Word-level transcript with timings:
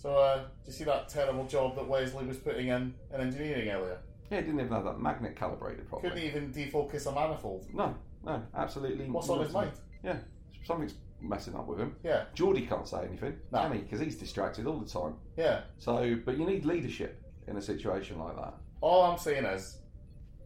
So, 0.00 0.14
uh, 0.16 0.36
do 0.38 0.44
you 0.66 0.72
see 0.72 0.84
that 0.84 1.08
terrible 1.08 1.44
job 1.46 1.74
that 1.74 1.86
Wesley 1.88 2.24
was 2.24 2.36
putting 2.36 2.68
in 2.68 2.94
in 3.12 3.20
engineering 3.20 3.68
earlier? 3.68 3.98
Yeah, 4.30 4.38
it 4.38 4.42
didn't 4.42 4.60
even 4.60 4.72
have 4.72 4.84
that 4.84 5.00
magnet 5.00 5.34
calibrated 5.34 5.88
properly. 5.88 6.10
Couldn't 6.10 6.24
even 6.24 6.52
defocus 6.52 7.06
a 7.10 7.12
manifold. 7.12 7.66
No, 7.74 7.94
no, 8.24 8.40
absolutely. 8.54 9.06
What's 9.10 9.28
on 9.28 9.42
his 9.42 9.52
mind? 9.52 9.72
Yeah, 10.04 10.18
something's 10.64 10.94
messing 11.20 11.56
up 11.56 11.66
with 11.66 11.80
him. 11.80 11.96
Yeah, 12.04 12.24
Geordi 12.36 12.68
can't 12.68 12.86
say 12.86 13.06
anything, 13.08 13.34
No. 13.50 13.62
can 13.62 13.72
he? 13.72 13.78
Because 13.80 13.98
he's 13.98 14.16
distracted 14.16 14.66
all 14.68 14.78
the 14.78 14.88
time. 14.88 15.14
yeah. 15.36 15.62
So, 15.78 16.16
but 16.24 16.38
you 16.38 16.46
need 16.46 16.64
leadership 16.64 17.20
in 17.48 17.56
a 17.56 17.62
situation 17.62 18.20
like 18.20 18.36
that. 18.36 18.54
All 18.80 19.02
I'm 19.02 19.18
saying 19.18 19.44
is, 19.46 19.78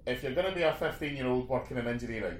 if 0.07 0.23
you're 0.23 0.32
going 0.34 0.48
to 0.48 0.55
be 0.55 0.62
a 0.62 0.73
15 0.75 1.14
year 1.14 1.27
old 1.27 1.46
working 1.50 1.77
in 1.77 1.87
engineering, 1.87 2.39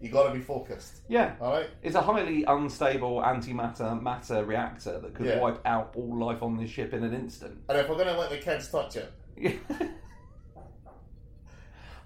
you 0.00 0.10
got 0.10 0.28
to 0.28 0.34
be 0.34 0.40
focused. 0.40 0.98
Yeah, 1.08 1.34
All 1.40 1.52
right. 1.52 1.68
it's 1.82 1.94
a 1.96 2.00
highly 2.00 2.44
unstable 2.44 3.20
antimatter 3.20 4.00
matter 4.00 4.44
reactor 4.44 4.98
that 5.00 5.14
could 5.14 5.26
Yeah. 5.26 5.40
wipe 5.40 5.60
out 5.66 5.92
all 5.96 6.16
life 6.18 6.42
on 6.42 6.56
this 6.56 6.70
ship 6.70 6.92
in 6.94 7.02
an 7.02 7.12
instant. 7.14 7.58
And 7.68 7.78
if 7.78 7.88
we're 7.88 7.96
going 7.96 8.06
to 8.08 8.16
let 8.18 8.30
the 8.30 8.38
kids 8.38 8.68
touch 8.70 8.96
it, 8.96 9.12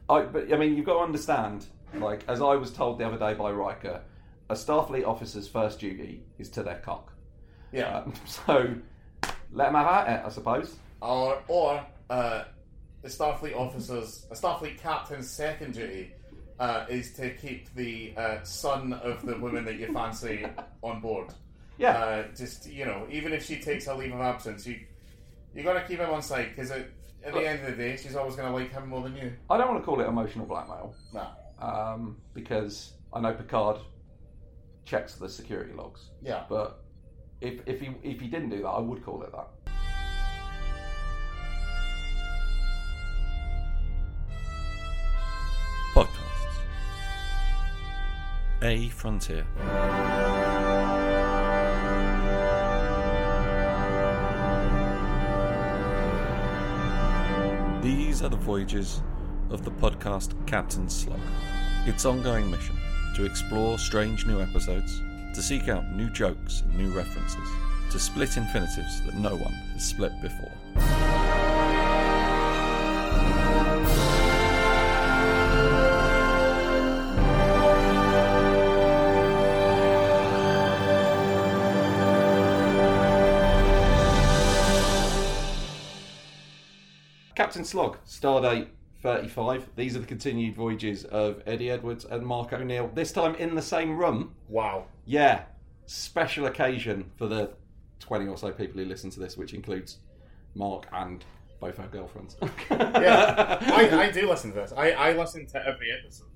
I, 0.08 0.22
but 0.22 0.52
I 0.52 0.56
mean, 0.56 0.76
you've 0.76 0.86
got 0.86 0.94
to 0.94 1.00
understand. 1.00 1.66
Like, 1.94 2.24
as 2.28 2.40
I 2.40 2.54
was 2.54 2.70
told 2.72 2.98
the 2.98 3.06
other 3.06 3.18
day 3.18 3.34
by 3.34 3.50
Riker, 3.50 4.00
a 4.48 4.54
Starfleet 4.54 5.06
officer's 5.06 5.46
first 5.46 5.78
duty 5.80 6.22
is 6.38 6.48
to 6.50 6.62
their 6.62 6.78
cock. 6.78 7.12
yeah. 7.72 7.98
Um, 7.98 8.14
so, 8.26 8.74
let 9.52 9.66
them 9.66 9.74
have 9.74 10.06
at 10.08 10.20
it, 10.20 10.26
I 10.26 10.28
suppose. 10.30 10.76
or 11.02 11.42
or 11.48 11.84
uh, 12.08 12.44
the 13.02 13.08
Starfleet 13.08 13.54
officers, 13.56 14.26
a 14.30 14.34
Starfleet 14.34 14.78
captain's 14.78 15.28
second 15.30 15.74
duty 15.74 16.12
uh, 16.58 16.84
is 16.88 17.12
to 17.14 17.30
keep 17.34 17.74
the 17.74 18.12
uh, 18.16 18.42
son 18.42 18.92
of 18.92 19.24
the 19.24 19.36
woman 19.38 19.64
that 19.64 19.76
you 19.76 19.92
fancy 19.92 20.46
on 20.82 21.00
board. 21.00 21.28
Yeah, 21.78 21.96
Uh, 21.98 22.22
just 22.36 22.70
you 22.70 22.84
know, 22.84 23.06
even 23.10 23.32
if 23.32 23.44
she 23.44 23.56
takes 23.60 23.86
a 23.88 23.94
leave 23.94 24.12
of 24.12 24.20
absence, 24.20 24.66
you 24.66 24.78
you 25.54 25.62
got 25.62 25.74
to 25.74 25.82
keep 25.86 25.98
him 25.98 26.10
on 26.10 26.22
side 26.22 26.50
because 26.54 26.70
at, 26.70 26.86
at 27.24 27.32
the 27.34 27.46
end 27.48 27.60
of 27.66 27.76
the 27.76 27.82
day, 27.82 27.96
she's 27.96 28.14
always 28.16 28.36
going 28.36 28.48
to 28.48 28.54
like 28.54 28.70
him 28.72 28.88
more 28.88 29.02
than 29.02 29.16
you. 29.16 29.32
I 29.50 29.56
don't 29.56 29.68
want 29.68 29.80
to 29.80 29.84
call 29.84 30.00
it 30.00 30.06
emotional 30.06 30.46
blackmail 30.46 30.94
Nah. 31.12 31.28
um, 31.60 32.16
because 32.34 32.92
I 33.12 33.20
know 33.20 33.32
Picard 33.34 33.78
checks 34.84 35.14
the 35.16 35.28
security 35.28 35.72
logs. 35.72 36.10
Yeah. 36.22 36.44
But 36.48 36.82
if 37.40 37.60
if 37.66 37.80
he 37.80 37.90
if 38.02 38.20
he 38.20 38.28
didn't 38.28 38.50
do 38.50 38.62
that, 38.62 38.68
I 38.68 38.80
would 38.80 39.04
call 39.04 39.22
it 39.22 39.32
that. 39.32 39.48
A 48.64 48.88
Frontier. 48.90 49.44
These 57.82 58.22
are 58.22 58.28
the 58.28 58.36
voyages 58.36 59.02
of 59.50 59.64
the 59.64 59.72
podcast 59.72 60.34
Captain 60.46 60.88
Slug. 60.88 61.18
Its 61.86 62.04
ongoing 62.04 62.48
mission 62.52 62.76
to 63.16 63.24
explore 63.24 63.78
strange 63.78 64.26
new 64.26 64.40
episodes, 64.40 65.02
to 65.34 65.42
seek 65.42 65.68
out 65.68 65.84
new 65.96 66.08
jokes 66.10 66.60
and 66.60 66.78
new 66.78 66.96
references, 66.96 67.48
to 67.90 67.98
split 67.98 68.36
infinitives 68.36 69.02
that 69.06 69.14
no 69.14 69.34
one 69.34 69.52
has 69.74 69.84
split 69.84 70.12
before. 70.22 70.52
Captain 87.62 87.70
Slog, 87.70 87.98
Stardate 88.04 88.66
35. 89.04 89.68
These 89.76 89.94
are 89.94 90.00
the 90.00 90.06
continued 90.06 90.56
voyages 90.56 91.04
of 91.04 91.40
Eddie 91.46 91.70
Edwards 91.70 92.04
and 92.04 92.26
Mark 92.26 92.52
O'Neill. 92.52 92.90
This 92.92 93.12
time 93.12 93.36
in 93.36 93.54
the 93.54 93.62
same 93.62 93.96
room. 93.96 94.34
Wow. 94.48 94.86
Yeah, 95.06 95.42
special 95.86 96.46
occasion 96.46 97.12
for 97.16 97.28
the 97.28 97.52
20 98.00 98.26
or 98.26 98.36
so 98.36 98.50
people 98.50 98.80
who 98.80 98.86
listen 98.88 99.10
to 99.10 99.20
this, 99.20 99.36
which 99.36 99.54
includes 99.54 99.98
Mark 100.56 100.88
and 100.92 101.24
both 101.60 101.78
our 101.78 101.86
girlfriends. 101.86 102.36
Yeah. 102.72 103.58
I, 103.60 104.06
I 104.06 104.10
do 104.10 104.28
listen 104.28 104.50
to 104.54 104.56
this. 104.56 104.72
I, 104.76 104.90
I 104.90 105.12
listen 105.12 105.46
to 105.46 105.64
every 105.64 105.92
episode. 105.92 106.26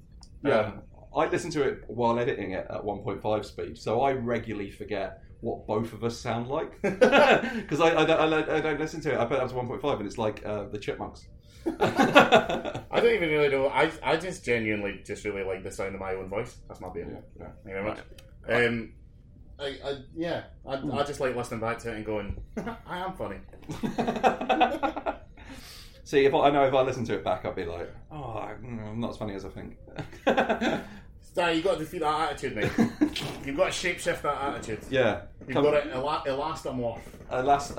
Yeah. 0.45 0.59
Um, 0.61 0.83
I 1.17 1.27
listen 1.27 1.51
to 1.53 1.63
it 1.63 1.83
while 1.89 2.21
editing 2.21 2.53
it 2.53 2.69
at 2.71 2.83
1.5 2.83 3.45
speed, 3.45 3.79
so 3.79 4.03
I 4.03 4.13
regularly 4.13 4.71
forget 4.71 5.25
what 5.41 5.67
both 5.67 5.93
of 5.93 6.05
us 6.05 6.19
sound 6.19 6.49
like. 6.49 6.81
Because 6.83 7.81
I, 7.81 7.97
I, 7.97 8.05
don't, 8.05 8.33
I, 8.33 8.57
I 8.57 8.61
don't 8.61 8.81
listen 8.81 9.01
to 9.03 9.13
it. 9.13 9.19
I 9.19 9.25
put 9.25 9.39
it 9.39 9.43
up 9.43 9.49
to 9.51 9.55
1.5 9.55 9.99
and 9.99 10.07
it's 10.07 10.19
like 10.19 10.45
uh, 10.45 10.65
the 10.65 10.79
chipmunks. 10.79 11.29
I 11.67 12.81
don't 12.93 13.15
even 13.15 13.29
really 13.29 13.49
know. 13.49 13.69
I, 13.69 13.91
I 14.03 14.17
just 14.17 14.45
genuinely 14.45 15.03
just 15.05 15.25
really 15.25 15.43
like 15.43 15.63
the 15.63 15.71
sound 15.71 15.95
of 15.95 16.01
my 16.01 16.15
own 16.15 16.29
voice. 16.29 16.57
That's 16.69 16.81
my 16.81 16.89
beer. 16.89 17.09
Yeah, 17.11 17.19
yeah. 17.41 17.47
Thank 17.65 17.77
you 17.77 17.83
very 17.83 17.85
much. 17.85 17.99
Um, 18.49 18.93
I, 19.59 19.89
I, 19.89 19.99
yeah, 20.15 20.45
I, 20.67 20.75
I 20.75 21.05
just 21.05 21.21
like 21.21 21.35
listening 21.35 21.61
back 21.61 21.79
to 21.81 21.91
it 21.91 21.97
and 21.97 22.07
going, 22.07 22.41
I 22.87 22.99
am 22.99 23.15
funny. 23.15 23.39
See, 26.05 26.25
if 26.25 26.35
I, 26.35 26.39
I 26.39 26.51
know 26.51 26.65
if 26.65 26.75
I 26.75 26.83
listen 26.83 27.05
to 27.07 27.15
it 27.15 27.25
back, 27.25 27.45
I'll 27.45 27.53
be 27.53 27.65
like, 27.65 27.93
oh, 28.13 28.39
I'm 28.39 29.01
not 29.01 29.11
as 29.11 29.17
funny 29.17 29.35
as 29.35 29.45
I 29.45 29.49
think. 29.49 29.77
Star, 31.37 31.53
you 31.53 31.61
got 31.61 31.75
to 31.75 31.81
defeat 31.81 31.99
that 31.99 32.31
attitude, 32.33 32.57
mate. 32.57 32.73
You've 33.45 33.59
got 33.59 33.71
to 33.71 33.89
shapeshift 33.89 34.23
that 34.23 34.41
attitude. 34.41 34.79
yeah. 34.89 35.25
You've 35.41 35.51
Come- 35.51 35.65
got 35.65 35.83
to 35.83 35.93
ela- 35.93 36.23
elastomorph. 36.27 37.01
a, 37.29 37.43
las- 37.43 37.75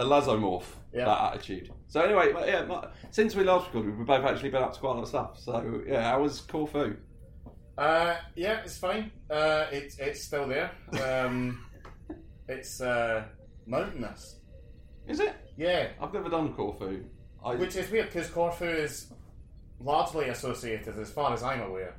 Yeah. 0.93 1.05
that 1.05 1.33
attitude. 1.33 1.71
So 1.87 2.01
anyway, 2.01 2.33
but 2.33 2.47
yeah, 2.47 2.65
but 2.65 2.93
since 3.09 3.33
we 3.35 3.43
last 3.43 3.65
recorded, 3.65 3.97
we've 3.97 4.05
both 4.05 4.23
actually 4.25 4.51
been 4.51 4.61
up 4.61 4.73
to 4.73 4.79
quite 4.79 4.91
a 4.91 4.93
lot 4.93 5.01
of 5.01 5.07
stuff. 5.09 5.39
So 5.39 5.81
yeah, 5.87 6.03
how 6.03 6.21
was 6.21 6.41
Corfu? 6.41 6.97
Uh, 7.79 8.17
yeah, 8.35 8.59
it's 8.63 8.77
fine. 8.77 9.09
Uh, 9.27 9.65
it's 9.71 9.97
it's 9.97 10.21
still 10.23 10.47
there. 10.47 10.69
Um, 11.03 11.65
it's 12.47 12.79
uh, 12.79 13.23
mountainous. 13.65 14.35
Is 15.07 15.19
it? 15.19 15.33
Yeah, 15.57 15.87
I've 15.99 16.13
never 16.13 16.29
done 16.29 16.53
Corfu. 16.53 17.05
I, 17.43 17.55
which 17.55 17.75
is 17.75 17.89
weird 17.89 18.05
because 18.13 18.29
Corfu 18.29 18.65
is 18.65 19.11
largely 19.79 20.29
associated, 20.29 20.99
as 20.99 21.09
far 21.09 21.33
as 21.33 21.41
I'm 21.41 21.61
aware, 21.61 21.95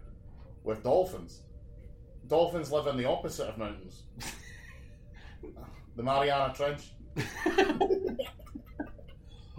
with 0.63 0.85
dolphins. 0.85 1.43
Dolphins 2.29 2.71
live 2.71 2.87
in 2.87 2.97
the 2.97 3.07
opposite 3.07 3.49
of 3.49 3.59
mountains. 3.59 4.03
the 5.97 6.03
Mariana 6.03 6.53
Trench. 6.55 6.93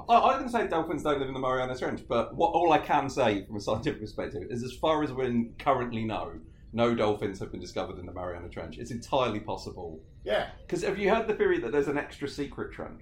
I, 0.10 0.14
I 0.16 0.38
didn't 0.38 0.52
say 0.52 0.68
dolphins 0.68 1.04
don't 1.04 1.20
live 1.20 1.28
in 1.28 1.34
the 1.34 1.40
Mariana 1.40 1.78
Trench, 1.78 2.02
but 2.08 2.36
what 2.36 2.52
all 2.54 2.72
I 2.72 2.80
can 2.80 3.10
say 3.10 3.46
from 3.46 3.58
a 3.58 3.60
scientific 3.62 4.02
perspective 4.02 4.44
is, 4.50 4.64
as 4.64 4.74
far 4.74 5.04
as 5.04 5.12
we 5.12 5.52
currently 5.60 6.04
know, 6.04 6.34
no 6.74 6.96
dolphins 6.96 7.40
have 7.40 7.52
been 7.52 7.60
discovered 7.60 8.00
in 8.00 8.06
the 8.06 8.14
Mariana 8.14 8.50
Trench. 8.50 8.78
It's 8.78 8.92
entirely 8.92 9.40
possible. 9.40 10.00
Yeah, 10.24 10.50
Because 10.62 10.84
have 10.84 10.98
you 11.00 11.10
heard 11.10 11.28
the 11.28 11.34
theory 11.36 11.60
that 11.60 11.72
there's 11.72 11.88
an 11.88 11.98
extra 11.98 12.28
secret 12.28 12.74
trench? 12.74 13.02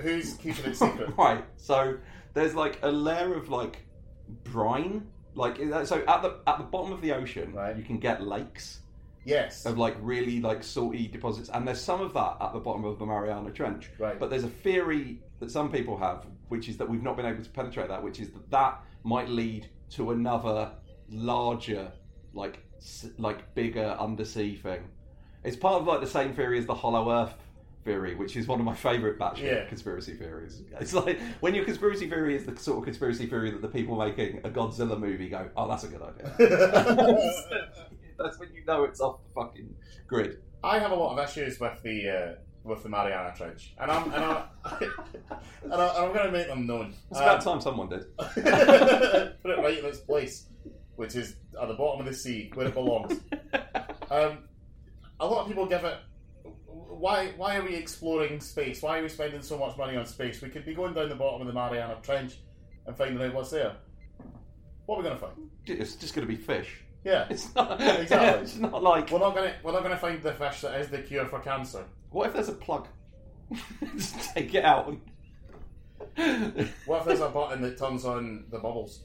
who's 0.00 0.34
keeping 0.34 0.64
it 0.64 0.76
secret? 0.76 1.10
right. 1.18 1.44
So 1.58 1.98
there's 2.32 2.54
like 2.54 2.78
a 2.82 2.90
layer 2.90 3.34
of 3.34 3.50
like 3.50 3.84
brine. 4.44 5.06
Like 5.34 5.58
eh, 5.60 5.84
so 5.84 6.04
at 6.06 6.22
the 6.22 6.36
at 6.46 6.58
the 6.58 6.64
bottom 6.64 6.92
of 6.92 7.00
the 7.00 7.12
ocean, 7.12 7.52
Right. 7.54 7.76
you 7.76 7.82
can 7.82 7.98
get 7.98 8.22
lakes 8.22 8.80
yes. 9.24 9.64
of 9.66 9.78
like 9.78 9.96
really 10.00 10.40
like 10.40 10.62
salty 10.62 11.06
deposits, 11.08 11.48
and 11.48 11.66
there's 11.66 11.80
some 11.80 12.00
of 12.00 12.12
that 12.14 12.36
at 12.40 12.52
the 12.52 12.58
bottom 12.60 12.84
of 12.84 12.98
the 12.98 13.06
Mariana 13.06 13.50
Trench. 13.50 13.90
Right. 13.98 14.18
But 14.18 14.30
there's 14.30 14.44
a 14.44 14.48
theory 14.48 15.20
that 15.40 15.50
some 15.50 15.70
people 15.72 15.96
have, 15.96 16.26
which 16.48 16.68
is 16.68 16.76
that 16.76 16.88
we've 16.88 17.02
not 17.02 17.16
been 17.16 17.26
able 17.26 17.42
to 17.42 17.50
penetrate 17.50 17.88
that, 17.88 18.02
which 18.02 18.20
is 18.20 18.30
that 18.30 18.50
that 18.50 18.80
might 19.04 19.28
lead 19.28 19.68
to 19.90 20.10
another 20.10 20.70
larger, 21.08 21.92
like 22.34 22.58
s- 22.78 23.10
like 23.18 23.54
bigger 23.54 23.96
undersea 23.98 24.56
thing. 24.56 24.82
It's 25.44 25.56
part 25.56 25.80
of 25.80 25.86
like 25.86 26.00
the 26.00 26.06
same 26.06 26.34
theory 26.34 26.58
as 26.58 26.66
the 26.66 26.74
Hollow 26.74 27.10
Earth 27.10 27.34
theory, 27.84 28.14
which 28.14 28.36
is 28.36 28.46
one 28.46 28.60
of 28.60 28.64
my 28.66 28.74
favourite 28.74 29.18
batshit 29.18 29.42
Yeah. 29.42 29.64
conspiracy 29.66 30.14
theories. 30.14 30.62
It's 30.80 30.92
like 30.94 31.18
when 31.40 31.54
your 31.54 31.64
conspiracy 31.64 32.08
theory 32.08 32.36
is 32.36 32.44
the 32.46 32.56
sort 32.56 32.78
of 32.78 32.84
conspiracy 32.84 33.26
theory 33.26 33.50
that 33.50 33.60
the 33.62 33.68
people 33.68 33.96
making 33.96 34.38
a 34.44 34.50
Godzilla 34.50 34.98
movie 34.98 35.28
go, 35.28 35.48
"Oh, 35.56 35.68
that's 35.68 35.84
a 35.84 35.88
good 35.88 36.02
idea." 36.02 36.34
that's 38.18 38.38
when 38.38 38.52
you 38.54 38.64
know 38.66 38.84
it's 38.84 39.00
off 39.00 39.20
the 39.24 39.30
fucking 39.34 39.74
grid. 40.06 40.38
I 40.62 40.78
have 40.78 40.92
a 40.92 40.94
lot 40.94 41.18
of 41.18 41.28
issues 41.28 41.58
with 41.58 41.82
the 41.82 42.08
uh, 42.08 42.34
with 42.64 42.82
the 42.84 42.88
Mariana 42.88 43.34
Trench, 43.36 43.74
and 43.80 43.90
I'm 43.90 44.12
and 44.12 44.24
I'm, 44.24 44.44
and 45.64 45.74
I- 45.74 45.96
I'm 46.04 46.12
going 46.14 46.26
to 46.26 46.32
make 46.32 46.46
them 46.46 46.66
known. 46.66 46.94
It's 47.10 47.18
about 47.18 47.38
Um, 47.38 47.42
time 47.54 47.60
someone 47.60 47.88
did. 47.88 48.16
Put 48.16 48.36
it 48.46 49.58
right 49.58 49.78
in 49.78 49.84
its 49.86 49.98
place, 49.98 50.46
which 50.96 51.16
is 51.16 51.36
at 51.60 51.66
the 51.68 51.74
bottom 51.74 52.00
of 52.00 52.06
the 52.06 52.14
sea 52.16 52.50
where 52.54 52.68
it 52.68 52.74
belongs. 52.74 53.18
Um, 54.10 54.38
a 55.18 55.26
lot 55.26 55.42
of 55.42 55.48
people 55.48 55.66
give 55.66 55.82
it. 55.84 55.96
Why? 56.88 57.32
Why 57.36 57.56
are 57.56 57.62
we 57.64 57.74
exploring 57.74 58.40
space? 58.40 58.82
Why 58.82 58.98
are 58.98 59.02
we 59.02 59.08
spending 59.08 59.42
so 59.42 59.58
much 59.58 59.76
money 59.76 59.96
on 59.96 60.06
space? 60.06 60.40
We 60.40 60.48
could 60.48 60.64
be 60.64 60.74
going 60.74 60.94
down 60.94 61.08
the 61.08 61.14
bottom 61.14 61.40
of 61.40 61.46
the 61.46 61.52
Mariana 61.52 61.96
Trench 62.02 62.34
and 62.86 62.96
finding 62.96 63.22
out 63.22 63.34
what's 63.34 63.50
there. 63.50 63.76
What 64.86 64.96
are 64.96 64.98
we 65.02 65.04
going 65.08 65.18
to 65.18 65.26
find? 65.26 65.50
It's 65.66 65.94
just 65.96 66.14
going 66.14 66.26
to 66.26 66.32
be 66.32 66.40
fish. 66.40 66.82
Yeah, 67.04 67.26
It's 67.30 67.54
not. 67.54 67.80
Exactly. 67.80 68.42
It's 68.42 68.56
not 68.56 68.82
like. 68.82 69.10
we're 69.10 69.18
not 69.18 69.34
going 69.34 69.50
to 69.50 69.56
we're 69.62 69.72
not 69.72 69.82
going 69.82 69.94
to 69.94 69.98
find 70.00 70.22
the 70.22 70.32
fish 70.34 70.60
that 70.60 70.80
is 70.80 70.88
the 70.88 70.98
cure 70.98 71.26
for 71.26 71.40
cancer. 71.40 71.84
What 72.10 72.28
if 72.28 72.34
there's 72.34 72.48
a 72.48 72.52
plug? 72.52 72.86
Just 73.96 74.34
take 74.34 74.54
it 74.54 74.64
out. 74.64 74.86
What 76.86 77.00
if 77.00 77.04
there's 77.06 77.20
a 77.20 77.28
button 77.28 77.62
that 77.62 77.78
turns 77.78 78.04
on 78.04 78.44
the 78.50 78.58
bubbles? 78.58 79.04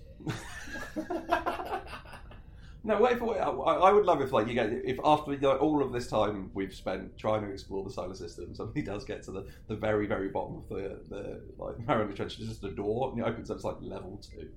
No, 2.88 3.02
wait 3.02 3.20
for 3.20 3.38
I, 3.38 3.74
I 3.74 3.92
would 3.92 4.06
love 4.06 4.22
if 4.22 4.32
like 4.32 4.48
you 4.48 4.54
get 4.54 4.72
if 4.72 4.98
after 5.04 5.32
like, 5.32 5.62
all 5.62 5.84
of 5.84 5.92
this 5.92 6.08
time 6.08 6.50
we've 6.54 6.74
spent 6.74 7.18
trying 7.18 7.42
to 7.42 7.52
explore 7.52 7.84
the 7.84 7.90
solar 7.90 8.16
system, 8.16 8.56
somebody 8.56 8.82
does 8.92 9.04
get 9.04 9.24
to 9.24 9.32
the, 9.32 9.46
the 9.68 9.76
very 9.76 10.08
very 10.08 10.30
bottom 10.30 10.56
of 10.56 10.70
the 10.70 11.02
the 11.10 11.42
like 11.58 11.78
Mariana 11.88 12.14
Trench. 12.14 12.38
There's 12.38 12.50
just 12.50 12.64
a 12.64 12.72
door 12.72 13.12
and 13.12 13.20
it 13.20 13.28
opens 13.28 13.52
up. 13.52 13.58
It's 13.58 13.66
like 13.66 13.76
level 13.82 14.22
two. 14.24 14.48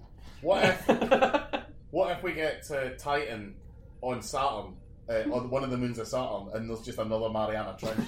What 0.42 0.64
if 0.64 1.64
what 1.90 2.16
if 2.16 2.22
we 2.22 2.32
get 2.32 2.62
to 2.68 2.96
Titan 2.96 3.56
on 4.00 4.22
Saturn, 4.22 4.76
uh, 5.08 5.24
on 5.32 5.50
one 5.50 5.64
of 5.64 5.70
the 5.70 5.76
moons 5.76 5.98
of 5.98 6.06
Saturn, 6.06 6.50
and 6.54 6.70
there's 6.70 6.82
just 6.82 6.98
another 6.98 7.30
Mariana 7.30 7.74
Trench? 7.76 8.06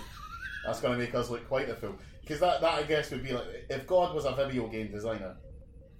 That's 0.64 0.80
going 0.80 0.96
to 0.96 1.04
make 1.04 1.16
us 1.16 1.30
look 1.30 1.48
quite 1.48 1.68
a 1.68 1.74
fool. 1.74 1.96
Because 2.20 2.38
that, 2.38 2.60
that 2.60 2.74
I 2.74 2.84
guess 2.84 3.10
would 3.10 3.24
be 3.24 3.32
like 3.32 3.66
if 3.68 3.88
God 3.88 4.14
was 4.14 4.24
a 4.24 4.36
video 4.36 4.68
game 4.68 4.92
designer, 4.92 5.34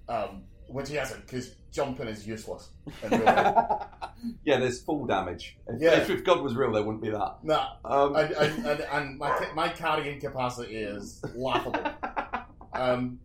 um, 0.07 0.43
which 0.67 0.89
he 0.89 0.95
hasn't, 0.95 1.25
because 1.25 1.55
jumping 1.71 2.07
is 2.07 2.25
useless. 2.27 2.69
In 3.03 3.11
yeah, 4.45 4.59
there's 4.59 4.81
full 4.81 5.05
damage. 5.05 5.57
If, 5.67 5.81
Yeah. 5.81 5.99
if, 5.99 6.09
if 6.09 6.23
God 6.23 6.41
was 6.41 6.55
real, 6.55 6.71
there 6.71 6.83
wouldn't 6.83 7.03
be 7.03 7.09
that. 7.09 7.37
nah, 7.43 7.73
Um, 7.85 8.15
and, 8.15 8.31
and, 8.31 8.65
and, 8.65 8.79
and 8.81 9.17
my, 9.17 9.29
ca- 9.29 9.53
my 9.55 9.69
carrying 9.69 10.19
capacity 10.19 10.75
is 10.77 11.23
laughable. 11.35 11.83
Um, 12.73 13.19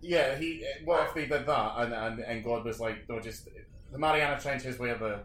yeah, 0.00 0.36
he. 0.38 0.64
What 0.84 1.08
if 1.08 1.14
they 1.14 1.26
did 1.26 1.46
that, 1.46 1.72
and, 1.78 1.92
and, 1.92 2.20
and 2.20 2.44
God 2.44 2.64
was 2.64 2.78
like, 2.78 3.08
no, 3.08 3.18
just 3.20 3.48
the 3.90 3.98
Mariana 3.98 4.40
Trench 4.40 4.64
is 4.64 4.78
where 4.78 4.94
the 4.96 5.20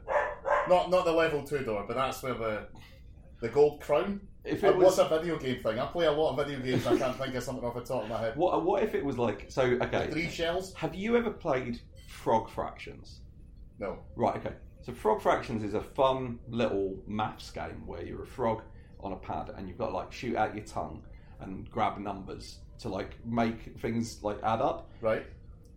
not 0.67 0.89
not 0.89 1.05
the 1.05 1.11
level 1.11 1.43
two 1.43 1.59
door, 1.59 1.85
but 1.87 1.95
that's 1.95 2.23
where 2.23 2.33
the 2.33 2.67
the 3.39 3.49
gold 3.49 3.79
crown. 3.81 4.19
If 4.47 4.63
Uh, 4.63 4.67
it 4.67 4.77
what's 4.77 4.97
was 4.97 4.99
a 4.99 5.09
video 5.19 5.37
game 5.37 5.61
thing? 5.61 5.79
I 5.79 5.85
play 5.87 6.05
a 6.05 6.11
lot 6.11 6.31
of 6.37 6.45
video 6.47 6.59
games. 6.63 6.85
I 6.87 6.97
can't 6.97 7.15
think 7.17 7.35
of 7.35 7.43
something 7.43 7.63
off 7.65 7.75
the 7.75 7.81
top 7.81 8.03
of 8.03 8.09
my 8.09 8.19
head. 8.19 8.35
what 8.35 8.63
what 8.65 8.83
if 8.83 8.95
it 8.95 9.03
was 9.03 9.17
like 9.17 9.45
so? 9.49 9.61
Okay, 9.63 10.07
Three 10.11 10.29
shells? 10.29 10.73
have 10.75 10.95
you 10.95 11.15
ever 11.17 11.29
played 11.31 11.79
Frog 12.07 12.49
Fractions? 12.49 13.21
No. 13.79 13.99
Right, 14.15 14.35
okay. 14.37 14.55
So 14.81 14.93
Frog 14.93 15.21
Fractions 15.21 15.63
is 15.63 15.73
a 15.73 15.81
fun 15.81 16.39
little 16.49 16.95
maths 17.07 17.51
game 17.51 17.85
where 17.85 18.03
you're 18.03 18.23
a 18.23 18.27
frog 18.27 18.61
on 19.01 19.11
a 19.11 19.17
pad 19.17 19.51
and 19.55 19.67
you've 19.67 19.77
got 19.77 19.87
to 19.87 19.93
like 19.93 20.11
shoot 20.11 20.35
out 20.35 20.55
your 20.55 20.65
tongue 20.65 21.03
and 21.41 21.69
grab 21.69 21.99
numbers 21.99 22.59
to 22.79 22.89
like 22.89 23.15
make 23.25 23.77
things 23.79 24.23
like 24.23 24.37
add 24.43 24.61
up. 24.61 24.89
Right. 25.01 25.25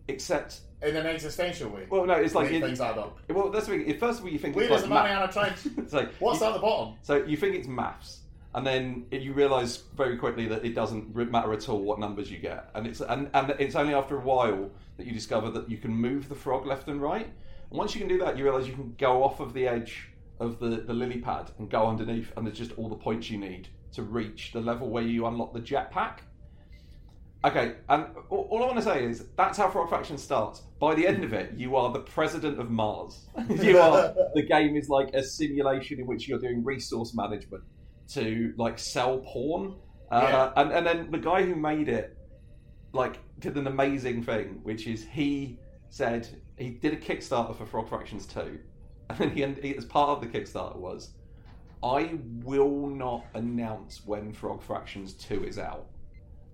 Except, 0.09 0.61
In 0.83 0.97
an 0.97 1.07
existential 1.07 1.71
way. 1.71 1.87
well, 1.91 2.05
no, 2.07 2.15
it's 2.15 2.35
like 2.35 2.51
you, 2.51 2.61
things 2.61 2.81
add 2.81 2.99
up. 2.99 3.19
well, 3.29 3.51
that's 3.51 3.67
the 3.67 3.79
thing. 3.85 3.99
First 3.99 4.21
of 4.21 4.25
all, 4.25 4.31
you 4.31 4.39
think 4.39 4.57
Where 4.57 4.65
it's 4.65 4.75
is 4.83 4.89
like 4.89 4.89
the 4.89 4.95
Mariana 4.95 5.33
Trench? 5.33 5.59
it's 5.79 5.93
like, 5.93 6.13
What's 6.15 6.41
you, 6.41 6.47
at 6.47 6.55
the 6.55 6.59
bottom? 6.59 6.95
So 7.03 7.25
you 7.25 7.37
think 7.37 7.55
it's 7.55 7.69
maths, 7.69 8.21
and 8.55 8.67
then 8.67 9.07
you 9.11 9.33
realise 9.33 9.77
very 9.97 10.17
quickly 10.17 10.47
that 10.49 10.65
it 10.65 10.75
doesn't 10.75 11.15
matter 11.15 11.53
at 11.53 11.69
all 11.69 11.83
what 11.83 12.01
numbers 12.01 12.31
you 12.31 12.39
get, 12.39 12.71
and 12.75 12.87
it's 12.87 13.01
and, 13.01 13.31
and 13.33 13.55
it's 13.59 13.77
only 13.77 13.95
after 13.95 14.17
a 14.17 14.21
while 14.21 14.71
that 14.97 15.07
you 15.07 15.13
discover 15.13 15.51
that 15.51 15.71
you 15.71 15.77
can 15.77 15.93
move 15.93 16.29
the 16.29 16.35
frog 16.35 16.67
left 16.67 16.89
and 16.89 17.01
right. 17.01 17.27
And 17.71 17.79
once 17.79 17.95
you 17.95 18.01
can 18.01 18.09
do 18.09 18.19
that, 18.19 18.37
you 18.37 18.45
realise 18.45 18.67
you 18.67 18.75
can 18.75 18.95
go 18.99 19.23
off 19.23 19.39
of 19.39 19.55
the 19.55 19.69
edge 19.69 20.09
of 20.41 20.59
the, 20.59 20.69
the 20.69 20.93
lily 20.93 21.19
pad 21.19 21.53
and 21.59 21.71
go 21.71 21.87
underneath, 21.87 22.33
and 22.37 22.45
there's 22.45 22.59
just 22.59 22.73
all 22.77 22.89
the 22.89 22.97
points 22.97 23.31
you 23.31 23.39
need 23.39 23.69
to 23.93 24.03
reach 24.03 24.53
the 24.53 24.61
level 24.61 24.89
where 24.89 25.03
you 25.03 25.27
unlock 25.27 25.53
the 25.53 25.61
jetpack. 25.61 26.19
Okay, 27.45 27.77
and 27.89 28.07
all, 28.31 28.49
all 28.51 28.65
I 28.65 28.67
want 28.67 28.79
to 28.79 28.83
say 28.83 29.05
is 29.05 29.27
that's 29.37 29.57
how 29.57 29.71
Frog 29.71 29.89
Fractions 29.89 30.23
starts. 30.23 30.61
By 30.81 30.95
the 30.97 31.07
end 31.07 31.23
of 31.23 31.33
it, 31.33 31.53
you 31.57 31.77
are 31.77 31.93
the 31.93 32.01
president 32.01 32.59
of 32.59 32.71
Mars. 32.71 33.27
you 33.63 33.79
are. 33.79 34.13
The 34.35 34.43
game 34.43 34.77
is 34.77 34.89
like 34.89 35.15
a 35.15 35.23
simulation 35.23 36.01
in 36.01 36.07
which 36.07 36.29
you're 36.29 36.41
doing 36.41 36.65
resource 36.65 37.15
management 37.15 37.63
to 38.15 38.53
like 38.57 38.79
sell 38.79 39.19
porn. 39.19 39.75
Uh, 40.11 40.21
Yeah. 40.29 40.53
and, 40.57 40.73
and 40.73 40.87
then 40.87 41.11
the 41.11 41.19
guy 41.19 41.43
who 41.43 41.55
made 41.55 41.89
it, 41.89 42.17
like, 42.93 43.19
did 43.39 43.57
an 43.57 43.67
amazing 43.69 44.23
thing, 44.25 44.59
which 44.65 44.87
is 44.87 45.05
he 45.05 45.59
said 45.91 46.29
he 46.57 46.71
did 46.71 46.93
a 46.93 46.97
Kickstarter 46.97 47.57
for 47.57 47.67
Frog 47.67 47.89
Fractions 47.89 48.27
2. 48.27 48.59
And 49.11 49.19
then 49.19 49.31
he, 49.31 49.69
he, 49.69 49.77
as 49.77 49.85
part 49.85 50.11
of 50.11 50.21
the 50.21 50.27
Kickstarter 50.27 50.77
was, 50.77 51.11
I 51.83 52.19
will 52.45 52.87
not 52.87 53.25
announce 53.35 54.05
when 54.05 54.33
Frog 54.33 54.63
Fractions 54.63 55.15
2 55.15 55.45
is 55.45 55.59
out. 55.59 55.87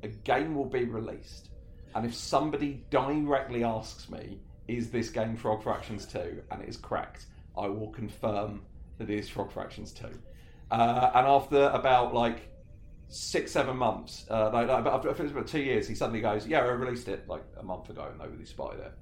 A 0.03 0.09
game 0.09 0.55
will 0.55 0.65
be 0.69 0.85
released. 0.85 1.51
And 1.95 2.07
if 2.07 2.15
somebody 2.15 2.85
directly 2.91 3.65
asks 3.65 4.09
me, 4.11 4.39
is 4.69 4.91
this 4.91 5.11
game 5.11 5.37
Frog 5.37 5.63
Fractions 5.63 6.07
2? 6.07 6.43
And 6.51 6.63
it 6.63 6.69
is 6.69 6.77
correct, 6.77 7.27
I 7.57 7.69
will 7.69 7.89
confirm 7.91 8.63
that 8.99 9.11
it 9.11 9.19
is 9.19 9.29
Frog 9.29 9.51
Fractions 9.53 9.93
2. 9.93 10.09
Uh, 10.71 11.11
and 11.15 11.27
after 11.27 11.69
about 11.69 12.13
like 12.15 12.49
six, 13.09 13.53
seven 13.53 13.77
months, 13.77 14.27
uh, 14.31 14.51
like, 14.53 14.69
like, 14.69 14.87
after, 14.87 15.11
after 15.11 15.27
about 15.27 15.47
two 15.47 15.61
years, 15.61 15.87
he 15.87 15.95
suddenly 15.95 16.21
goes, 16.21 16.47
Yeah, 16.47 16.61
I 16.61 16.69
released 16.69 17.09
it 17.09 17.29
like 17.29 17.45
a 17.59 17.63
month 17.63 17.89
ago 17.91 18.07
and 18.11 18.19
nobody 18.19 18.45
spotted 18.45 18.81
it. 18.81 18.93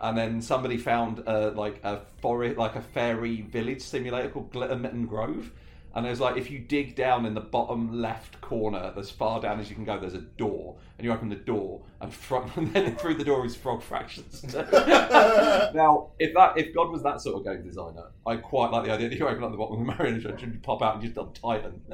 And 0.00 0.16
then 0.16 0.42
somebody 0.42 0.76
found 0.76 1.22
uh, 1.26 1.52
like 1.54 1.82
a 1.82 2.02
forest, 2.20 2.58
like 2.58 2.76
a 2.76 2.82
fairy 2.82 3.40
village 3.42 3.80
simulator 3.80 4.28
called 4.28 4.52
Glittermitten 4.52 5.08
Grove. 5.08 5.52
And 5.96 6.04
there's 6.04 6.20
like, 6.20 6.36
if 6.36 6.50
you 6.50 6.58
dig 6.58 6.94
down 6.94 7.24
in 7.24 7.32
the 7.32 7.40
bottom 7.40 8.02
left 8.02 8.38
corner, 8.42 8.92
as 8.98 9.10
far 9.10 9.40
down 9.40 9.58
as 9.60 9.70
you 9.70 9.74
can 9.74 9.86
go, 9.86 9.98
there's 9.98 10.12
a 10.12 10.20
door, 10.20 10.76
and 10.98 11.06
you 11.06 11.10
open 11.10 11.30
the 11.30 11.36
door, 11.36 11.80
and, 12.02 12.12
front, 12.12 12.54
and 12.58 12.70
then 12.74 12.96
through 12.96 13.14
the 13.14 13.24
door 13.24 13.46
is 13.46 13.56
Frog 13.56 13.82
Fractions. 13.82 14.44
now, 14.54 16.10
if 16.18 16.34
that 16.34 16.58
if 16.58 16.74
God 16.74 16.90
was 16.90 17.02
that 17.02 17.22
sort 17.22 17.36
of 17.36 17.44
game 17.44 17.66
designer, 17.66 18.10
I 18.26 18.36
quite 18.36 18.72
like 18.72 18.84
the 18.84 18.92
idea 18.92 19.08
that 19.08 19.18
you 19.18 19.26
open 19.26 19.42
up 19.42 19.52
the 19.52 19.56
bottom 19.56 19.80
of 19.80 19.86
the 19.86 19.94
Mariana 19.94 20.20
Trench 20.20 20.42
and 20.42 20.52
you 20.52 20.60
pop 20.60 20.82
out 20.82 20.96
and 20.96 21.02
you've 21.02 21.14
done 21.14 21.32
Titan. 21.32 21.80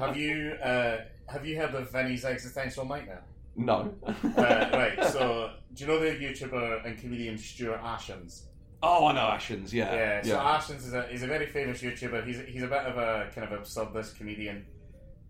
Have 0.00 0.16
you 0.18 0.52
uh, 0.62 0.98
have 1.28 1.46
you 1.46 1.56
heard 1.56 1.74
of 1.74 1.90
Vinny's 1.90 2.26
existential 2.26 2.84
nightmare? 2.84 3.22
no. 3.56 3.94
Uh, 4.06 4.12
right. 4.36 5.04
So, 5.04 5.50
do 5.74 5.84
you 5.84 5.90
know 5.90 5.98
the 5.98 6.10
YouTuber 6.10 6.86
and 6.86 6.98
comedian 6.98 7.38
Stuart 7.38 7.80
Ashens? 7.82 8.42
Oh, 8.82 9.06
I 9.06 9.12
know 9.12 9.20
Ashens. 9.20 9.72
Yeah, 9.72 9.94
Yeah. 9.94 10.22
So 10.22 10.38
Ashens 10.38 10.86
is 10.86 10.92
a 10.92 11.06
he's 11.10 11.22
a 11.22 11.26
very 11.26 11.46
famous 11.46 11.82
YouTuber. 11.82 12.26
He's 12.26 12.40
he's 12.48 12.62
a 12.62 12.68
bit 12.68 12.82
of 12.82 12.96
a 12.96 13.30
kind 13.34 13.50
of 13.50 13.60
absurdist 13.60 14.16
comedian. 14.16 14.66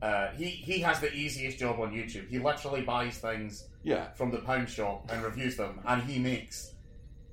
Uh, 0.02 0.28
he 0.32 0.46
he 0.46 0.80
has 0.80 1.00
the 1.00 1.12
easiest 1.12 1.58
job 1.58 1.78
on 1.80 1.92
YouTube. 1.92 2.28
He 2.28 2.38
literally 2.38 2.82
buys 2.82 3.18
things 3.18 3.68
yeah, 3.82 4.12
from 4.12 4.30
the 4.30 4.38
pound 4.38 4.68
shop 4.68 5.10
and 5.10 5.22
reviews 5.22 5.56
them, 5.56 5.80
and 5.86 6.02
he 6.02 6.18
makes 6.18 6.74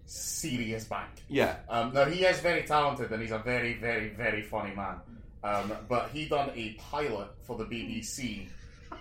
serious 0.07 0.85
bank. 0.85 1.09
yeah. 1.27 1.57
Um, 1.69 1.93
now 1.93 2.05
he 2.05 2.23
is 2.25 2.39
very 2.39 2.63
talented 2.63 3.11
and 3.11 3.21
he's 3.21 3.31
a 3.31 3.39
very, 3.39 3.73
very, 3.73 4.09
very 4.09 4.41
funny 4.41 4.73
man. 4.73 5.01
Um, 5.43 5.73
but 5.87 6.09
he 6.11 6.27
done 6.27 6.51
a 6.55 6.73
pilot 6.73 7.29
for 7.43 7.57
the 7.57 7.65
BBC, 7.65 8.47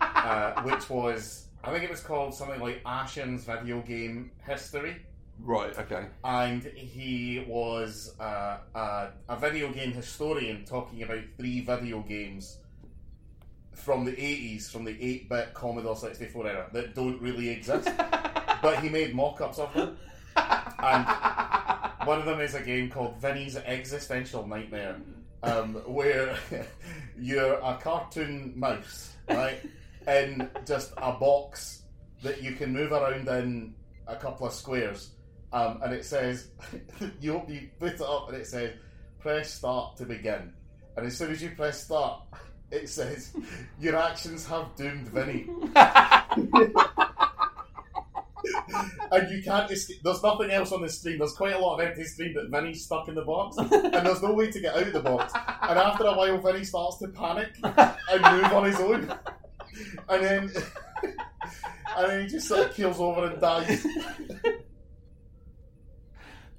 uh, 0.00 0.62
which 0.62 0.90
was 0.90 1.46
I 1.64 1.72
think 1.72 1.84
it 1.84 1.90
was 1.90 2.00
called 2.00 2.34
something 2.34 2.60
like 2.60 2.82
Ashen's 2.84 3.44
Video 3.44 3.80
Game 3.80 4.30
History, 4.46 4.96
Right. 5.38 5.78
Okay. 5.78 6.06
and 6.24 6.64
he 6.64 7.44
was 7.46 8.14
uh, 8.18 8.58
a, 8.74 9.08
a 9.28 9.36
video 9.36 9.70
game 9.72 9.92
historian 9.92 10.64
talking 10.64 11.02
about 11.02 11.22
three 11.36 11.60
video 11.60 12.00
games 12.00 12.58
from 13.76 14.04
the 14.04 14.12
80s, 14.12 14.70
from 14.70 14.84
the 14.84 14.92
8-bit 14.92 15.54
Commodore 15.54 15.96
64 15.96 16.46
era 16.48 16.66
that 16.72 16.94
don't 16.94 17.20
really 17.20 17.50
exist, 17.50 17.88
but 18.62 18.80
he 18.80 18.88
made 18.88 19.14
mock-ups 19.14 19.58
of 19.58 19.72
them. 19.74 19.96
And 20.36 21.06
one 22.06 22.18
of 22.18 22.24
them 22.24 22.40
is 22.40 22.54
a 22.54 22.62
game 22.62 22.90
called 22.90 23.20
Vinny's 23.20 23.56
Existential 23.56 24.46
Nightmare, 24.46 24.96
um, 25.42 25.74
where 25.86 26.36
you're 27.18 27.54
a 27.54 27.78
cartoon 27.80 28.52
mouse, 28.56 29.14
right, 29.28 29.60
in 30.08 30.48
just 30.66 30.92
a 30.96 31.12
box 31.12 31.82
that 32.22 32.42
you 32.42 32.52
can 32.52 32.72
move 32.72 32.92
around 32.92 33.28
in 33.28 33.74
a 34.06 34.16
couple 34.16 34.46
of 34.46 34.52
squares, 34.52 35.10
um, 35.56 35.80
and 35.82 35.92
it 35.94 36.04
says 36.04 36.48
you 37.20 37.42
you 37.48 37.68
put 37.78 37.94
it 37.94 38.00
up 38.02 38.28
and 38.28 38.36
it 38.36 38.46
says 38.46 38.72
press 39.18 39.52
start 39.54 39.96
to 39.96 40.04
begin, 40.04 40.52
and 40.96 41.06
as 41.06 41.16
soon 41.16 41.30
as 41.32 41.42
you 41.42 41.50
press 41.50 41.84
start, 41.84 42.22
it 42.70 42.88
says 42.88 43.34
your 43.80 43.96
actions 43.96 44.46
have 44.46 44.74
doomed 44.76 45.08
Vinny. 45.08 45.48
and 49.10 49.30
you 49.30 49.42
can't 49.42 49.70
escape. 49.70 50.02
There's 50.04 50.22
nothing 50.22 50.50
else 50.50 50.72
on 50.72 50.82
the 50.82 50.90
screen. 50.90 51.18
There's 51.18 51.32
quite 51.32 51.54
a 51.54 51.58
lot 51.58 51.80
of 51.80 51.86
empty 51.86 52.04
screen, 52.04 52.34
but 52.34 52.50
Vinny's 52.50 52.84
stuck 52.84 53.08
in 53.08 53.14
the 53.14 53.22
box, 53.22 53.56
and 53.56 54.06
there's 54.06 54.22
no 54.22 54.34
way 54.34 54.50
to 54.50 54.60
get 54.60 54.76
out 54.76 54.82
of 54.82 54.92
the 54.92 55.00
box. 55.00 55.32
And 55.34 55.78
after 55.78 56.04
a 56.04 56.12
while, 56.12 56.38
Vinny 56.38 56.64
starts 56.64 56.98
to 56.98 57.08
panic 57.08 57.56
and 57.62 58.42
move 58.42 58.52
on 58.52 58.64
his 58.64 58.78
own, 58.80 59.10
and 60.08 60.24
then 60.24 60.50
and 61.96 62.10
then 62.10 62.22
he 62.22 62.28
just 62.28 62.46
sort 62.46 62.68
of 62.68 62.74
keels 62.76 63.00
over 63.00 63.24
and 63.26 63.40
dies. 63.40 63.86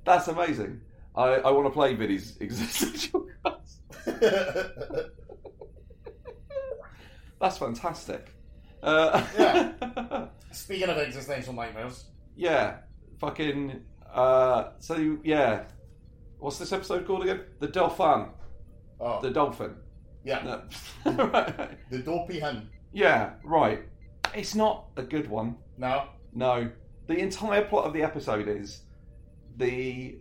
That's 0.07 0.27
amazing. 0.29 0.79
I, 1.15 1.33
I 1.35 1.51
want 1.51 1.65
to 1.67 1.69
play 1.71 1.93
Vinny's 1.93 2.37
existential 2.41 3.27
crisis. 3.43 5.09
That's 7.41 7.57
fantastic. 7.57 8.29
Uh, 8.81 9.23
Yeah. 9.37 10.27
Speaking 10.51 10.89
of 10.89 10.97
existential 10.97 11.53
nightmares, 11.53 12.05
yeah. 12.35 12.77
Fucking. 13.19 13.81
Uh, 14.11 14.69
so 14.79 15.17
yeah. 15.23 15.65
What's 16.39 16.57
this 16.57 16.71
episode 16.71 17.05
called 17.05 17.23
again? 17.23 17.41
The 17.59 17.67
Dolphin. 17.67 18.27
oh 19.01 19.19
The 19.21 19.29
dolphin. 19.31 19.75
yeah, 20.23 20.43
No. 21.05 21.11
right. 21.25 21.77
the 21.91 21.99
dopey 21.99 22.39
hen. 22.39 22.69
Yeah, 22.93 23.33
right. 23.43 23.81
It's 24.33 24.55
not 24.55 24.85
a 24.95 25.03
good 25.03 25.27
one. 25.29 25.57
No. 25.77 26.05
No. 26.33 26.71
The 27.07 27.17
entire 27.17 27.65
plot 27.65 27.85
of 27.85 27.93
the 27.93 28.03
episode 28.03 28.47
is 28.47 28.83
the 29.57 30.19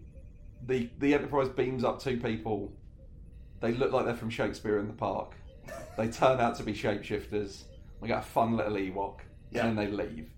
the 0.67 0.91
the 0.99 1.15
Enterprise 1.15 1.49
beams 1.51 1.85
up 1.85 2.01
two 2.01 2.19
people. 2.19 2.73
They 3.61 3.73
look 3.73 3.93
like 3.93 4.05
they're 4.05 4.15
from 4.15 4.31
Shakespeare 4.31 4.79
in 4.79 4.87
the 4.87 4.93
Park. 4.95 5.35
They 5.97 6.09
turn 6.09 6.41
out 6.41 6.57
to 6.57 6.63
be 6.63 6.75
shapeshifters. 6.75 7.63
We 8.01 8.09
get 8.09 8.19
a 8.19 8.23
fun 8.23 8.55
little 8.57 8.75
Ewok, 8.75 9.21
Yeah. 9.51 9.67
and 9.67 9.79
then 9.79 9.87
they 9.87 9.91
leave. 10.05 10.29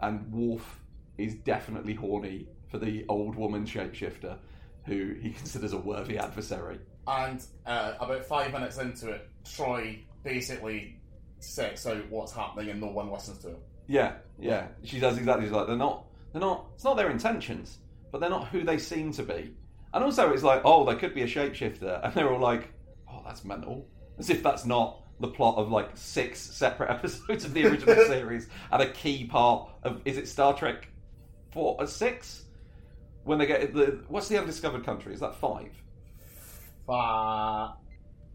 And 0.00 0.30
Worf 0.32 0.80
is 1.16 1.34
definitely 1.36 1.94
horny 1.94 2.48
for 2.68 2.78
the 2.78 3.04
old 3.08 3.36
woman 3.36 3.64
shapeshifter, 3.64 4.36
who 4.84 5.14
he 5.22 5.30
considers 5.38 5.72
a 5.72 5.78
worthy 5.78 6.18
adversary. 6.18 6.80
And 7.06 7.40
uh, 7.64 7.94
about 8.00 8.24
five 8.26 8.52
minutes 8.52 8.78
into 8.78 9.10
it, 9.12 9.28
Troi 9.44 10.00
basically 10.24 10.98
sets 11.38 11.86
out 11.86 12.08
what's 12.10 12.32
happening 12.32 12.70
and 12.70 12.80
no 12.80 12.88
one 12.88 13.10
listens 13.10 13.38
to 13.38 13.50
him. 13.50 13.56
Yeah, 13.86 14.14
yeah. 14.40 14.66
She 14.82 14.98
does 14.98 15.16
exactly 15.18 15.48
like 15.48 15.68
they're 15.68 15.76
not 15.76 16.06
they're 16.32 16.40
not 16.40 16.66
it's 16.74 16.82
not 16.84 16.96
their 16.96 17.10
intentions, 17.10 17.78
but 18.16 18.20
they're 18.20 18.30
not 18.30 18.48
who 18.48 18.64
they 18.64 18.78
seem 18.78 19.12
to 19.12 19.22
be. 19.22 19.52
And 19.92 20.02
also 20.02 20.32
it's 20.32 20.42
like, 20.42 20.62
oh, 20.64 20.86
they 20.86 20.94
could 20.94 21.14
be 21.14 21.20
a 21.20 21.26
shapeshifter, 21.26 22.00
and 22.02 22.14
they're 22.14 22.32
all 22.32 22.40
like, 22.40 22.72
Oh, 23.06 23.20
that's 23.26 23.44
mental. 23.44 23.86
As 24.18 24.30
if 24.30 24.42
that's 24.42 24.64
not 24.64 25.02
the 25.20 25.28
plot 25.28 25.58
of 25.58 25.70
like 25.70 25.90
six 25.94 26.40
separate 26.40 26.90
episodes 26.96 27.44
of 27.44 27.52
the 27.52 27.66
original 27.66 27.94
series 28.06 28.48
and 28.72 28.80
a 28.82 28.90
key 28.90 29.24
part 29.26 29.68
of 29.82 30.00
is 30.06 30.16
it 30.16 30.28
Star 30.28 30.54
Trek 30.56 30.88
four 31.52 31.76
or 31.78 31.86
six? 31.86 32.44
When 33.24 33.38
they 33.38 33.44
get 33.44 33.74
the 33.74 34.02
what's 34.08 34.28
the 34.28 34.38
undiscovered 34.38 34.82
country? 34.82 35.12
Is 35.12 35.20
that 35.20 35.34
five? 35.34 35.72
Five. 36.86 37.72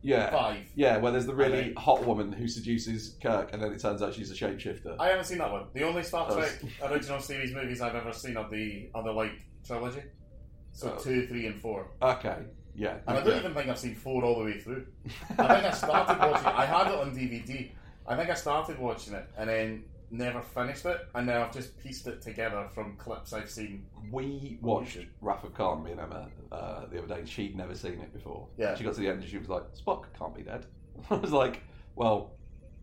Yeah. 0.04 0.30
Five. 0.30 0.66
Yeah, 0.76 0.98
where 0.98 1.12
there's 1.12 1.26
the 1.26 1.34
really 1.36 1.60
Okay. 1.60 1.74
hot 1.76 2.06
woman 2.06 2.32
who 2.32 2.48
seduces 2.48 3.18
Kirk 3.22 3.50
and 3.52 3.62
then 3.64 3.72
it 3.74 3.82
turns 3.82 4.04
out 4.04 4.14
she's 4.14 4.30
a 4.30 4.36
shapeshifter. 4.36 4.96
I 5.00 5.08
haven't 5.10 5.26
seen 5.26 5.40
that 5.40 5.52
one. 5.52 5.66
The 5.74 5.84
only 5.84 6.04
Star 6.04 6.32
Trek 6.32 6.62
original 6.84 7.20
series 7.20 7.52
movies 7.52 7.82
I've 7.82 7.96
ever 7.96 8.14
seen 8.14 8.38
are 8.38 8.48
the 8.50 8.90
are 8.94 9.04
the 9.04 9.12
like 9.12 9.32
trilogy. 9.66 10.04
So 10.74 10.96
Oh. 10.98 11.02
two, 11.04 11.28
three, 11.28 11.48
and 11.48 11.60
four. 11.62 11.88
Okay. 12.02 12.38
Yeah. 12.76 12.98
And 13.08 13.18
I 13.18 13.24
don't 13.24 13.38
even 13.40 13.54
think 13.54 13.70
I've 13.70 13.78
seen 13.78 13.96
four 13.96 14.24
all 14.24 14.40
the 14.40 14.46
way 14.46 14.58
through. 14.60 14.86
I 15.38 15.48
think 15.48 15.66
I 15.66 15.72
started 15.72 16.18
watching. 16.32 16.48
I 16.48 16.66
had 16.66 16.88
it 16.88 16.98
on 17.00 17.16
DVD. 17.16 17.70
I 18.08 18.16
think 18.16 18.30
I 18.30 18.34
started 18.34 18.80
watching 18.80 19.14
it 19.14 19.28
and 19.38 19.50
then 19.50 19.84
never 20.14 20.42
finished 20.42 20.86
it, 20.86 21.00
and 21.16 21.28
now 21.28 21.44
I've 21.44 21.54
just 21.54 21.78
pieced 21.82 22.06
it 22.08 22.22
together 22.22 22.68
from 22.74 22.96
clips 22.98 23.32
I've 23.34 23.50
seen. 23.50 23.86
We 24.12 24.58
watched 24.62 24.98
Wrath 25.22 25.44
of 25.46 25.54
Khan, 25.54 25.84
me 25.84 25.92
and 25.92 26.02
Emma, 26.02 26.28
uh, 26.52 26.86
the 26.88 26.98
other 27.04 27.16
day. 27.16 27.22
She'd 27.26 27.56
never 27.56 27.76
seen 27.76 27.94
it 28.00 28.12
before. 28.14 28.48
Yeah. 28.58 28.76
She 28.76 28.84
got 28.84 28.94
to 28.96 29.00
the 29.02 29.08
end 29.08 29.22
and 29.22 29.30
she 29.30 29.38
was 29.38 29.48
like, 29.50 29.64
"Spock 29.74 30.06
can't 30.18 30.36
be 30.36 30.42
dead." 30.44 30.66
I 31.10 31.16
was 31.16 31.32
like, 31.32 31.62
"Well, 31.96 32.32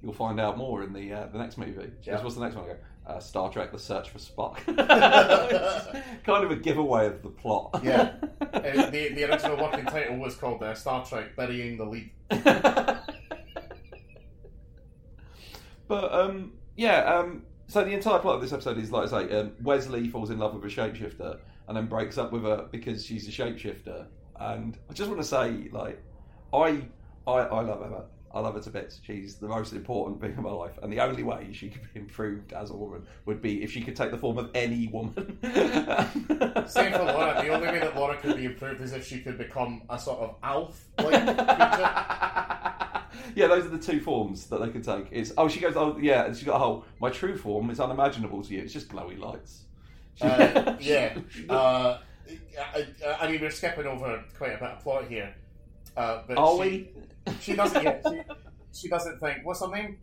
you'll 0.03 0.13
find 0.15 0.39
out 0.41 0.57
more 0.57 0.83
in 0.83 0.93
the 0.93 1.13
uh, 1.13 1.27
the 1.27 1.39
next 1.39 1.59
movie." 1.59 1.91
Yeah. 2.03 2.23
"What's 2.23 2.37
the 2.37 2.43
next 2.43 2.55
one?" 2.57 2.65
I 2.65 2.69
go, 2.69 2.77
uh, 3.09 3.19
"Star 3.19 3.51
Trek: 3.51 3.73
The 3.73 3.79
Search 3.79 4.11
for 4.11 4.19
Spock." 4.19 4.57
kind 6.25 6.45
of 6.45 6.51
a 6.51 6.57
giveaway 6.57 7.07
of 7.07 7.23
the 7.23 7.31
plot. 7.31 7.81
Yeah. 7.83 8.15
Uh, 8.59 8.91
the 8.91 9.11
the 9.11 9.25
original 9.25 9.57
working 9.57 9.85
title 9.85 10.17
was 10.17 10.35
called 10.35 10.63
uh, 10.63 10.75
Star 10.75 11.05
Trek: 11.05 11.37
Burying 11.37 11.77
the 11.77 11.85
Lead. 11.85 12.11
but 15.87 16.13
um, 16.13 16.53
yeah, 16.77 17.05
um, 17.05 17.45
so 17.69 17.85
the 17.85 17.91
entire 17.91 18.19
plot 18.19 18.37
of 18.37 18.41
this 18.41 18.53
episode 18.53 18.79
is 18.79 18.91
like 18.91 19.13
I 19.13 19.29
say, 19.29 19.39
um, 19.39 19.53
Wesley 19.63 20.09
falls 20.09 20.31
in 20.31 20.39
love 20.39 20.55
with 20.55 20.65
a 20.65 20.75
shapeshifter 20.75 21.39
and 21.69 21.77
then 21.77 21.87
breaks 21.87 22.19
up 22.19 22.33
with 22.33 22.43
her 22.43 22.67
because 22.73 23.05
she's 23.05 23.29
a 23.29 23.31
shapeshifter. 23.31 24.07
And 24.41 24.77
I 24.91 24.93
just 24.93 25.09
want 25.09 25.21
to 25.21 25.29
say, 25.29 25.69
like, 25.71 26.03
I 26.53 26.83
I, 27.27 27.33
I 27.33 27.61
love 27.61 27.83
Emma. 27.83 28.05
I 28.33 28.41
love 28.41 28.55
her 28.55 28.61
to 28.61 28.71
bits. 28.71 29.01
She's 29.07 29.37
the 29.37 29.49
most 29.49 29.73
important 29.73 30.21
thing 30.21 30.35
in 30.37 30.43
my 30.43 30.51
life, 30.51 30.79
and 30.83 30.93
the 30.93 31.01
only 31.01 31.23
way 31.23 31.49
she 31.53 31.69
could 31.69 31.83
be 31.93 32.01
improved 32.01 32.53
as 32.53 32.71
a 32.71 32.77
woman 32.77 33.07
would 33.25 33.41
be 33.41 33.63
if 33.63 33.73
she 33.73 33.81
could 33.81 33.97
take 33.97 34.11
the 34.11 34.19
form 34.19 34.39
of 34.39 34.51
any 34.55 34.89
woman. 34.89 35.39
Same 35.43 36.93
for 36.93 37.05
Laura. 37.05 37.43
The 37.43 37.49
only 37.49 37.69
way 37.69 37.79
that 37.79 37.97
Laura 37.97 38.17
could 38.19 38.37
be 38.37 38.45
improved 38.45 38.81
is 38.83 38.93
if 38.93 39.07
she 39.07 39.21
could 39.21 39.39
become 39.39 39.83
a 39.89 39.99
sort 39.99 40.21
of 40.21 40.35
elf 40.43 40.85
like 40.99 41.25
creature. 41.25 41.39
yeah, 43.35 43.47
those 43.47 43.65
are 43.65 43.71
the 43.71 43.79
two 43.79 44.01
forms 44.01 44.47
that 44.47 44.61
they 44.61 44.69
could 44.69 44.85
take. 44.85 45.07
It's 45.11 45.33
oh, 45.39 45.49
she 45.49 45.61
goes 45.61 45.77
oh 45.77 45.97
yeah, 46.01 46.27
and 46.27 46.37
she 46.37 46.45
got 46.45 46.57
a 46.57 46.59
whole. 46.59 46.85
My 47.01 47.11
true 47.11 47.37
form 47.37 47.71
is 47.71 47.81
unimaginable 47.81 48.43
to 48.43 48.55
you. 48.55 48.61
It's 48.61 48.73
just 48.73 48.89
glowy 48.89 49.19
lights. 49.19 49.65
Uh, 50.21 50.77
yeah. 50.81 51.17
Uh, 51.49 51.99
I, 52.61 52.87
I, 53.07 53.15
I 53.21 53.31
mean, 53.31 53.41
we're 53.41 53.51
skipping 53.51 53.87
over 53.87 54.23
quite 54.37 54.53
a 54.53 54.59
bit 54.59 54.69
of 54.69 54.81
plot 54.81 55.09
here. 55.09 55.35
Uh, 55.99 56.23
but 56.27 56.39
Are 56.39 56.63
she. 56.65 56.89
She 57.41 57.55
doesn't. 57.55 57.83
Yeah, 57.83 57.99
she, 58.09 58.23
she 58.83 58.89
doesn't 58.89 59.19
think. 59.19 59.39
What's 59.45 59.61
her 59.61 59.69
name? 59.69 59.99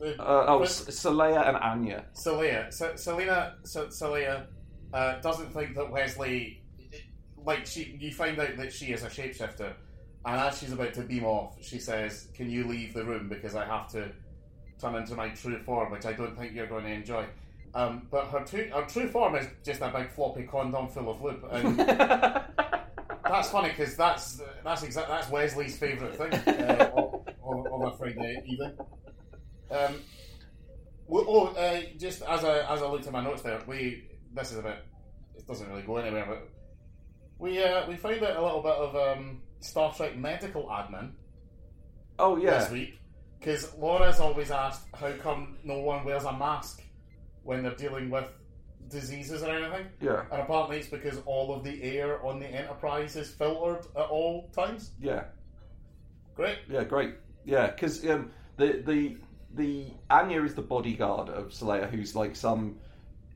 The- 0.00 0.20
Uh, 0.20 0.46
oh, 0.48 0.60
Salia 0.60 1.46
and 1.48 1.56
Anya. 1.58 2.04
Celia. 2.14 2.66
Se- 2.70 2.96
Selena. 2.96 3.56
Se- 3.64 3.90
Celia 3.90 4.46
uh, 4.92 5.20
doesn't 5.20 5.52
think 5.52 5.74
that 5.76 5.90
Wesley. 5.90 6.62
Like 7.44 7.66
she, 7.66 7.96
you 8.00 8.12
find 8.12 8.38
out 8.38 8.56
that 8.56 8.72
she 8.72 8.86
is 8.86 9.04
a 9.04 9.08
shapeshifter, 9.08 9.72
and 10.24 10.40
as 10.40 10.58
she's 10.58 10.72
about 10.72 10.92
to 10.94 11.02
beam 11.02 11.24
off, 11.24 11.56
she 11.62 11.78
says, 11.78 12.28
"Can 12.34 12.50
you 12.50 12.64
leave 12.64 12.94
the 12.94 13.04
room 13.04 13.28
because 13.28 13.54
I 13.54 13.64
have 13.64 13.88
to 13.92 14.10
turn 14.80 14.94
into 14.96 15.14
my 15.14 15.28
true 15.30 15.58
form, 15.62 15.92
which 15.92 16.04
I 16.06 16.12
don't 16.14 16.36
think 16.36 16.54
you're 16.54 16.66
going 16.66 16.84
to 16.84 16.90
enjoy." 16.90 17.24
Um, 17.74 18.06
but 18.10 18.26
her 18.28 18.40
true, 18.44 18.68
her 18.74 18.84
true 18.86 19.08
form 19.08 19.34
is 19.36 19.46
just 19.64 19.80
a 19.82 19.88
big 19.88 20.10
floppy 20.10 20.44
condom 20.44 20.88
full 20.88 21.10
of 21.10 21.22
lube, 21.22 21.44
and 21.50 21.78
that's 23.28 23.50
funny 23.50 23.70
because 23.70 23.96
that's 23.96 24.40
that's 24.64 24.82
exact 24.82 25.08
that's 25.08 25.30
Wesley's 25.30 25.76
favourite 25.76 26.16
thing 26.16 26.32
uh, 26.32 26.90
on, 26.94 27.24
on, 27.42 27.66
on 27.66 27.92
a 27.92 27.96
Friday 27.96 28.42
evening. 28.46 28.76
Um, 29.70 29.94
we- 31.06 31.24
oh, 31.26 31.46
uh, 31.46 31.80
just 31.98 32.22
as 32.22 32.44
I 32.44 32.72
as 32.72 32.82
I 32.82 32.86
looked 32.88 33.06
at 33.06 33.12
my 33.12 33.22
notes 33.22 33.42
there, 33.42 33.60
we 33.66 34.04
this 34.34 34.52
is 34.52 34.58
a 34.58 34.62
bit 34.62 34.84
it 35.36 35.46
doesn't 35.46 35.68
really 35.68 35.82
go 35.82 35.96
anywhere, 35.96 36.26
but 36.28 36.48
we 37.38 37.62
uh, 37.62 37.86
we 37.88 37.96
found 37.96 38.22
out 38.22 38.36
a 38.36 38.42
little 38.42 38.62
bit 38.62 38.72
of 38.72 38.96
um, 38.96 39.42
Star 39.60 39.92
Trek 39.94 40.16
medical 40.16 40.64
admin 40.66 41.12
oh 42.18 42.36
yeah. 42.36 42.58
this 42.58 42.70
week 42.70 42.98
because 43.38 43.74
Laura's 43.76 44.20
always 44.20 44.50
asked 44.50 44.86
how 44.94 45.12
come 45.12 45.56
no 45.64 45.78
one 45.78 46.04
wears 46.04 46.24
a 46.24 46.32
mask 46.32 46.82
when 47.42 47.62
they're 47.62 47.74
dealing 47.74 48.10
with 48.10 48.26
diseases 48.88 49.42
or 49.42 49.50
anything. 49.50 49.86
Yeah. 50.00 50.24
And 50.30 50.42
apparently 50.42 50.78
it's 50.78 50.88
because 50.88 51.20
all 51.26 51.54
of 51.54 51.64
the 51.64 51.82
air 51.82 52.24
on 52.24 52.40
the 52.40 52.46
Enterprise 52.46 53.16
is 53.16 53.30
filtered 53.30 53.86
at 53.96 54.06
all 54.06 54.48
times. 54.54 54.92
Yeah. 55.00 55.24
Great. 56.34 56.58
Yeah, 56.68 56.84
great. 56.84 57.14
Yeah, 57.44 57.68
because 57.68 58.06
um, 58.06 58.30
the 58.56 58.82
the 58.84 59.16
the 59.54 59.86
Anya 60.10 60.42
is 60.42 60.54
the 60.54 60.62
bodyguard 60.62 61.28
of 61.28 61.48
Salia, 61.48 61.90
who's 61.90 62.14
like 62.14 62.36
some. 62.36 62.76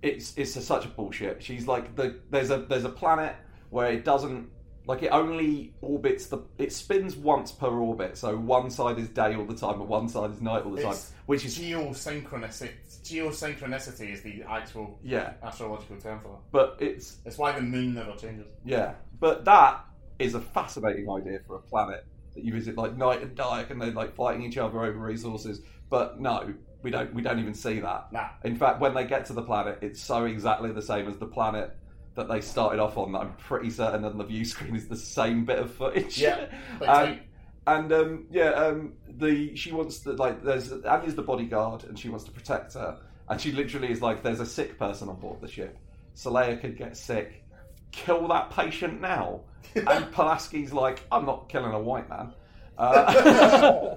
It's 0.02 0.36
it's 0.36 0.56
a, 0.56 0.62
such 0.62 0.84
a 0.84 0.88
bullshit. 0.88 1.42
She's 1.42 1.66
like 1.66 1.96
the 1.96 2.16
there's 2.30 2.50
a 2.50 2.58
there's 2.58 2.84
a 2.84 2.90
planet 2.90 3.34
where 3.70 3.90
it 3.90 4.04
doesn't 4.04 4.50
like 4.86 5.02
it 5.02 5.08
only 5.08 5.74
orbits 5.80 6.26
the 6.26 6.38
it 6.58 6.72
spins 6.72 7.16
once 7.16 7.52
per 7.52 7.68
orbit. 7.68 8.16
So 8.16 8.36
one 8.36 8.70
side 8.70 8.98
is 8.98 9.08
day 9.08 9.34
all 9.34 9.44
the 9.44 9.54
time, 9.54 9.80
and 9.80 9.88
one 9.88 10.08
side 10.08 10.30
is 10.30 10.40
night 10.40 10.64
all 10.64 10.72
the 10.72 10.82
time, 10.82 10.92
It's 10.92 11.12
which 11.26 11.44
is 11.44 11.58
geosynchronicity. 11.58 12.70
Geosynchronicity 13.04 14.12
is 14.12 14.22
the 14.22 14.42
actual 14.48 14.98
yeah. 15.02 15.34
astrological 15.42 15.96
term 15.96 16.20
for 16.20 16.34
it. 16.34 16.40
But 16.50 16.76
it's 16.80 17.18
It's 17.24 17.38
why 17.38 17.52
the 17.52 17.62
moon 17.62 17.94
never 17.94 18.12
changes. 18.16 18.46
Yeah, 18.64 18.94
but 19.20 19.44
that 19.44 19.84
is 20.18 20.34
a 20.34 20.40
fascinating 20.40 21.08
idea 21.10 21.40
for 21.46 21.56
a 21.56 21.60
planet 21.60 22.04
that 22.34 22.44
you 22.44 22.52
visit 22.52 22.76
like 22.76 22.96
night 22.96 23.22
and 23.22 23.34
dark, 23.34 23.70
and 23.70 23.80
they're 23.80 23.92
like 23.92 24.14
fighting 24.14 24.42
each 24.42 24.58
other 24.58 24.84
over 24.84 24.98
resources. 24.98 25.60
But 25.90 26.20
no, 26.20 26.54
we 26.82 26.90
don't. 26.90 27.14
We 27.14 27.22
don't 27.22 27.38
even 27.38 27.54
see 27.54 27.78
that. 27.80 28.12
Nah. 28.12 28.30
In 28.44 28.56
fact, 28.56 28.80
when 28.80 28.94
they 28.94 29.04
get 29.04 29.26
to 29.26 29.32
the 29.32 29.42
planet, 29.42 29.78
it's 29.82 30.00
so 30.00 30.24
exactly 30.24 30.72
the 30.72 30.82
same 30.82 31.06
as 31.06 31.18
the 31.18 31.26
planet 31.26 31.76
that 32.14 32.28
they 32.28 32.40
started 32.40 32.80
off 32.80 32.96
on. 32.96 33.12
That 33.12 33.20
I'm 33.20 33.32
pretty 33.34 33.70
certain 33.70 34.04
on 34.04 34.18
the 34.18 34.24
view 34.24 34.44
screen 34.44 34.76
is 34.76 34.88
the 34.88 34.96
same 34.96 35.44
bit 35.44 35.58
of 35.58 35.72
footage. 35.72 36.18
Yeah, 36.18 36.46
and 36.80 37.20
and 37.66 37.92
um, 37.92 38.26
yeah, 38.30 38.50
um, 38.50 38.94
the 39.08 39.54
she 39.56 39.72
wants 39.72 40.00
to 40.00 40.12
like 40.12 40.42
there's 40.42 40.72
Annie's 40.72 41.14
the 41.14 41.22
bodyguard 41.22 41.84
and 41.84 41.98
she 41.98 42.08
wants 42.08 42.24
to 42.24 42.30
protect 42.30 42.74
her, 42.74 42.98
and 43.28 43.40
she 43.40 43.52
literally 43.52 43.90
is 43.90 44.02
like 44.02 44.22
there's 44.22 44.40
a 44.40 44.46
sick 44.46 44.78
person 44.78 45.08
on 45.08 45.16
board 45.20 45.40
the 45.40 45.48
ship. 45.48 45.78
Salia 46.16 46.60
could 46.60 46.76
get 46.76 46.96
sick. 46.96 47.44
Kill 47.90 48.28
that 48.28 48.50
patient 48.50 49.00
now. 49.00 49.40
And 49.74 50.12
Pulaski's 50.12 50.70
like, 50.72 51.02
I'm 51.10 51.24
not 51.24 51.48
killing 51.48 51.72
a 51.72 51.78
white 51.78 52.06
man. 52.10 52.34
Uh, 52.76 53.94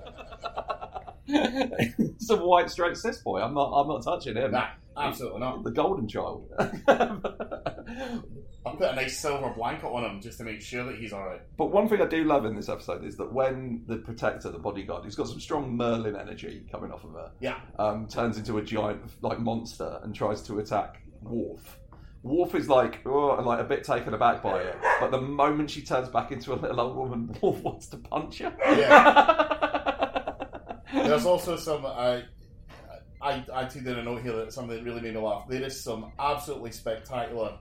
it's 1.27 2.29
a 2.29 2.37
white 2.37 2.69
straight 2.69 2.95
cis 2.95 3.17
boy. 3.17 3.41
I'm 3.41 3.53
not. 3.53 3.73
I'm 3.73 3.87
not 3.87 4.03
touching 4.03 4.37
him. 4.37 4.51
Nah, 4.51 4.67
absolutely 4.97 5.39
not. 5.39 5.63
The 5.63 5.71
golden 5.71 6.07
child. 6.07 6.49
I 6.57 6.61
put 8.71 8.81
a 8.91 8.95
nice 8.95 9.17
silver 9.19 9.53
blanket 9.55 9.85
on 9.85 10.03
him 10.03 10.21
just 10.21 10.39
to 10.39 10.43
make 10.43 10.61
sure 10.61 10.83
that 10.85 10.95
he's 10.97 11.13
alright. 11.13 11.41
But 11.57 11.67
one 11.71 11.87
thing 11.87 12.01
I 12.01 12.07
do 12.07 12.23
love 12.23 12.45
in 12.45 12.55
this 12.55 12.67
episode 12.67 13.05
is 13.05 13.15
that 13.17 13.31
when 13.31 13.83
the 13.87 13.97
protector, 13.97 14.49
the 14.51 14.57
bodyguard, 14.57 15.03
who's 15.03 15.15
got 15.15 15.27
some 15.27 15.39
strong 15.39 15.77
Merlin 15.77 16.15
energy 16.15 16.65
coming 16.71 16.91
off 16.91 17.03
of 17.03 17.13
her, 17.13 17.31
Yeah. 17.39 17.59
um, 17.77 18.07
turns 18.07 18.37
into 18.37 18.57
a 18.57 18.63
giant 18.63 19.01
like 19.21 19.39
monster 19.39 19.99
and 20.03 20.15
tries 20.15 20.41
to 20.43 20.59
attack 20.59 21.01
Worf. 21.21 21.79
Worf 22.23 22.55
is 22.55 22.67
like, 22.67 23.01
oh, 23.05 23.39
like 23.45 23.59
a 23.59 23.63
bit 23.63 23.83
taken 23.83 24.15
aback 24.15 24.41
by 24.41 24.59
it, 24.61 24.75
but 24.99 25.11
the 25.11 25.21
moment 25.21 25.69
she 25.69 25.83
turns 25.83 26.09
back 26.09 26.31
into 26.31 26.53
a 26.53 26.55
little 26.55 26.79
old 26.81 26.95
woman, 26.97 27.35
Worf 27.41 27.61
wants 27.61 27.85
to 27.89 27.97
punch 27.97 28.39
her. 28.39 28.51
There's 30.93 31.25
also 31.25 31.55
some. 31.57 31.85
Uh, 31.85 32.21
I, 33.25 33.43
I 33.53 33.65
took 33.65 33.83
down 33.83 33.97
a 33.97 34.03
note 34.03 34.21
here 34.21 34.35
that 34.35 34.53
something 34.53 34.77
that 34.77 34.83
really 34.83 35.01
made 35.01 35.15
me 35.15 35.19
laugh. 35.19 35.47
There 35.49 35.63
is 35.63 35.81
some 35.83 36.11
absolutely 36.19 36.71
spectacular, 36.71 37.57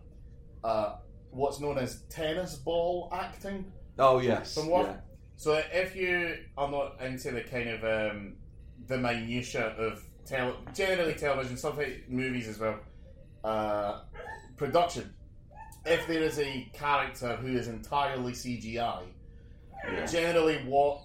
uh, 0.63 0.97
what's 1.31 1.59
known 1.59 1.79
as 1.79 2.03
tennis 2.11 2.57
ball 2.57 3.09
acting 3.13 3.73
Oh 3.99 4.19
yes. 4.21 4.55
from 4.55 4.69
what? 4.69 4.87
Yeah. 4.87 4.97
So 5.37 5.63
if 5.73 5.97
you 5.97 6.37
are 6.59 6.71
not 6.71 7.01
into 7.01 7.31
the 7.31 7.41
kind 7.41 7.71
of 7.71 7.83
um, 7.85 8.37
the 8.87 8.99
minutia 8.99 9.69
of 9.79 10.05
tele- 10.27 10.59
generally 10.75 11.15
television, 11.15 11.57
like 11.77 12.05
movies 12.09 12.47
as 12.49 12.59
well, 12.59 12.79
uh, 13.43 14.03
production. 14.59 15.15
If 15.87 16.07
there 16.07 16.23
is 16.23 16.39
a 16.39 16.69
character 16.75 17.37
who 17.37 17.57
is 17.57 17.69
entirely 17.69 18.33
CGI, 18.33 19.03
Yeah. 19.87 20.07
generally 20.07 20.57
what 20.67 21.01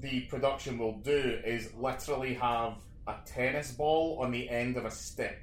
the 0.00 0.20
production 0.22 0.78
will 0.78 0.98
do 0.98 1.40
is 1.44 1.72
literally 1.74 2.34
have 2.34 2.74
a 3.06 3.14
tennis 3.26 3.72
ball 3.72 4.18
on 4.20 4.30
the 4.30 4.48
end 4.48 4.76
of 4.76 4.84
a 4.84 4.90
stick, 4.90 5.42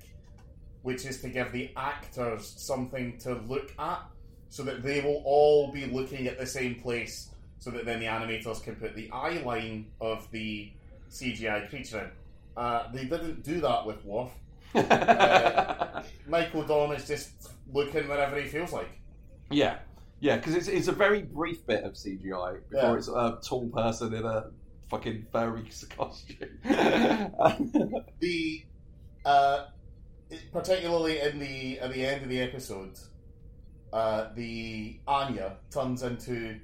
which 0.82 1.06
is 1.06 1.22
to 1.22 1.30
give 1.30 1.52
the 1.52 1.72
actors 1.76 2.54
something 2.58 3.18
to 3.20 3.36
look 3.48 3.74
at, 3.80 4.02
so 4.50 4.64
that 4.64 4.84
they 4.84 5.02
will 5.02 5.22
all 5.26 5.72
be 5.72 5.86
looking 5.86 6.28
at 6.28 6.38
the 6.40 6.46
same 6.46 6.76
place, 6.76 7.30
so 7.60 7.70
that 7.72 7.86
then 7.86 8.00
the 8.00 8.06
animators 8.06 8.62
can 8.64 8.76
put 8.76 8.96
the 8.96 9.10
eye 9.12 9.42
line 9.46 9.86
of 10.02 10.30
the 10.32 10.72
CGI 11.10 11.70
creature 11.70 12.00
in. 12.00 12.12
Uh, 12.58 12.92
they 12.92 13.06
didn't 13.06 13.44
do 13.44 13.62
that 13.62 13.86
with 13.86 14.04
Worf. 14.06 14.32
Uh, 14.76 16.02
Michael 16.28 16.64
Dorn 16.64 16.96
is 16.96 17.06
just 17.08 17.52
looking 17.74 18.08
wherever 18.08 18.40
he 18.40 18.48
feels 18.48 18.72
like. 18.72 18.90
Yeah, 19.50 19.80
yeah, 20.22 20.38
because 20.38 20.56
it's 20.56 20.68
it's 20.70 20.88
a 20.88 20.94
very 20.94 21.24
brief 21.24 21.66
bit 21.68 21.84
of 21.84 21.94
CGI 21.94 22.60
before 22.70 22.92
Yeah. 22.92 22.94
it's 22.96 23.08
a 23.10 23.38
tall 23.44 23.68
person 23.70 24.14
in 24.14 24.26
a 24.26 24.46
fucking 24.92 25.26
furry 25.32 25.64
costume. 25.96 26.60
the 28.20 28.64
uh, 29.26 29.66
particularly 30.52 31.20
in 31.22 31.40
the 31.40 31.80
at 31.80 31.94
the 31.94 32.06
end 32.06 32.24
of 32.24 32.30
the 32.30 32.42
episode, 32.42 33.00
uh, 33.94 34.28
the 34.36 35.00
Anya 35.08 35.56
turns 35.72 36.04
into 36.04 36.60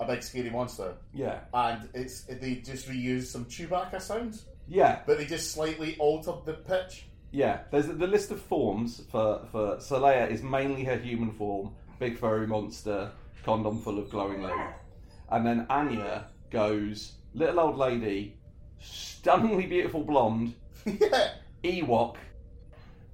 a 0.00 0.04
big 0.04 0.22
scary 0.22 0.50
monster, 0.50 0.96
yeah, 1.14 1.40
and 1.54 1.88
it's 1.94 2.22
they 2.24 2.56
just 2.56 2.88
reused 2.88 3.26
some 3.26 3.44
Chewbacca 3.44 4.02
sounds, 4.02 4.46
yeah, 4.66 5.00
but 5.06 5.18
they 5.18 5.26
just 5.26 5.52
slightly 5.52 5.96
altered 5.98 6.44
the 6.44 6.54
pitch. 6.54 7.06
yeah. 7.30 7.60
There's 7.70 7.86
the 7.86 8.06
list 8.08 8.32
of 8.32 8.42
forms 8.42 9.02
for 9.10 9.46
for 9.52 9.76
Salia 9.76 10.28
is 10.28 10.42
mainly 10.42 10.82
her 10.84 10.96
human 10.96 11.30
form, 11.30 11.70
big 12.00 12.18
furry 12.18 12.48
monster, 12.48 13.12
condom 13.44 13.80
full 13.80 14.00
of 14.00 14.10
glowing 14.10 14.42
lube, 14.42 14.74
and 15.30 15.46
then 15.46 15.66
Anya 15.70 16.26
goes 16.50 17.12
little 17.34 17.60
old 17.60 17.76
lady, 17.78 18.36
stunningly 18.78 19.66
beautiful 19.66 20.02
blonde, 20.04 20.54
yeah, 20.84 21.30
Ewok, 21.64 22.16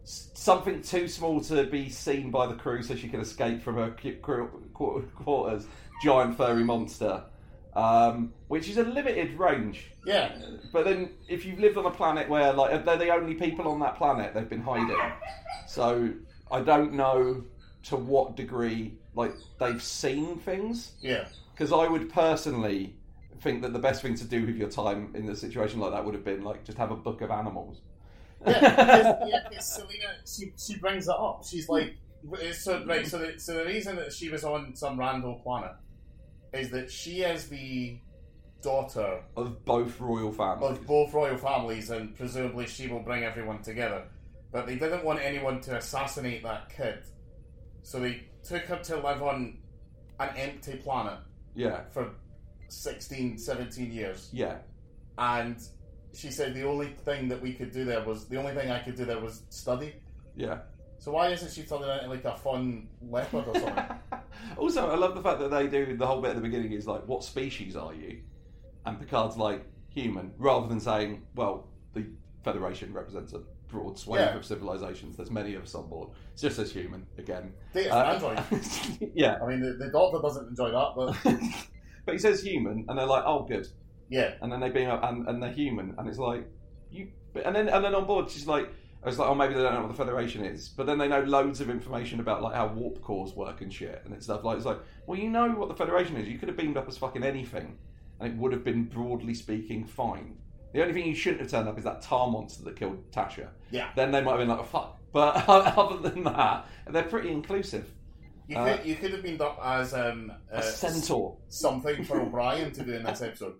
s- 0.04 0.30
something 0.34 0.82
too 0.82 1.08
small 1.08 1.40
to 1.42 1.64
be 1.64 1.88
seen 1.88 2.30
by 2.30 2.46
the 2.46 2.54
crew 2.54 2.82
so 2.82 2.94
she 2.94 3.08
can 3.08 3.20
escape 3.20 3.62
from 3.62 3.76
her 3.76 3.90
cu- 3.90 4.16
qu- 4.20 4.70
qu- 4.74 5.02
quarters, 5.16 5.66
giant 6.02 6.36
furry 6.36 6.64
monster, 6.64 7.24
um, 7.74 8.32
which 8.48 8.68
is 8.68 8.78
a 8.78 8.82
limited 8.84 9.38
range. 9.38 9.90
yeah, 10.06 10.32
But 10.72 10.84
then, 10.84 11.10
if 11.28 11.44
you've 11.44 11.58
lived 11.58 11.76
on 11.76 11.86
a 11.86 11.90
planet 11.90 12.28
where 12.28 12.52
like 12.52 12.84
they're 12.84 12.96
the 12.96 13.10
only 13.12 13.34
people 13.34 13.68
on 13.68 13.80
that 13.80 13.96
planet, 13.96 14.32
they've 14.34 14.48
been 14.48 14.62
hiding. 14.62 14.96
So 15.68 16.10
I 16.50 16.60
don't 16.60 16.94
know 16.94 17.44
to 17.84 17.96
what 17.96 18.36
degree 18.36 18.94
like 19.14 19.34
they've 19.60 19.82
seen 19.82 20.36
things 20.38 20.92
yeah. 21.00 21.26
because 21.52 21.72
I 21.72 21.86
would 21.86 22.12
personally 22.12 22.96
think 23.40 23.62
that 23.62 23.72
the 23.72 23.78
best 23.78 24.02
thing 24.02 24.14
to 24.16 24.24
do 24.24 24.46
with 24.46 24.56
your 24.56 24.68
time 24.68 25.12
in 25.14 25.28
a 25.28 25.36
situation 25.36 25.80
like 25.80 25.92
that 25.92 26.04
would 26.04 26.14
have 26.14 26.24
been 26.24 26.44
like 26.44 26.64
just 26.64 26.78
have 26.78 26.90
a 26.90 26.96
book 26.96 27.20
of 27.20 27.30
animals. 27.30 27.80
Yeah, 28.46 28.60
because, 28.60 29.28
yeah, 29.28 29.58
Selena, 29.58 30.14
she, 30.26 30.52
she 30.58 30.78
brings 30.78 31.08
it 31.08 31.14
up. 31.18 31.44
She's 31.48 31.68
like, 31.68 31.96
so 32.52 32.84
right. 32.84 33.06
So 33.06 33.18
the, 33.18 33.38
so 33.38 33.54
the 33.54 33.64
reason 33.64 33.96
that 33.96 34.12
she 34.12 34.28
was 34.28 34.44
on 34.44 34.74
some 34.74 34.98
random 34.98 35.36
planet 35.42 35.72
is 36.52 36.70
that 36.70 36.90
she 36.90 37.22
is 37.22 37.48
the 37.48 37.98
daughter 38.62 39.22
of 39.36 39.64
both 39.64 40.00
royal 40.00 40.32
families. 40.32 40.78
of 40.78 40.86
both 40.86 41.12
royal 41.14 41.36
families, 41.36 41.90
and 41.90 42.16
presumably 42.16 42.66
she 42.66 42.88
will 42.88 43.00
bring 43.00 43.24
everyone 43.24 43.62
together. 43.62 44.04
But 44.52 44.66
they 44.66 44.76
didn't 44.76 45.04
want 45.04 45.20
anyone 45.20 45.60
to 45.62 45.76
assassinate 45.76 46.42
that 46.42 46.70
kid, 46.74 47.04
so 47.82 48.00
they 48.00 48.24
took 48.42 48.62
her 48.64 48.78
to 48.78 48.96
live 48.96 49.22
on 49.22 49.58
an 50.18 50.30
empty 50.36 50.76
planet 50.76 51.18
yeah, 51.56 51.80
for 51.90 52.10
16, 52.68 53.38
17 53.38 53.90
years. 53.92 54.28
yeah, 54.32 54.58
And 55.18 55.56
she 56.14 56.30
said 56.30 56.54
the 56.54 56.62
only 56.64 56.88
thing 56.88 57.28
that 57.28 57.40
we 57.40 57.52
could 57.52 57.70
do 57.72 57.84
there 57.84 58.02
was 58.04 58.26
the 58.28 58.36
only 58.36 58.52
thing 58.54 58.70
I 58.70 58.78
could 58.80 58.96
do 58.96 59.04
there 59.04 59.20
was 59.20 59.42
study. 59.50 59.94
yeah. 60.34 60.58
So 60.98 61.12
why 61.12 61.28
isn't 61.28 61.52
she 61.52 61.62
turning 61.62 61.88
into 61.90 62.08
like 62.08 62.24
a 62.24 62.34
fun 62.36 62.88
leopard 63.02 63.44
or 63.48 63.54
something? 63.60 63.84
also, 64.56 64.88
I 64.90 64.96
love 64.96 65.14
the 65.14 65.22
fact 65.22 65.38
that 65.40 65.50
they 65.50 65.66
do 65.68 65.94
the 65.96 66.06
whole 66.06 66.22
bit 66.22 66.30
at 66.30 66.36
the 66.36 66.42
beginning 66.42 66.72
is 66.72 66.86
like, 66.86 67.06
"What 67.06 67.22
species 67.22 67.76
are 67.76 67.92
you?" 67.94 68.22
And 68.86 68.98
Picard's 68.98 69.36
like, 69.36 69.62
"Human," 69.90 70.32
rather 70.38 70.66
than 70.68 70.80
saying, 70.80 71.22
"Well, 71.34 71.68
the 71.92 72.06
Federation 72.42 72.94
represents 72.94 73.34
a 73.34 73.40
broad 73.68 73.98
swathe 73.98 74.20
Yeah. 74.20 74.36
of 74.36 74.44
civilizations. 74.46 75.16
There's 75.18 75.30
many 75.30 75.54
of 75.54 75.64
us 75.64 75.74
on 75.74 75.86
board. 75.90 76.08
It's 76.32 76.40
just 76.42 76.58
as 76.58 76.72
human 76.72 77.06
again." 77.18 77.52
Data's 77.74 77.92
Uh, 77.92 77.96
an 77.98 78.06
android. 78.50 79.10
yeah, 79.14 79.36
I 79.42 79.46
mean, 79.48 79.60
the, 79.60 79.74
the 79.74 79.90
doctor 79.92 80.18
doesn't 80.22 80.48
enjoy 80.48 80.70
that, 80.70 80.92
but 80.96 81.14
but 82.06 82.14
he 82.14 82.18
says 82.18 82.40
human, 82.42 82.86
and 82.88 82.98
they're 82.98 83.06
like, 83.06 83.24
"Oh, 83.26 83.44
good." 83.44 83.66
yeah, 84.08 84.34
and 84.40 84.52
then 84.52 84.60
they 84.60 84.70
beam 84.70 84.88
up 84.88 85.02
and, 85.02 85.26
and 85.28 85.42
they're 85.42 85.52
human 85.52 85.94
and 85.98 86.08
it's 86.08 86.18
like 86.18 86.46
you 86.90 87.08
and 87.44 87.54
then 87.54 87.68
and 87.68 87.84
then 87.84 87.94
on 87.94 88.06
board 88.06 88.30
she's 88.30 88.46
like 88.46 88.68
I 89.02 89.06
was 89.06 89.18
like 89.18 89.28
oh 89.28 89.34
maybe 89.34 89.54
they 89.54 89.62
don't 89.62 89.74
know 89.74 89.80
what 89.82 89.90
the 89.90 89.94
Federation 89.94 90.44
is. 90.44 90.68
But 90.68 90.86
then 90.86 90.98
they 90.98 91.08
know 91.08 91.22
loads 91.22 91.60
of 91.60 91.70
information 91.70 92.20
about 92.20 92.42
like 92.42 92.54
how 92.54 92.68
warp 92.68 93.02
cores 93.02 93.34
work 93.34 93.60
and 93.60 93.72
shit 93.72 94.02
and 94.04 94.14
it's 94.14 94.26
stuff 94.26 94.44
like 94.44 94.56
it's 94.56 94.66
like 94.66 94.78
well 95.06 95.18
you 95.18 95.28
know 95.28 95.48
what 95.50 95.68
the 95.68 95.74
Federation 95.74 96.16
is. 96.16 96.28
You 96.28 96.38
could 96.38 96.48
have 96.48 96.56
beamed 96.56 96.76
up 96.76 96.88
as 96.88 96.96
fucking 96.96 97.22
anything 97.22 97.76
and 98.20 98.32
it 98.32 98.38
would 98.38 98.52
have 98.52 98.64
been 98.64 98.84
broadly 98.84 99.34
speaking 99.34 99.84
fine. 99.84 100.36
The 100.72 100.82
only 100.82 100.94
thing 100.94 101.06
you 101.06 101.14
shouldn't 101.14 101.42
have 101.42 101.50
turned 101.50 101.68
up 101.68 101.78
is 101.78 101.84
that 101.84 102.02
tar 102.02 102.28
monster 102.30 102.64
that 102.64 102.76
killed 102.76 103.10
Tasha. 103.10 103.48
Yeah. 103.70 103.90
then 103.96 104.10
they 104.12 104.20
might 104.20 104.32
have 104.32 104.40
been 104.40 104.48
like 104.48 104.60
oh, 104.60 104.64
fuck. 104.64 104.98
But 105.12 105.48
other 105.48 106.08
than 106.08 106.24
that 106.24 106.66
they're 106.88 107.02
pretty 107.02 107.30
inclusive 107.30 107.90
You 108.48 108.56
Uh, 108.58 108.76
could 108.76 108.86
you 108.86 108.94
could 108.96 109.12
have 109.12 109.22
been 109.22 109.40
up 109.40 109.58
as 109.62 109.92
um, 109.94 110.32
uh, 110.52 110.58
a 110.58 110.62
centaur 110.62 111.36
something 111.48 112.04
for 112.04 112.20
O'Brien 112.20 112.70
to 112.72 112.84
do 112.84 112.92
in 112.94 113.02
this 113.02 113.20
episode 113.22 113.54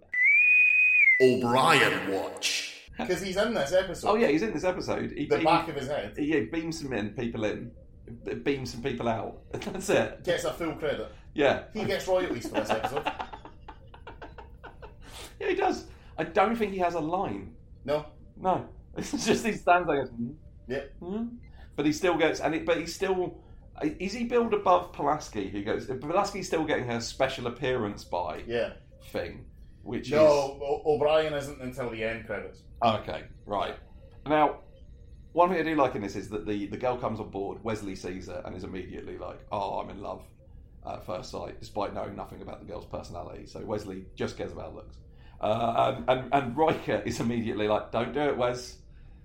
O'Brien 1.20 2.12
Watch. 2.12 2.74
because 2.98 3.20
he's 3.22 3.36
in 3.36 3.52
this 3.54 3.72
episode. 3.72 4.08
oh 4.08 4.14
yeah 4.16 4.28
he's 4.28 4.42
in 4.42 4.52
this 4.52 4.64
episode 4.64 5.10
he, 5.12 5.26
the 5.26 5.38
he- 5.38 5.44
back 5.44 5.68
of 5.68 5.74
his 5.76 5.88
head 5.88 6.14
yeah 6.18 6.40
beams 6.52 6.80
some 6.80 6.92
in 6.92 7.10
people 7.10 7.44
in 7.44 7.70
beams 8.44 8.70
some 8.72 8.82
people 8.82 9.08
out 9.08 9.38
that's 9.52 9.88
it 9.90 10.22
gets 10.24 10.44
a 10.44 10.52
full 10.52 10.74
credit. 10.74 11.10
Yeah, 11.34 11.64
He 11.74 11.84
gets 11.84 12.06
royalties 12.08 12.48
for 12.48 12.54
this 12.60 12.70
episode. 12.70 13.04
yeah, 15.40 15.48
he 15.48 15.54
does. 15.54 15.84
I 16.16 16.24
don't 16.24 16.56
think 16.56 16.72
he 16.72 16.78
has 16.78 16.94
a 16.94 17.00
line. 17.00 17.54
No, 17.84 18.06
No, 18.36 18.66
it's 18.96 19.10
just 19.10 19.44
he 19.44 19.52
stands 19.52 19.86
there. 19.86 20.00
and 20.00 20.08
goes, 20.08 20.16
"Hmm, 20.16 20.30
Yep. 20.68 20.92
hmm." 21.00 21.24
But 21.76 21.84
he 21.84 21.92
still 21.92 22.16
gets, 22.16 22.40
and 22.40 22.54
it, 22.54 22.64
but 22.64 22.78
he's 22.78 22.94
still. 22.94 23.36
Is 23.82 24.12
he 24.12 24.24
billed 24.24 24.54
above 24.54 24.92
Pulaski? 24.92 25.48
Who 25.48 25.62
goes? 25.62 25.86
Pulaski's 25.86 26.46
still 26.46 26.64
getting 26.64 26.86
her 26.86 27.00
special 27.00 27.46
appearance 27.46 28.04
by 28.04 28.42
yeah, 28.46 28.72
thing, 29.10 29.44
which 29.82 30.10
no. 30.10 30.24
is 30.24 30.30
O- 30.30 30.82
O'Brien 30.86 31.34
isn't 31.34 31.60
until 31.60 31.90
the 31.90 32.02
end 32.02 32.26
credits. 32.26 32.62
okay, 32.82 33.24
right. 33.44 33.76
Now, 34.26 34.60
one 35.32 35.50
thing 35.50 35.58
I 35.58 35.62
do 35.62 35.74
like 35.74 35.94
in 35.94 36.02
this 36.02 36.16
is 36.16 36.30
that 36.30 36.46
the 36.46 36.66
the 36.66 36.76
girl 36.78 36.96
comes 36.96 37.20
on 37.20 37.30
board. 37.30 37.62
Wesley 37.62 37.94
sees 37.94 38.28
her 38.28 38.42
and 38.44 38.56
is 38.56 38.64
immediately 38.64 39.18
like, 39.18 39.38
"Oh, 39.52 39.78
I'm 39.80 39.90
in 39.90 40.00
love." 40.00 40.22
At 40.86 41.04
first 41.04 41.32
sight, 41.32 41.58
despite 41.58 41.94
knowing 41.94 42.14
nothing 42.14 42.42
about 42.42 42.60
the 42.60 42.64
girl's 42.64 42.86
personality, 42.86 43.46
so 43.46 43.58
Wesley 43.64 44.04
just 44.14 44.36
cares 44.38 44.52
about 44.52 44.72
looks. 44.76 44.96
Uh, 45.40 45.96
and, 45.96 46.08
and 46.08 46.32
and 46.32 46.56
Riker 46.56 47.02
is 47.04 47.18
immediately 47.18 47.66
like, 47.66 47.90
"Don't 47.90 48.14
do 48.14 48.20
it, 48.20 48.36
Wes. 48.36 48.78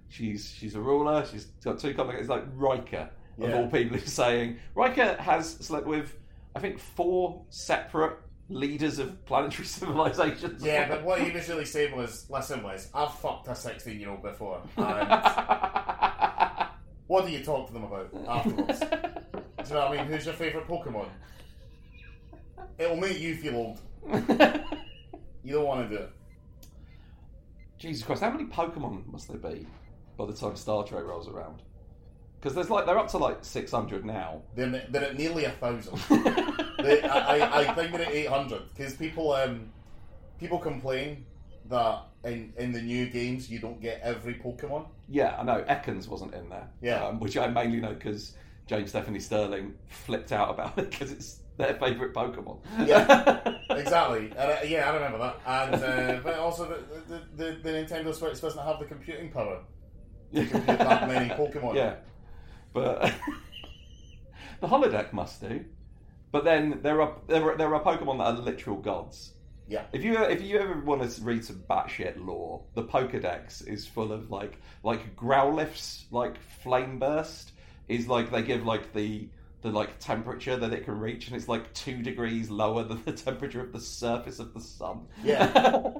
She's 0.10 0.50
she's 0.50 0.74
a 0.74 0.82
ruler. 0.82 1.24
She's 1.32 1.46
got 1.64 1.78
two 1.78 1.94
complicated." 1.94 2.22
It's 2.22 2.30
like 2.30 2.46
Riker 2.56 3.12
of 3.39 3.50
Yeah. 3.50 3.58
all 3.58 3.67
people 3.70 3.98
is 3.98 4.12
saying. 4.12 4.58
Riker 4.76 5.15
has 5.15 5.50
slept 5.52 5.86
with, 5.88 6.17
I 6.56 6.60
think, 6.60 6.80
four 6.80 7.44
separate 7.50 8.17
leaders 8.50 9.00
of 9.00 9.24
planetary 9.26 9.65
civilizations. 9.80 10.63
Yeah, 10.63 10.88
but 10.89 11.04
what 11.04 11.22
he 11.22 11.32
was 11.32 11.48
really 11.50 11.65
saying 11.65 11.96
was, 11.96 12.26
"Listen, 12.30 12.63
Wes, 12.63 12.89
I've 12.94 13.13
fucked 13.15 13.48
a 13.48 13.56
sixteen-year-old 13.56 14.22
before, 14.22 14.62
and 14.78 15.10
what 17.08 17.26
do 17.26 17.32
you 17.32 17.44
talk 17.44 17.67
to 17.67 17.74
them 17.74 17.84
about 17.84 18.10
afterwards? 18.28 18.80
do 18.80 18.88
you 19.67 19.74
know 19.74 19.89
what 19.89 19.91
I 19.91 19.98
mean? 19.98 20.06
Who's 20.08 20.26
your 20.26 20.34
favourite 20.36 20.67
Pokemon? 20.67 21.08
It'll 22.78 22.98
make 22.98 23.20
you 23.20 23.36
feel 23.36 23.56
old. 23.56 23.80
You 25.44 25.54
don't 25.54 25.65
want 25.65 25.89
to 25.89 25.96
do 25.98 26.04
it. 26.04 26.12
Jesus 27.78 28.04
Christ, 28.06 28.22
how 28.22 28.30
many 28.32 28.46
Pokemon 28.46 29.08
must 29.12 29.28
there 29.28 29.38
be 29.38 29.65
by 30.17 30.26
the 30.26 30.34
time 30.34 30.56
Star 30.56 30.84
Trek 30.84 31.04
rolls 31.04 31.28
around? 31.28 31.62
Because 32.42 32.56
there's 32.56 32.72
like 32.72 32.88
they're 32.88 32.98
up 32.98 33.10
to 33.10 33.20
like 33.20 33.46
six 33.46 33.72
hundred 33.72 34.04
now. 34.04 34.42
They're, 34.56 34.84
they're 34.90 35.04
at 35.04 35.16
nearly 35.16 35.46
a 35.46 35.52
thousand. 35.52 35.96
they, 36.80 37.04
I, 37.04 37.60
I, 37.60 37.74
think 37.76 37.92
they're 37.92 38.02
at 38.02 38.12
eight 38.12 38.30
hundred 38.30 38.64
because 38.76 38.96
people 38.96 39.32
um 39.34 39.70
people 40.40 40.58
complain 40.58 41.24
that 41.70 42.02
in 42.24 42.52
in 42.58 42.72
the 42.72 42.82
new 42.82 43.08
games 43.10 43.50
you 43.50 43.60
don't 43.60 43.80
get 43.80 44.02
every 44.02 44.34
Pokemon. 44.34 44.88
Yeah, 45.08 45.36
I 45.38 45.44
know. 45.44 45.64
Ekans 45.70 46.08
wasn't 46.08 46.34
in 46.34 46.50
there. 46.50 46.68
Yeah. 46.82 47.06
Um, 47.06 47.20
which 47.20 47.38
I 47.38 47.46
mainly 47.46 47.80
know 47.80 47.94
because 47.94 48.34
James 48.66 48.90
Stephanie 48.90 49.20
Sterling 49.20 49.76
flipped 49.88 50.32
out 50.32 50.50
about 50.50 50.80
it 50.80 50.90
because 50.90 51.12
it's 51.12 51.42
their 51.58 51.76
favourite 51.76 52.14
Pokemon. 52.14 52.60
Yeah. 52.86 53.58
Exactly. 53.72 54.26
And, 54.38 54.38
uh, 54.38 54.58
yeah, 54.66 54.90
I 54.90 54.94
remember 54.94 55.18
that. 55.18 55.40
And 55.46 55.76
uh, 55.76 56.20
but 56.22 56.38
also 56.38 56.68
the, 56.68 57.02
the, 57.08 57.22
the, 57.38 57.52
the 57.64 57.70
Nintendo 57.70 58.14
Switch 58.14 58.42
doesn't 58.42 58.62
have 58.62 58.80
the 58.80 58.86
computing 58.86 59.32
power 59.32 59.62
to 60.34 60.46
compute 60.46 60.78
that 60.78 61.08
many 61.08 61.30
Pokemon. 61.30 61.76
yeah. 61.76 61.96
But 62.74 63.14
the 64.62 64.68
holodeck 64.68 65.14
must 65.14 65.42
do. 65.42 65.66
But 66.32 66.46
then 66.46 66.80
there 66.82 67.02
are 67.02 67.16
there 67.28 67.52
are, 67.52 67.58
there 67.58 67.76
are 67.76 67.84
Pokemon 67.84 68.20
that 68.20 68.40
are 68.40 68.44
literal 68.44 68.78
gods. 68.78 69.34
Yeah. 69.68 69.84
If 69.94 70.04
you 70.04 70.22
if 70.24 70.42
you 70.42 70.60
ever 70.60 70.80
want 70.82 71.10
to 71.10 71.22
read 71.22 71.46
some 71.46 71.64
batshit 71.70 72.26
lore, 72.26 72.64
the 72.74 72.84
Pokedex 72.84 73.68
is 73.68 73.86
full 73.86 74.12
of 74.12 74.30
like 74.32 74.58
like 74.84 75.16
Growlithe's 75.16 76.06
like 76.12 76.38
flame 76.62 77.00
burst 77.00 77.52
is 77.88 78.08
like 78.08 78.32
they 78.32 78.42
give 78.44 78.66
like 78.66 78.94
the 78.94 79.30
the 79.62 79.70
like 79.70 80.00
temperature 80.00 80.58
that 80.58 80.74
it 80.74 80.86
can 80.86 81.00
reach, 81.00 81.28
and 81.28 81.36
it's 81.36 81.48
like 81.48 81.72
two 81.74 82.02
degrees 82.02 82.50
lower 82.50 82.84
than 82.84 83.02
the 83.06 83.14
temperature 83.14 83.62
of 83.62 83.72
the 83.72 83.80
surface 83.80 84.40
of 84.40 84.54
the 84.54 84.62
sun. 84.62 85.08
Yeah. 85.24 85.52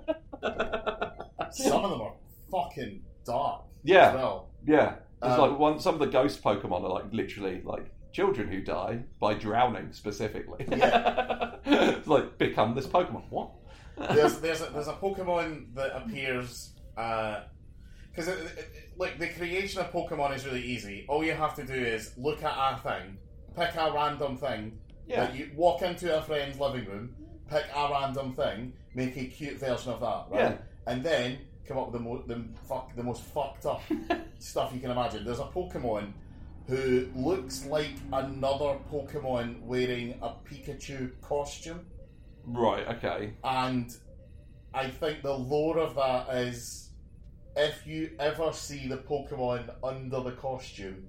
Some 1.52 1.86
of 1.86 1.92
them 1.92 2.02
are 2.02 2.14
fucking 2.50 3.04
dark. 3.26 3.64
Yeah. 3.84 4.10
As 4.10 4.16
well. 4.16 4.50
Yeah, 4.66 4.96
it's 5.24 5.34
Um, 5.34 5.40
like 5.52 5.60
one. 5.60 5.80
Some 5.80 5.96
of 5.96 6.00
the 6.00 6.08
ghost 6.08 6.44
Pokemon 6.44 6.84
are 6.84 6.90
like 6.90 7.12
literally 7.12 7.62
like 7.64 7.92
children 8.12 8.48
who 8.50 8.62
die 8.62 9.04
by 9.20 9.34
drowning 9.34 9.92
specifically. 9.94 10.66
Yeah. 10.70 11.56
it's 11.66 12.08
like 12.08 12.38
become 12.38 12.76
this 12.76 12.88
Pokemon. 12.88 13.24
What? 13.30 13.52
there's 14.14 14.40
there's 14.42 14.62
a, 14.62 14.66
there's 14.66 14.88
a 14.88 14.94
Pokemon 14.94 15.74
that 15.76 15.96
appears 15.96 16.74
because 16.96 18.28
it- 18.28 18.68
like 18.98 19.18
the 19.20 19.28
creation 19.30 19.82
of 19.82 19.92
Pokemon 19.92 20.36
is 20.36 20.46
really 20.46 20.62
easy. 20.64 21.06
All 21.08 21.24
you 21.24 21.34
have 21.34 21.56
to 21.56 21.64
do 21.66 21.74
is 21.74 22.12
look 22.18 22.44
at 22.44 22.54
a 22.56 22.78
thing, 22.80 23.18
pick 23.56 23.76
a 23.76 23.92
random 23.94 24.38
thing. 24.38 24.78
Yeah. 25.08 25.26
That 25.26 25.36
you 25.36 25.52
walk 25.56 25.82
into 25.82 26.16
a 26.18 26.22
friend's 26.22 26.60
living 26.60 26.86
room, 26.86 27.16
pick 27.50 27.66
a 27.76 27.90
random 27.92 28.34
thing, 28.34 28.74
make 28.94 29.18
a 29.18 29.26
cute 29.26 29.60
version 29.60 29.92
of 29.92 30.00
that, 30.00 30.26
right? 30.30 30.52
Yeah. 30.52 30.58
And 30.88 31.04
then 31.04 31.40
come 31.67 31.78
up 31.78 31.91
with 31.91 32.02
the, 32.02 32.08
mo- 32.08 32.24
the 32.28 32.43
fuck 32.67 32.95
the 32.95 33.04
most 33.04 33.24
fucked 33.24 33.65
up 33.65 33.82
stuff 34.39 34.71
you 34.74 34.80
can 34.80 34.91
imagine. 34.91 35.24
There's 35.24 35.39
a 35.39 35.43
Pokemon 35.45 36.12
who 36.67 37.10
looks 37.15 37.65
like 37.65 37.91
another 38.13 38.78
Pokemon 38.91 39.62
wearing 39.62 40.15
a 40.21 40.30
Pikachu 40.47 41.12
costume. 41.21 41.86
Right. 42.45 42.88
Okay. 42.88 43.34
And 43.43 43.95
I 44.74 44.89
think 44.89 45.21
the 45.21 45.34
lore 45.34 45.80
of 45.80 45.95
that 45.95 46.34
is 46.36 46.89
if 47.56 47.86
you 47.86 48.12
ever 48.19 48.52
see 48.54 48.88
the 48.88 48.97
Pokemon 48.97 49.74
under 49.84 50.21
the 50.21 50.32
costume, 50.32 51.08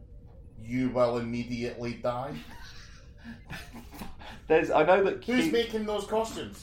you 0.60 0.90
will 0.90 1.18
immediately 1.18 1.94
die. 1.94 2.34
There's. 4.48 4.70
I 4.70 4.84
know 4.84 5.04
that. 5.04 5.24
Who's 5.24 5.46
Ki- 5.46 5.50
making 5.50 5.86
those 5.86 6.06
costumes? 6.06 6.62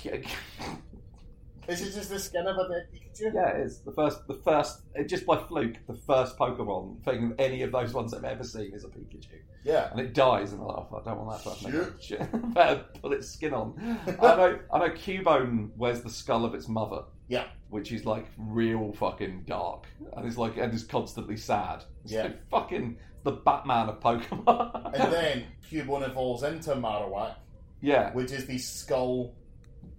Is 1.69 1.81
it 1.81 1.93
just 1.93 2.09
the 2.09 2.19
skin 2.19 2.47
of 2.47 2.57
a 2.57 2.67
dead 2.67 2.87
Pikachu? 2.93 3.33
Yeah, 3.33 3.49
it 3.57 3.65
is 3.65 3.79
the 3.81 3.91
first. 3.91 4.27
The 4.27 4.33
first, 4.35 4.81
it- 4.95 5.07
just 5.07 5.25
by 5.25 5.37
fluke, 5.37 5.75
the 5.87 5.95
first 6.07 6.37
Pokemon 6.37 7.03
thing 7.05 7.33
any 7.37 7.61
of 7.63 7.71
those 7.71 7.93
ones 7.93 8.13
I've 8.13 8.23
ever 8.23 8.43
seen 8.43 8.73
is 8.73 8.83
a 8.83 8.87
Pikachu, 8.87 9.39
Yeah. 9.63 9.89
and 9.91 9.99
it 9.99 10.13
dies, 10.13 10.51
and 10.53 10.61
I'm 10.61 10.67
like, 10.67 10.85
oh, 10.91 11.01
I 11.01 11.03
don't 11.09 11.25
want 11.25 11.43
that 11.43 11.93
shit. 12.01 12.19
Better 12.53 12.85
put 13.01 13.13
its 13.13 13.29
skin 13.29 13.53
on. 13.53 13.75
I 14.07 14.35
know. 14.35 14.59
I 14.73 14.79
know. 14.79 14.89
Cubone 14.89 15.69
wears 15.77 16.01
the 16.01 16.09
skull 16.09 16.43
of 16.45 16.53
its 16.55 16.67
mother. 16.67 17.03
Yeah. 17.27 17.45
which 17.69 17.91
is 17.91 18.03
like 18.05 18.25
real 18.39 18.91
fucking 18.93 19.43
dark, 19.45 19.85
and 20.17 20.25
it's 20.25 20.37
like 20.37 20.57
and 20.57 20.73
is 20.73 20.83
constantly 20.83 21.37
sad. 21.37 21.83
It's 22.03 22.13
Yeah. 22.13 22.23
like 22.23 22.49
fucking 22.49 22.97
the 23.23 23.33
Batman 23.33 23.89
of 23.89 23.99
Pokemon. 23.99 24.93
And 24.99 25.13
then 25.13 25.43
Cubone 25.69 26.09
evolves 26.09 26.41
into 26.41 26.71
Marowak, 26.73 27.35
yeah, 27.81 28.11
which 28.13 28.31
is 28.31 28.47
the 28.47 28.57
skull 28.57 29.35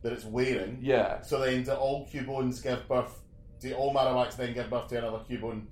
that 0.03 0.13
it's 0.13 0.25
wearing. 0.25 0.79
yeah, 0.81 1.21
So 1.23 1.41
then 1.41 1.63
do 1.63 1.73
all 1.73 2.07
Cubones 2.07 2.63
give 2.63 2.87
birth, 2.89 3.21
do 3.61 3.73
all 3.75 3.95
Marowaks 3.95 4.37
then 4.37 4.55
give 4.55 4.71
birth 4.71 4.89
to 4.89 4.99
another 4.99 5.19
Cubone 5.29 5.63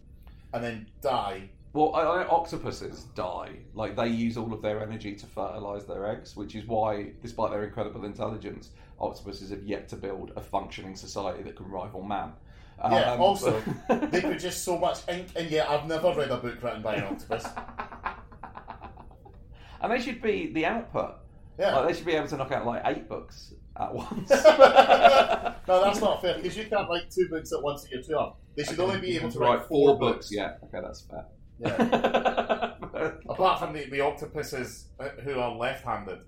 and 0.52 0.64
then 0.64 0.86
die? 1.00 1.48
Well, 1.72 1.94
I, 1.94 2.02
know 2.02 2.30
octopuses 2.30 3.04
die. 3.14 3.50
Like 3.74 3.96
they 3.96 4.08
use 4.08 4.36
all 4.36 4.52
of 4.52 4.62
their 4.62 4.82
energy 4.82 5.14
to 5.14 5.26
fertilize 5.26 5.86
their 5.86 6.10
eggs, 6.10 6.36
which 6.36 6.54
is 6.54 6.66
why, 6.66 7.12
despite 7.22 7.50
their 7.50 7.64
incredible 7.64 8.04
intelligence, 8.04 8.70
octopuses 9.00 9.50
have 9.50 9.62
yet 9.62 9.88
to 9.88 9.96
build 9.96 10.32
a 10.36 10.40
functioning 10.40 10.96
society 10.96 11.42
that 11.42 11.56
can 11.56 11.70
rival 11.70 12.02
man. 12.02 12.32
Yeah, 12.80 13.12
Um, 13.12 13.20
also, 13.20 13.60
they 13.88 14.20
produce 14.20 14.56
so 14.56 14.78
much 14.78 15.00
ink, 15.08 15.26
and 15.36 15.50
yet 15.50 15.68
I've 15.68 15.86
never 15.86 16.14
read 16.14 16.30
a 16.30 16.36
book 16.36 16.62
written 16.62 16.80
by 16.80 16.94
an 16.96 17.04
octopus. 17.04 17.44
and 19.82 19.92
they 19.92 20.00
should 20.00 20.22
be 20.22 20.52
the 20.52 20.64
output. 20.64 21.16
Yeah. 21.58 21.76
Like, 21.76 21.88
they 21.88 21.94
should 21.94 22.06
be 22.06 22.12
able 22.12 22.28
to 22.28 22.36
knock 22.36 22.52
out 22.52 22.66
like 22.66 22.82
eight 22.84 23.08
books 23.08 23.52
at 23.80 23.94
once. 23.94 24.30
no, 24.30 25.80
that's 25.84 26.00
not 26.00 26.20
fair, 26.20 26.36
because 26.36 26.56
you 26.56 26.64
can't 26.64 26.88
write 26.88 27.10
two 27.10 27.28
books 27.28 27.52
at 27.52 27.62
once 27.62 27.84
at 27.84 27.90
your 27.90 28.02
two 28.02 28.16
up. 28.16 28.40
They 28.56 28.64
should 28.64 28.80
only 28.80 29.00
be 29.00 29.16
able 29.16 29.30
to 29.30 29.38
write 29.38 29.64
four, 29.66 29.98
books. 29.98 30.30
Yeah, 30.30 30.54
okay, 30.64 30.80
that's 30.82 31.02
fair. 31.02 31.26
Yeah. 31.60 32.74
Apart 33.28 33.60
from 33.60 33.72
the, 33.72 33.88
the 33.90 34.00
octopuses 34.00 34.88
uh, 34.98 35.08
who 35.22 35.38
are 35.38 35.54
left-handed, 35.54 36.18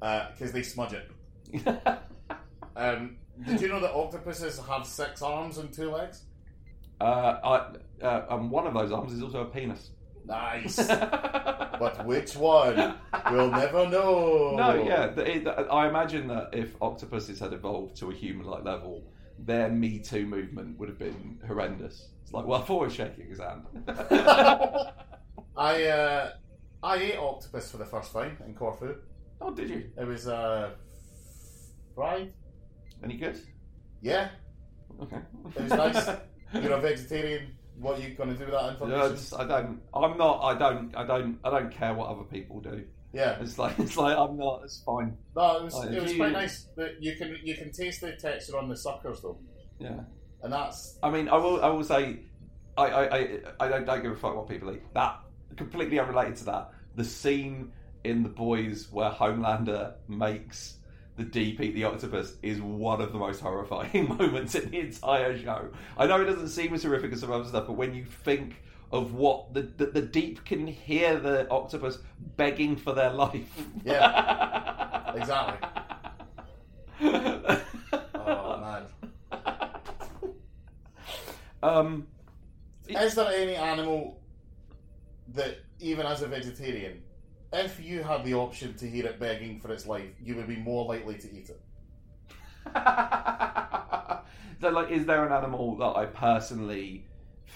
because 0.00 0.52
they 0.52 0.62
smudge 0.62 0.92
it. 0.92 1.10
Um, 2.76 3.16
did 3.46 3.60
you 3.60 3.68
know 3.68 3.80
that 3.80 3.92
octopuses 3.92 4.58
have 4.68 4.86
six 4.86 5.22
arms 5.22 5.58
and 5.58 5.72
two 5.72 5.90
legs? 5.90 6.22
uh, 7.02 7.38
I, 8.02 8.04
uh, 8.04 8.26
and 8.30 8.50
one 8.50 8.66
of 8.66 8.74
those 8.74 8.92
arms 8.92 9.12
is 9.12 9.22
also 9.22 9.42
a 9.42 9.46
penis. 9.46 9.90
Nice. 10.24 10.76
but 10.88 12.04
which 12.06 12.36
one? 12.36 12.94
We'll 13.30 13.50
never 13.50 13.88
know. 13.88 14.54
No, 14.56 14.74
yeah. 14.84 15.06
it- 15.20 15.46
I 15.48 15.88
imagine 15.88 16.28
that 16.28 16.50
if 16.52 16.74
octopuses 16.80 17.40
had 17.40 17.52
evolved 17.52 17.96
to 17.96 18.10
a 18.10 18.14
human-like 18.14 18.64
level, 18.64 19.02
their 19.38 19.68
Me 19.68 19.98
Too 19.98 20.24
movement 20.26 20.78
would 20.78 20.88
have 20.88 20.98
been 20.98 21.40
horrendous. 21.46 22.08
It's 22.22 22.32
like, 22.32 22.46
well, 22.46 22.62
Thor 22.62 22.84
was 22.84 22.94
shaking 22.94 23.28
his 23.28 23.40
hand. 23.40 23.62
I 25.56 25.84
uh, 25.84 26.30
I 26.82 26.96
ate 26.96 27.16
octopus 27.18 27.70
for 27.70 27.76
the 27.78 27.84
first 27.84 28.12
time 28.12 28.38
in 28.46 28.54
Corfu. 28.54 28.94
oh, 29.40 29.50
did 29.52 29.68
you? 29.70 29.90
It 29.98 30.06
was 30.06 30.26
uh, 30.28 30.70
fried. 31.94 32.32
Any 33.04 33.16
good? 33.16 33.38
Yeah, 34.00 34.28
Okay. 35.00 35.18
it 35.56 35.62
was 35.62 35.72
nice. 35.72 36.08
You're 36.54 36.72
a 36.72 36.80
vegetarian. 36.80 37.54
What 37.82 37.98
are 37.98 38.02
you 38.02 38.14
going 38.14 38.30
to 38.30 38.34
do 38.36 38.44
with 38.44 38.54
that 38.54 38.62
Yeah, 38.64 38.70
information? 38.70 39.04
it's- 39.12 39.32
I 39.34 39.44
don't. 39.46 39.80
I'm 39.92 40.16
not. 40.16 40.40
I 40.42 40.58
don't. 40.58 40.96
I 40.96 41.04
don't. 41.06 41.38
I 41.44 41.50
don't 41.50 41.70
care 41.72 41.92
what 41.94 42.08
other 42.08 42.24
people 42.24 42.60
do. 42.60 42.84
Yeah. 43.12 43.38
It's 43.40 43.58
like. 43.58 43.78
It's 43.78 43.96
like 43.96 44.16
I'm 44.16 44.36
not. 44.38 44.62
It's 44.64 44.82
fine. 44.84 45.16
No, 45.36 45.58
it 45.58 45.64
was 45.64 45.74
Oh, 45.74 45.82
it 45.82 46.02
was 46.02 46.14
quite 46.14 46.32
nice. 46.32 46.68
But 46.76 47.02
you 47.02 47.16
can 47.16 47.36
you 47.42 47.54
can 47.56 47.70
taste 47.72 48.00
the 48.00 48.12
texture 48.12 48.56
on 48.58 48.68
the 48.68 48.76
suckers 48.76 49.20
though, 49.20 49.38
Yeah. 49.78 50.00
and 50.42 50.52
that's 50.52 50.98
I 51.02 51.10
mean, 51.10 51.28
I 51.28 51.36
will. 51.36 51.62
I 51.62 51.68
will 51.68 51.84
say, 51.84 52.20
I, 52.78 52.84
I, 52.86 53.02
I, 53.18 53.38
I 53.60 53.68
don't, 53.68 53.84
don't 53.84 54.02
give 54.02 54.12
a 54.12 54.16
fuck 54.16 54.34
what 54.36 54.48
people 54.48 54.72
eat. 54.72 54.82
That 54.94 55.20
completely 55.56 55.98
unrelated 55.98 56.36
to 56.36 56.44
that. 56.46 56.70
The 56.96 57.04
scene 57.04 57.72
in 58.04 58.22
The 58.22 58.28
Boys 58.30 58.88
where 58.90 59.10
Homelander 59.10 59.94
makes 60.08 60.78
the 61.22 61.30
deep 61.30 61.60
eat 61.60 61.74
the 61.74 61.84
octopus 61.84 62.34
is 62.42 62.60
one 62.60 63.00
of 63.00 63.12
the 63.12 63.18
most 63.18 63.40
horrifying 63.40 64.08
moments 64.18 64.54
in 64.54 64.70
the 64.70 64.80
entire 64.80 65.38
show. 65.38 65.68
I 65.96 66.06
know 66.06 66.20
it 66.20 66.24
doesn't 66.24 66.48
seem 66.48 66.74
as 66.74 66.82
horrific 66.82 67.12
as 67.12 67.20
some 67.20 67.30
other 67.30 67.44
stuff, 67.44 67.66
but 67.68 67.74
when 67.74 67.94
you 67.94 68.04
think 68.04 68.62
of 68.90 69.14
what 69.14 69.54
the 69.54 69.62
the, 69.62 69.86
the 69.86 70.02
deep 70.02 70.44
can 70.44 70.66
hear 70.66 71.18
the 71.18 71.48
octopus 71.48 71.98
begging 72.36 72.76
for 72.76 72.92
their 72.92 73.10
life. 73.10 73.66
Yeah. 73.84 75.12
exactly. 75.16 75.68
Oh 78.14 78.60
man. 78.60 78.82
Um, 81.62 82.08
Is 82.88 83.14
there 83.14 83.28
any 83.28 83.54
animal 83.54 84.20
that, 85.34 85.58
even 85.78 86.04
as 86.04 86.22
a 86.22 86.26
vegetarian, 86.26 87.00
if 87.52 87.80
you 87.80 88.02
had 88.02 88.24
the 88.24 88.34
option 88.34 88.74
to 88.74 88.88
hear 88.88 89.06
it 89.06 89.18
begging 89.20 89.60
for 89.60 89.70
its 89.72 89.86
life, 89.86 90.10
you 90.22 90.34
would 90.36 90.48
be 90.48 90.56
more 90.56 90.84
likely 90.86 91.16
to 91.18 91.32
eat 91.32 91.50
it? 91.50 91.60
so, 94.60 94.68
like, 94.70 94.90
is 94.90 95.06
there 95.06 95.26
an 95.26 95.32
animal 95.32 95.76
that 95.76 95.96
I 95.96 96.06
personally 96.06 97.04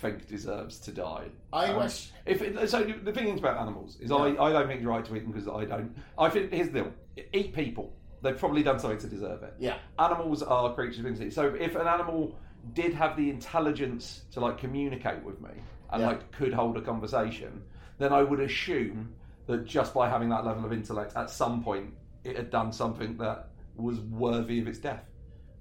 think 0.00 0.26
deserves 0.28 0.78
to 0.80 0.92
die? 0.92 1.26
I 1.52 1.66
Um, 1.72 1.76
wish. 1.82 2.10
If 2.26 2.42
it, 2.42 2.68
so, 2.68 2.82
the 2.82 3.12
thing 3.12 3.28
is 3.28 3.38
about 3.40 3.58
animals 3.58 3.98
is 4.00 4.10
Yeah. 4.10 4.16
I, 4.16 4.46
I 4.48 4.52
don't 4.52 4.66
think 4.66 4.82
you're 4.82 4.90
right 4.90 5.04
to 5.04 5.16
eat 5.16 5.20
them 5.20 5.32
because 5.32 5.48
I 5.48 5.64
don't. 5.64 5.96
I 6.18 6.28
think 6.28 6.52
here's 6.52 6.68
the 6.70 6.82
deal: 6.82 6.92
eat 7.32 7.54
people. 7.54 7.92
They've 8.22 8.36
probably 8.36 8.62
done 8.62 8.78
something 8.80 8.98
to 8.98 9.06
deserve 9.06 9.42
it. 9.44 9.54
Yeah. 9.58 9.76
Animals 9.98 10.42
are 10.42 10.74
creatures 10.74 10.98
of 11.00 11.06
instinct. 11.06 11.34
So 11.34 11.54
if 11.54 11.76
an 11.76 11.86
animal 11.86 12.36
did 12.74 12.92
have 12.94 13.16
the 13.16 13.30
intelligence 13.30 14.22
to 14.32 14.40
like 14.40 14.58
communicate 14.58 15.22
with 15.22 15.40
me 15.40 15.50
and 15.92 16.00
Yeah. 16.00 16.08
like 16.08 16.32
could 16.32 16.52
hold 16.52 16.76
a 16.76 16.80
conversation, 16.80 17.62
then 17.98 18.12
I 18.12 18.22
would 18.22 18.40
assume 18.40 19.14
that 19.46 19.64
just 19.64 19.94
by 19.94 20.08
having 20.08 20.28
that 20.30 20.44
level 20.44 20.64
of 20.64 20.72
intellect, 20.72 21.14
at 21.16 21.30
some 21.30 21.62
point 21.62 21.94
it 22.24 22.36
had 22.36 22.50
done 22.50 22.72
something 22.72 23.16
that 23.18 23.50
was 23.76 24.00
worthy 24.00 24.60
of 24.60 24.66
its 24.68 24.78
death. 24.78 25.04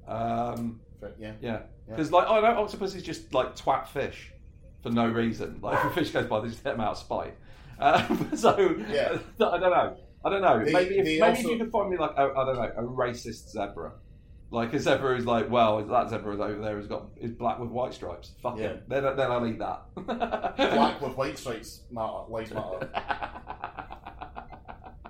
Um, 0.07 0.79
yeah. 1.19 1.33
Yeah, 1.41 1.51
Yeah. 1.51 1.59
because 1.89 2.11
like 2.11 2.27
I 2.29 2.39
know 2.41 2.61
octopus 2.61 2.95
is 2.95 3.03
just 3.03 3.33
like 3.33 3.55
twat 3.55 3.87
fish 3.87 4.31
for 4.81 4.89
no 4.89 5.07
reason. 5.07 5.59
Like 5.61 5.77
if 5.85 5.91
a 5.91 5.93
fish 5.93 6.11
goes 6.11 6.25
by, 6.27 6.39
they 6.41 6.47
just 6.49 6.63
hit 6.63 6.71
them 6.71 6.81
out 6.81 6.91
of 6.93 6.97
spite. 6.97 7.35
Uh, 7.79 8.07
so 8.35 8.75
Yeah. 8.89 9.17
I 9.39 9.57
don't 9.59 9.61
know. 9.61 9.97
I 10.23 10.29
don't 10.29 10.41
know. 10.41 10.63
They- 10.65 10.73
maybe 10.73 10.95
if, 10.97 11.05
maybe 11.19 11.39
if 11.39 11.43
you 11.45 11.57
could 11.57 11.71
find 11.71 11.89
me 11.89 11.97
like 11.97 12.11
a, 12.17 12.21
I 12.35 12.45
don't 12.45 12.55
know 12.55 12.71
a 12.77 12.83
racist 12.83 13.49
zebra. 13.51 13.91
Like 14.51 14.73
a 14.73 14.79
zebra 14.79 15.17
is 15.17 15.25
like, 15.25 15.49
well, 15.49 15.83
that 15.83 16.09
zebra 16.09 16.33
over 16.33 16.61
there 16.61 16.77
has 16.77 16.87
got 16.87 17.07
is 17.17 17.31
black 17.31 17.59
with 17.59 17.69
white 17.69 17.93
stripes. 17.93 18.31
Fuck 18.41 18.57
Yeah. 18.57 18.65
it. 18.67 18.89
Then, 18.89 19.03
then 19.03 19.31
I'll 19.31 19.45
eat 19.45 19.59
that. 19.59 19.81
Black 19.95 21.01
with 21.01 21.15
white 21.17 21.37
stripes 21.37 21.81
matter. 21.91 22.23
Lives 22.29 22.51
matter. 22.53 22.89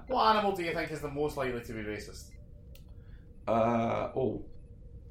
What 0.08 0.36
animal 0.36 0.56
do 0.56 0.64
you 0.64 0.74
think 0.74 0.92
is 0.92 1.02
the 1.02 1.10
most 1.10 1.38
likely 1.38 1.62
to 1.62 1.74
be 1.74 1.82
racist? 1.82 2.30
Uh, 3.48 4.10
oh, 4.16 4.44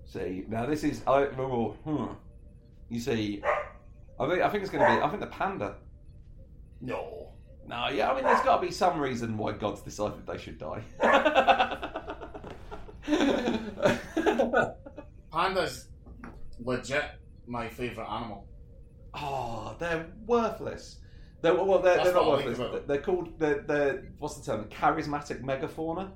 see, 0.05 0.45
now 0.49 0.67
this 0.67 0.85
is 0.85 1.03
I. 1.07 1.27
Oh, 1.39 1.77
hmm. 1.85 2.07
You 2.89 3.01
see, 3.01 3.43
I 4.19 4.29
think 4.29 4.43
I 4.43 4.49
think 4.49 4.63
it's 4.63 4.73
going 4.73 4.85
to 4.85 4.97
be. 4.97 5.03
I 5.03 5.09
think 5.09 5.21
the 5.21 5.27
panda. 5.27 5.77
No. 6.81 7.31
No, 7.67 7.89
yeah, 7.89 8.11
I 8.11 8.15
mean, 8.15 8.25
there's 8.25 8.43
got 8.43 8.61
to 8.61 8.67
be 8.67 8.73
some 8.73 9.01
reason 9.01 9.39
why 9.39 9.53
God's 9.53 9.81
decided 9.81 10.27
they 10.27 10.37
should 10.37 10.59
die. 10.59 10.83
Panda's 15.33 15.89
legit 16.63 17.05
my 17.47 17.69
favourite 17.69 18.09
animal. 18.09 18.47
oh, 19.15 19.77
they're 19.79 20.07
worthless. 20.27 20.99
They're 21.45 21.55
well, 21.55 21.79
they're, 21.81 21.97
That's 21.97 22.07
they're 22.07 22.15
not 22.15 22.27
what 22.27 22.33
I 22.33 22.37
like 22.37 22.47
worthless. 22.59 22.69
about. 22.69 22.87
They're 22.89 23.03
called 23.03 23.39
they're, 23.39 23.61
they're 23.61 24.05
what's 24.19 24.37
the 24.41 24.51
term? 24.51 24.65
Charismatic 24.65 25.43
megafauna, 25.43 26.11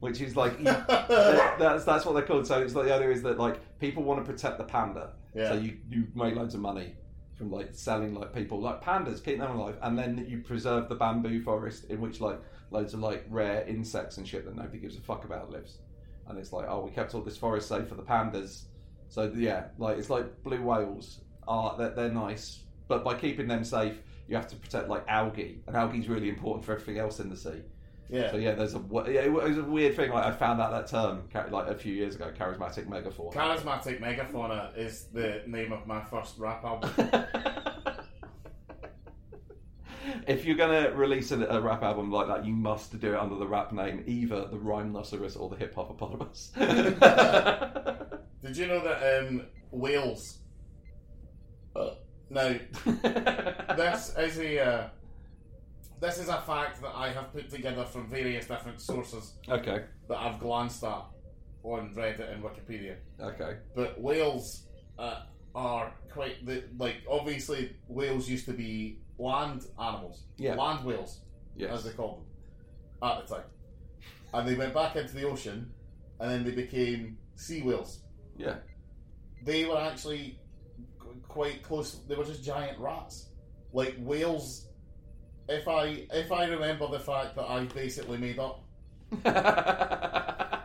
which 0.00 0.20
is 0.20 0.34
like 0.34 0.58
you, 0.58 0.64
that's 0.64 1.84
that's 1.84 2.04
what 2.06 2.12
they're 2.14 2.22
called. 2.26 2.46
So 2.46 2.60
it's 2.62 2.74
like 2.74 2.86
the 2.86 2.94
idea 2.94 3.10
is 3.10 3.22
that 3.22 3.38
like 3.38 3.78
people 3.78 4.02
want 4.02 4.24
to 4.24 4.32
protect 4.32 4.58
the 4.58 4.64
panda, 4.64 5.10
Yeah. 5.34 5.50
so 5.50 5.54
you 5.58 5.76
you 5.90 6.06
make 6.14 6.34
loads 6.34 6.54
of 6.54 6.60
money 6.60 6.94
from 7.34 7.50
like 7.50 7.68
selling 7.72 8.14
like 8.14 8.34
people 8.34 8.58
like 8.60 8.82
pandas, 8.82 9.22
keep 9.22 9.38
them 9.38 9.50
alive, 9.50 9.76
and 9.82 9.98
then 9.98 10.24
you 10.28 10.38
preserve 10.40 10.88
the 10.88 10.94
bamboo 10.94 11.42
forest 11.42 11.84
in 11.90 12.00
which 12.00 12.20
like 12.20 12.40
loads 12.70 12.94
of 12.94 13.00
like 13.00 13.26
rare 13.28 13.62
insects 13.68 14.16
and 14.16 14.26
shit 14.26 14.44
that 14.46 14.56
nobody 14.56 14.78
gives 14.78 14.96
a 14.96 15.00
fuck 15.00 15.24
about 15.26 15.50
lives. 15.50 15.78
And 16.28 16.38
it's 16.38 16.52
like, 16.52 16.66
oh, 16.68 16.84
we 16.84 16.90
kept 16.90 17.14
all 17.14 17.20
this 17.20 17.36
forest 17.36 17.68
safe 17.68 17.86
for 17.88 17.94
the 17.94 18.02
pandas. 18.02 18.62
So 19.08 19.30
yeah, 19.36 19.66
like 19.78 19.98
it's 19.98 20.08
like 20.10 20.42
blue 20.42 20.62
whales 20.62 21.20
are 21.46 21.76
they're, 21.76 21.90
they're 21.90 22.08
nice, 22.12 22.60
but 22.88 23.04
by 23.04 23.14
keeping 23.14 23.46
them 23.46 23.62
safe, 23.64 23.98
you 24.28 24.36
have 24.36 24.48
to 24.48 24.56
protect 24.56 24.88
like 24.88 25.04
algae, 25.08 25.62
and 25.66 25.76
algae's 25.76 26.08
really 26.08 26.28
important 26.28 26.64
for 26.64 26.72
everything 26.72 26.98
else 26.98 27.20
in 27.20 27.30
the 27.30 27.36
sea. 27.36 27.62
yeah. 28.08 28.30
So 28.30 28.36
yeah, 28.36 28.54
there's 28.54 28.74
a 28.74 28.82
yeah, 29.06 29.22
it 29.22 29.32
was 29.32 29.58
a 29.58 29.62
weird 29.62 29.96
thing. 29.96 30.10
Like 30.10 30.24
I 30.24 30.32
found 30.32 30.60
out 30.60 30.70
that 30.72 30.88
term 30.88 31.28
like 31.50 31.68
a 31.68 31.74
few 31.74 31.94
years 31.94 32.14
ago, 32.16 32.32
charismatic 32.36 32.86
megafauna. 32.86 33.32
Charismatic 33.32 34.00
Megafauna 34.00 34.76
is 34.76 35.06
the 35.12 35.42
name 35.46 35.72
of 35.72 35.86
my 35.86 36.02
first 36.04 36.38
rap 36.38 36.64
album. 36.64 36.90
if 40.26 40.44
you're 40.44 40.56
gonna 40.56 40.92
release 40.94 41.30
a, 41.30 41.40
a 41.46 41.60
rap 41.60 41.82
album 41.82 42.10
like 42.10 42.26
that, 42.28 42.44
you 42.44 42.52
must 42.52 42.98
do 42.98 43.14
it 43.14 43.18
under 43.18 43.36
the 43.36 43.46
rap 43.46 43.72
name 43.72 44.02
either 44.06 44.46
the 44.46 44.58
Rhinoceros 44.58 45.36
or 45.36 45.48
the 45.48 45.56
Hip 45.56 45.74
Hop 45.74 45.98
Hoppopotamus. 45.98 46.52
Did 48.42 48.56
you 48.56 48.66
know 48.66 48.82
that 48.84 49.26
um, 49.26 49.46
whales? 49.70 50.38
Uh, 51.74 51.90
now, 52.30 52.54
this 53.76 54.14
is 54.18 54.38
a 54.38 54.60
uh, 54.60 54.88
this 56.00 56.18
is 56.18 56.28
a 56.28 56.40
fact 56.42 56.82
that 56.82 56.92
I 56.94 57.10
have 57.12 57.32
put 57.32 57.48
together 57.50 57.84
from 57.84 58.08
various 58.08 58.46
different 58.46 58.80
sources 58.80 59.34
okay, 59.48 59.84
that 60.08 60.18
I've 60.18 60.38
glanced 60.38 60.84
at 60.84 61.04
on 61.62 61.94
Reddit 61.94 62.32
and 62.32 62.42
Wikipedia. 62.44 62.96
okay, 63.20 63.56
But 63.74 64.00
whales 64.00 64.66
uh, 64.98 65.22
are 65.54 65.92
quite 66.12 66.44
the, 66.46 66.64
like 66.78 66.96
obviously 67.10 67.74
whales 67.88 68.28
used 68.28 68.44
to 68.46 68.52
be 68.52 68.98
land 69.18 69.64
animals, 69.80 70.24
Yeah. 70.36 70.54
land 70.54 70.84
whales 70.84 71.20
as 71.70 71.84
they 71.84 71.90
called 71.92 72.18
them 73.00 73.08
at 73.10 73.26
the 73.26 73.34
time, 73.36 73.44
and 74.34 74.46
they 74.46 74.54
went 74.54 74.74
back 74.74 74.96
into 74.96 75.14
the 75.14 75.24
ocean, 75.24 75.72
and 76.20 76.30
then 76.30 76.44
they 76.44 76.50
became 76.50 77.16
sea 77.36 77.62
whales. 77.62 78.02
yeah, 78.36 78.56
They 79.42 79.64
were 79.64 79.78
actually 79.78 80.38
quite 81.28 81.62
close. 81.62 82.00
They 82.08 82.14
were 82.14 82.24
just 82.24 82.42
giant 82.44 82.78
rats, 82.78 83.26
like 83.72 83.94
whales. 83.98 84.68
If 85.48 85.68
I 85.68 86.06
if 86.12 86.32
I 86.32 86.46
remember 86.46 86.88
the 86.88 86.98
fact 86.98 87.36
that 87.36 87.44
I 87.48 87.64
basically 87.64 88.18
made 88.18 88.38
up 88.38 88.62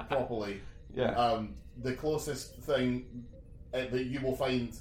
properly, 0.10 0.62
yeah. 0.93 1.12
um, 1.12 1.56
the 1.84 1.93
closest 1.93 2.56
thing 2.63 3.26
uh, 3.74 3.86
that 3.91 4.06
you 4.06 4.19
will 4.21 4.36
find 4.36 4.76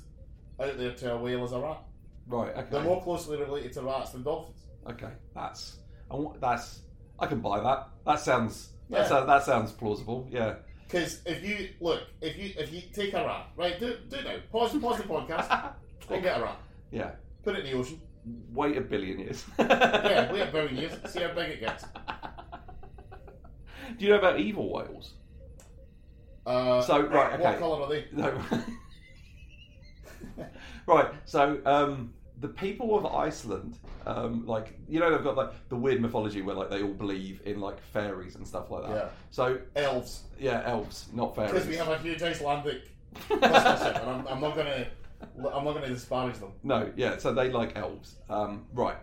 out 0.61 0.77
there 0.79 0.93
to 0.93 1.13
a 1.15 1.19
whale 1.19 1.45
is 1.45 1.53
a 1.53 1.61
rat. 1.61 1.83
right, 2.27 2.55
okay, 2.57 2.67
They're 2.71 2.83
more 2.83 3.03
closely 3.03 3.39
related 3.39 3.73
to 3.75 3.83
rats 3.83 4.11
than 4.11 4.23
dolphins. 4.23 4.67
okay. 4.89 5.11
That's 5.35 5.77
I 6.11 6.17
want, 6.17 6.41
that's 6.41 6.81
I 7.19 7.27
can 7.27 7.41
buy 7.41 7.61
that. 7.61 7.89
That 8.07 8.21
sounds 8.21 8.71
Yeah. 8.89 9.01
that, 9.01 9.09
sounds, 9.09 9.27
that 9.27 9.43
sounds 9.45 9.73
plausible. 9.73 10.27
Yeah, 10.31 10.57
Because 10.91 11.21
if 11.25 11.45
you 11.45 11.69
look, 11.81 12.01
if 12.21 12.37
you 12.37 12.53
if 12.59 12.73
you 12.73 12.83
take 12.93 13.15
a 13.15 13.25
rat, 13.25 13.47
right, 13.57 13.79
do 13.79 13.97
do 14.09 14.17
now. 14.25 14.37
Pause 14.51 14.79
pause 14.81 14.97
the 14.99 15.05
podcast. 15.05 15.73
Go 16.09 16.21
get 16.21 16.41
a 16.41 16.43
rat. 16.43 16.59
yeah. 16.91 17.11
Put 17.45 17.55
it 17.57 17.65
in 17.65 17.71
the 17.73 17.79
ocean. 17.79 18.01
Wait 18.53 18.77
a 18.77 18.81
billion 18.81 19.19
years. 19.21 19.45
Yeah, 19.59 20.33
wait 20.33 20.43
a 20.49 20.51
billion 20.53 20.77
years. 20.77 20.93
See 21.07 21.21
how 21.23 21.33
big 21.33 21.51
it 21.51 21.61
gets. 21.61 21.85
Do 23.97 24.05
you 24.05 24.11
know 24.11 24.19
about 24.19 24.39
evil 24.41 24.71
whales? 24.73 25.15
Uh, 26.45 26.83
So 26.83 27.01
right, 27.07 27.35
okay. 27.35 27.43
What 27.45 27.59
colour 27.59 27.83
are 27.83 27.89
they? 27.89 28.07
No. 28.13 28.43
right. 30.87 31.09
So 31.25 31.61
um, 31.65 32.13
the 32.41 32.49
people 32.49 32.97
of 32.97 33.07
Iceland, 33.07 33.79
um, 34.07 34.47
like 34.47 34.79
you 34.89 34.99
know, 34.99 35.11
they've 35.11 35.23
got 35.23 35.37
like 35.37 35.53
the 35.69 35.77
weird 35.77 36.01
mythology 36.01 36.43
where 36.43 36.57
like 36.57 36.71
they 36.71 36.83
all 36.83 36.95
believe 36.95 37.41
in 37.45 37.61
like 37.61 37.81
fairies 37.81 38.35
and 38.35 38.47
stuff 38.47 38.71
like 38.71 38.83
that. 38.83 38.91
Yeah. 38.91 39.09
So 39.31 39.59
Elves. 39.77 40.25
yeah, 40.39 40.63
elves, 40.65 41.09
not 41.13 41.37
fairies. 41.37 41.53
Because 41.53 41.69
we 41.69 41.77
have 41.77 41.89
a 41.89 41.99
huge 41.99 42.23
Icelandic 42.23 42.83
and 43.31 43.45
I'm, 43.45 44.27
I'm 44.27 44.41
not 44.41 44.57
gonna 44.57 44.87
I'm 45.37 45.65
not 45.65 45.75
gonna 45.75 45.89
disparage 45.89 46.39
them. 46.39 46.53
No, 46.63 46.91
yeah, 46.97 47.19
so 47.19 47.33
they 47.33 47.51
like 47.51 47.77
elves. 47.77 48.17
Um, 48.29 48.67
right. 48.73 48.97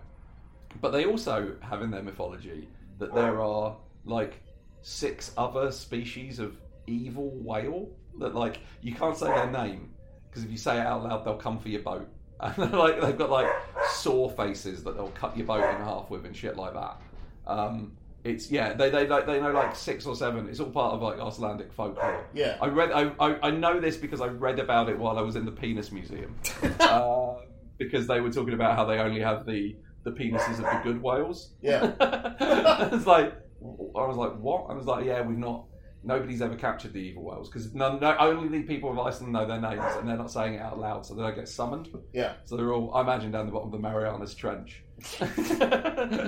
But 0.82 0.91
they 0.91 1.06
also 1.06 1.56
have 1.62 1.82
in 1.82 1.91
their 1.91 2.04
mythology 2.04 2.67
that 3.00 3.13
there 3.13 3.41
are 3.41 3.76
like 4.06 4.41
six 4.82 5.32
other 5.38 5.71
species 5.71 6.39
of 6.39 6.58
evil 6.88 7.32
whale 7.32 7.89
that 8.19 8.34
like 8.34 8.60
you 8.82 8.93
can't 8.93 9.17
say 9.17 9.28
their 9.28 9.52
name 9.52 9.91
because 10.30 10.43
if 10.43 10.50
you 10.50 10.58
say 10.58 10.78
it 10.78 10.86
out 10.86 11.04
loud 11.04 11.26
they'll 11.26 11.36
come 11.36 11.60
for 11.60 11.69
your 11.69 11.82
boat. 11.82 12.08
And 12.41 12.54
they're 12.56 12.80
like 12.80 13.02
they've 13.02 13.17
got 13.17 13.32
like 13.32 13.47
saw 13.89 14.30
faces 14.30 14.84
that 14.84 14.95
they'll 14.95 15.10
cut 15.10 15.36
your 15.36 15.47
boat 15.47 15.63
in 15.73 15.82
half 15.82 16.12
with 16.12 16.23
and 16.23 16.36
shit 16.36 16.56
like 16.56 16.73
that. 16.73 17.02
Um, 17.47 17.93
it's 18.23 18.52
yeah, 18.52 18.73
they 18.73 18.89
they 18.89 19.08
like 19.08 19.26
they 19.26 19.39
know 19.39 19.52
like 19.52 19.76
six 19.76 20.06
or 20.06 20.15
seven. 20.15 20.47
It's 20.47 20.60
all 20.60 20.69
part 20.69 20.93
of 20.93 21.02
like 21.02 21.19
Icelandic 21.19 21.73
folklore. 21.73 22.28
Yeah. 22.34 22.58
I 22.62 22.67
read. 22.67 22.91
I, 22.91 23.12
I, 23.19 23.47
I 23.47 23.52
know 23.52 23.80
this 23.80 23.97
because 23.97 24.21
I 24.21 24.28
read 24.28 24.60
about 24.60 24.89
it 24.89 25.00
while 25.00 25.17
I 25.17 25.21
was 25.21 25.36
in 25.36 25.45
the 25.45 25.52
penis 25.52 25.91
museum. 25.91 26.36
uh, 26.80 27.36
because 27.78 28.08
they 28.08 28.19
were 28.19 28.32
talking 28.32 28.54
about 28.54 28.76
how 28.76 28.86
they 28.86 29.00
only 29.00 29.21
have 29.21 29.45
the 29.45 29.76
the 30.04 30.12
penises 30.12 30.60
of 30.60 30.65
the 30.65 30.80
good 30.84 31.02
whales. 31.02 31.54
Yeah. 31.62 31.93
it's 32.91 33.06
like 33.06 33.34
I 33.62 34.06
was 34.06 34.17
like, 34.17 34.38
what? 34.38 34.67
I 34.69 34.73
was 34.73 34.86
like, 34.86 35.06
yeah, 35.06 35.21
we've 35.21 35.38
not. 35.38 35.65
Nobody's 36.04 36.42
ever 36.42 36.56
captured 36.56 36.94
the 36.94 37.00
evil 37.00 37.24
whales 37.24 37.50
because 37.50 37.74
none, 37.74 38.00
no, 38.00 38.16
only 38.18 38.48
the 38.60 38.64
people 38.64 38.92
of 38.92 39.00
Iceland 39.00 39.34
know 39.34 39.46
their 39.46 39.60
names 39.60 39.84
and 39.98 40.08
they're 40.08 40.16
not 40.18 40.32
saying 40.32 40.54
it 40.54 40.62
out 40.62 40.80
loud, 40.80 41.06
so 41.06 41.14
they 41.16 41.22
don't 41.24 41.36
get 41.36 41.50
summoned. 41.50 41.90
Yeah. 42.14 42.34
So 42.46 42.56
they're 42.56 42.72
all, 42.72 42.94
I 42.96 43.02
imagine, 43.02 43.32
down 43.32 43.46
the 43.48 43.52
bottom 43.52 43.68
of 43.68 43.72
the 43.74 43.80
Marianas 43.80 44.34
Trench. 44.36 44.84
Do 45.20 45.26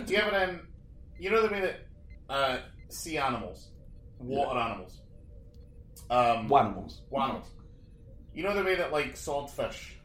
you 0.07 0.17
ever 0.17 0.35
um, 0.51 0.67
you 1.19 1.29
know 1.29 1.41
the 1.47 1.53
way 1.53 1.61
that 1.61 1.79
uh, 2.29 2.57
sea 2.89 3.17
animals, 3.17 3.69
water 4.19 4.59
animals, 4.59 5.01
um, 6.09 6.51
Animals. 6.51 7.01
animals. 7.15 7.47
You 8.33 8.43
know 8.43 8.55
the 8.55 8.63
way 8.63 8.75
that 8.75 8.91
like 8.91 9.15
swordfish 9.17 9.95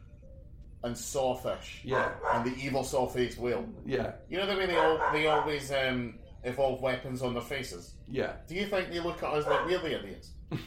and 0.83 0.97
sawfish 0.97 1.81
Yeah, 1.85 2.11
and 2.35 2.45
the 2.45 2.55
evil 2.63 2.85
saw-faced 2.85 3.39
whale. 3.39 3.65
yeah, 3.87 4.13
You 4.29 4.39
know 4.39 4.47
the 4.47 4.57
way 4.57 4.67
they 4.67 4.77
all 4.77 5.01
they 5.13 5.27
always 5.27 5.73
um, 5.73 6.19
evolve 6.45 6.81
weapons 6.81 7.23
on 7.23 7.33
their 7.35 7.43
faces. 7.43 7.95
yeah. 8.09 8.33
Do 8.47 8.55
you 8.55 8.67
think 8.67 8.91
they 8.91 9.01
look 9.01 9.23
at 9.23 9.31
us 9.33 9.47
like 9.47 9.67
we're 9.67 9.79
the 9.79 9.99
idiots? 9.99 10.31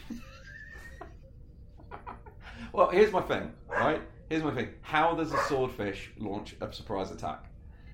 Well, 2.74 2.90
here's 2.90 3.12
my 3.12 3.22
thing, 3.22 3.52
right? 3.70 4.02
Here's 4.30 4.44
my 4.44 4.54
thing. 4.54 4.70
How 4.82 5.16
does 5.16 5.32
a 5.32 5.38
swordfish 5.46 6.12
launch 6.18 6.56
a 6.62 6.72
surprise 6.72 7.12
attack? 7.12 7.46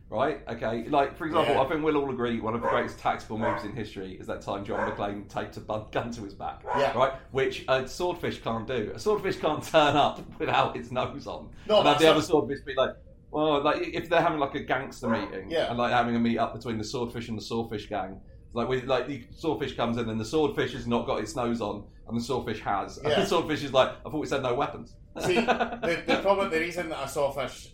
Right? 0.10 0.42
Okay. 0.48 0.88
Like, 0.90 1.16
for 1.18 1.26
example, 1.26 1.56
Yeah. 1.56 1.62
I 1.62 1.70
think 1.70 1.84
we'll 1.84 1.96
all 1.98 2.10
agree 2.12 2.40
one 2.40 2.54
of 2.54 2.62
the 2.62 2.68
greatest 2.68 3.00
tactical 3.00 3.38
moves 3.38 3.64
in 3.64 3.74
history 3.76 4.14
is 4.20 4.28
that 4.28 4.42
time 4.42 4.66
John 4.66 4.90
McClane 4.92 5.28
taped 5.30 5.58
a 5.58 5.62
gun 5.92 6.12
to 6.12 6.24
his 6.24 6.34
back. 6.34 6.64
Yeah. 6.78 6.92
Right? 6.98 7.14
Which 7.32 7.66
a 7.68 7.88
swordfish 7.88 8.42
can't 8.42 8.68
do. 8.68 8.92
A 8.94 9.00
swordfish 9.00 9.38
can't 9.38 9.64
turn 9.64 9.96
up 9.96 10.22
without 10.40 10.76
its 10.76 10.92
nose 10.92 11.28
on. 11.28 11.50
No, 11.68 11.80
and 11.80 11.88
have 11.88 12.00
the 12.00 12.12
other 12.12 12.22
swordfish 12.22 12.60
be 12.66 12.74
like, 12.76 12.92
well, 13.34 13.64
like 13.64 13.82
if 13.82 14.10
they're 14.10 14.22
having 14.22 14.40
like 14.40 14.56
a 14.56 14.64
gangster 14.64 15.08
meeting 15.10 15.50
Yeah. 15.50 15.70
and 15.70 15.78
like 15.78 15.92
having 15.92 16.16
a 16.16 16.20
meet 16.20 16.38
up 16.38 16.54
between 16.54 16.78
the 16.78 16.84
swordfish 16.84 17.28
and 17.30 17.38
the 17.38 17.42
sawfish 17.42 17.88
gang 17.90 18.22
like 18.54 18.68
we, 18.68 18.82
like 18.84 19.08
the 19.08 19.26
swordfish 19.36 19.76
comes 19.76 19.98
in 19.98 20.08
and 20.10 20.20
the 20.20 20.26
swordfish 20.26 20.74
has 20.74 20.86
not 20.86 21.08
got 21.08 21.20
its 21.22 21.36
nose 21.36 21.60
on, 21.60 21.84
and 22.08 22.16
the 22.20 22.24
swordfish 22.24 22.62
has. 22.62 22.98
And 23.00 23.08
Yeah. 23.10 23.22
the 23.22 23.26
swordfish 23.26 23.64
is 23.64 23.74
like, 23.74 23.90
I 24.06 24.10
thought 24.12 24.20
we 24.20 24.28
said 24.28 24.44
no 24.44 24.54
weapons. 24.54 24.94
See, 25.26 25.34
the, 25.42 26.04
the 26.06 26.20
problem, 26.22 26.52
the 26.52 26.60
reason 26.60 26.90
that 26.90 27.04
a 27.04 27.08
swordfish, 27.10 27.70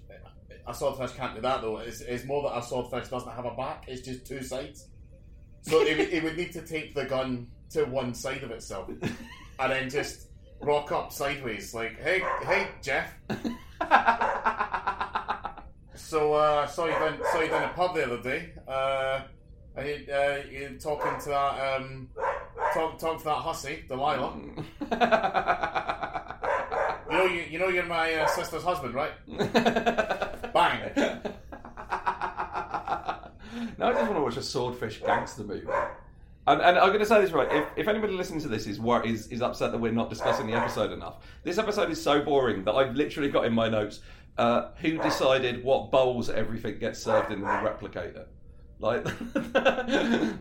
a 0.65 0.73
swordfish 0.73 1.11
can't 1.17 1.35
do 1.35 1.41
that 1.41 1.61
though, 1.61 1.79
is, 1.79 1.99
is 2.01 2.23
more 2.25 2.43
that 2.43 2.57
a 2.59 2.63
swordfish 2.63 3.09
doesn't 3.09 3.33
have 3.33 3.43
a 3.45 3.51
back. 3.55 3.83
It's 3.89 4.03
just 4.07 4.25
two 4.25 4.41
sides. 4.41 4.87
So 5.63 5.81
it, 5.81 5.97
would- 5.97 6.13
it 6.13 6.23
would 6.23 6.37
need 6.37 6.53
to 6.53 6.61
take 6.65 6.95
the 6.95 7.03
gun 7.03 7.47
to 7.71 7.83
one 7.83 8.13
side 8.13 8.43
of 8.43 8.51
itself, 8.51 8.87
and 9.59 9.71
then 9.71 9.89
just 9.89 10.27
rock 10.61 10.93
up 10.93 11.11
sideways, 11.11 11.73
like, 11.73 11.99
"Hey, 12.01 12.21
hey, 12.43 12.67
Jeff." 12.81 13.13
So 15.99 16.33
uh, 16.33 16.65
I 16.67 16.71
saw 16.71 16.85
you 16.85 16.93
down, 16.93 17.19
saw 17.31 17.41
you 17.41 17.49
down 17.49 17.61
the 17.61 17.67
pub 17.69 17.93
the 17.95 18.05
other 18.05 18.21
day. 18.21 18.49
Uh, 18.67 19.21
and 19.75 19.87
you, 19.87 20.13
uh, 20.13 20.37
you 20.49 20.77
talking 20.79 21.19
to 21.21 21.29
that 21.29 21.77
um, 21.77 22.09
talk, 22.73 22.97
talk 22.97 23.19
to 23.19 23.23
that 23.25 23.35
hussy, 23.35 23.83
Delilah. 23.87 24.33
You 27.09 27.17
know, 27.17 27.25
you, 27.25 27.41
you 27.49 27.57
know, 27.57 27.69
you're 27.69 27.85
my 27.85 28.13
uh, 28.13 28.27
sister's 28.27 28.61
husband, 28.61 28.93
right? 28.93 29.11
Bang. 29.27 30.91
now 33.79 33.89
I 33.89 33.93
just 33.93 34.03
want 34.03 34.13
to 34.15 34.21
watch 34.21 34.37
a 34.37 34.43
swordfish 34.43 35.01
gangster 35.01 35.43
movie. 35.43 35.65
And, 36.45 36.61
and 36.61 36.77
I'm 36.77 36.89
going 36.89 36.99
to 36.99 37.05
say 37.05 37.19
this 37.19 37.31
right. 37.31 37.47
If, 37.51 37.65
if 37.77 37.87
anybody 37.87 38.13
listening 38.13 38.41
to 38.41 38.47
this 38.47 38.67
is, 38.67 38.79
wor- 38.79 39.05
is 39.05 39.27
is 39.27 39.41
upset 39.41 39.71
that 39.71 39.79
we're 39.79 39.91
not 39.91 40.09
discussing 40.09 40.45
the 40.47 40.53
episode 40.53 40.91
enough, 40.91 41.17
this 41.43 41.57
episode 41.57 41.89
is 41.89 42.01
so 42.01 42.21
boring 42.21 42.63
that 42.65 42.73
I've 42.73 42.95
literally 42.95 43.29
got 43.29 43.45
in 43.45 43.53
my 43.53 43.69
notes 43.69 44.01
uh, 44.37 44.69
who 44.77 44.97
decided 44.97 45.63
what 45.63 45.91
bowls 45.91 46.29
everything 46.29 46.79
gets 46.79 47.01
served 47.01 47.31
in 47.31 47.41
the 47.41 47.47
replicator. 47.47 48.25
Like 48.81 49.03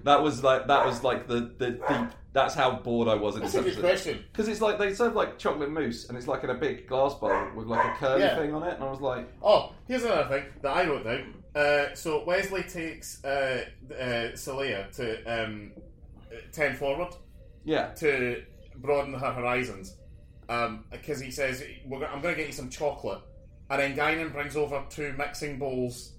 that 0.05 0.20
was 0.22 0.42
like 0.44 0.66
that 0.68 0.87
was 0.87 1.03
like 1.03 1.27
the, 1.27 1.40
the, 1.59 1.70
the 1.88 2.09
that's 2.33 2.55
how 2.55 2.77
bored 2.77 3.09
I 3.09 3.14
was 3.14 3.35
in 3.35 3.42
That's 3.42 3.55
a 3.55 3.62
good 3.62 3.81
question. 3.81 4.24
Because 4.31 4.46
it's 4.48 4.61
like 4.61 4.79
they 4.79 4.94
serve 4.94 5.14
like 5.14 5.38
chocolate 5.38 5.70
mousse 5.70 6.09
and 6.09 6.16
it's 6.16 6.29
like 6.29 6.44
in 6.44 6.51
a 6.51 6.55
big 6.55 6.87
glass 6.87 7.14
bowl 7.14 7.33
with 7.57 7.66
like 7.66 7.85
a 7.85 7.96
curly 7.98 8.22
Yeah. 8.22 8.37
thing 8.37 8.55
on 8.55 8.62
it, 8.62 8.74
and 8.74 8.85
I 8.85 8.90
was 8.90 9.01
like, 9.01 9.29
Oh, 9.42 9.72
here's 9.88 10.05
another 10.05 10.29
thing 10.29 10.44
that 10.62 10.70
I 10.77 10.87
wrote 10.87 11.05
down. 11.05 11.35
Uh, 11.55 11.94
so 11.94 12.22
Wesley 12.24 12.62
takes 12.62 13.24
uh, 13.24 13.64
uh, 13.90 13.96
Salia 14.35 14.92
to 14.96 15.24
um, 15.24 15.72
ten 16.53 16.77
forward 16.77 17.12
yeah, 17.64 17.88
to 17.94 18.44
broaden 18.77 19.14
her 19.14 19.33
horizons 19.33 19.96
because 20.92 21.18
he 21.20 21.31
says 21.33 21.64
We're 21.87 21.98
go- 22.01 22.07
I'm 22.07 22.22
going 22.22 22.35
to 22.35 22.38
get 22.40 22.46
you 22.46 22.53
some 22.53 22.70
chocolate, 22.70 23.20
and 23.70 23.81
then 23.81 23.96
Guinan 23.96 24.33
brings 24.33 24.57
over 24.57 24.83
two 24.90 25.12
mixing 25.18 25.59
bowls 25.59 26.12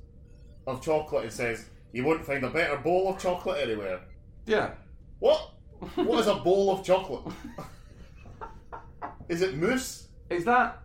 of 0.67 0.81
chocolate 0.81 1.23
and 1.25 1.33
says 1.33 1.65
you 1.93 2.03
won't 2.05 2.25
find 2.25 2.43
a 2.43 2.49
better 2.49 2.77
bowl 2.77 3.09
of 3.09 3.19
chocolate 3.19 3.61
anywhere. 3.63 4.01
yeah. 4.45 4.71
What? 5.19 5.53
What 5.95 6.19
is 6.19 6.27
a 6.27 6.35
bowl 6.43 6.71
of 6.71 6.85
chocolate? 6.85 7.33
is 9.27 9.41
it 9.41 9.55
mousse? 9.55 10.07
Is 10.29 10.45
that 10.45 10.81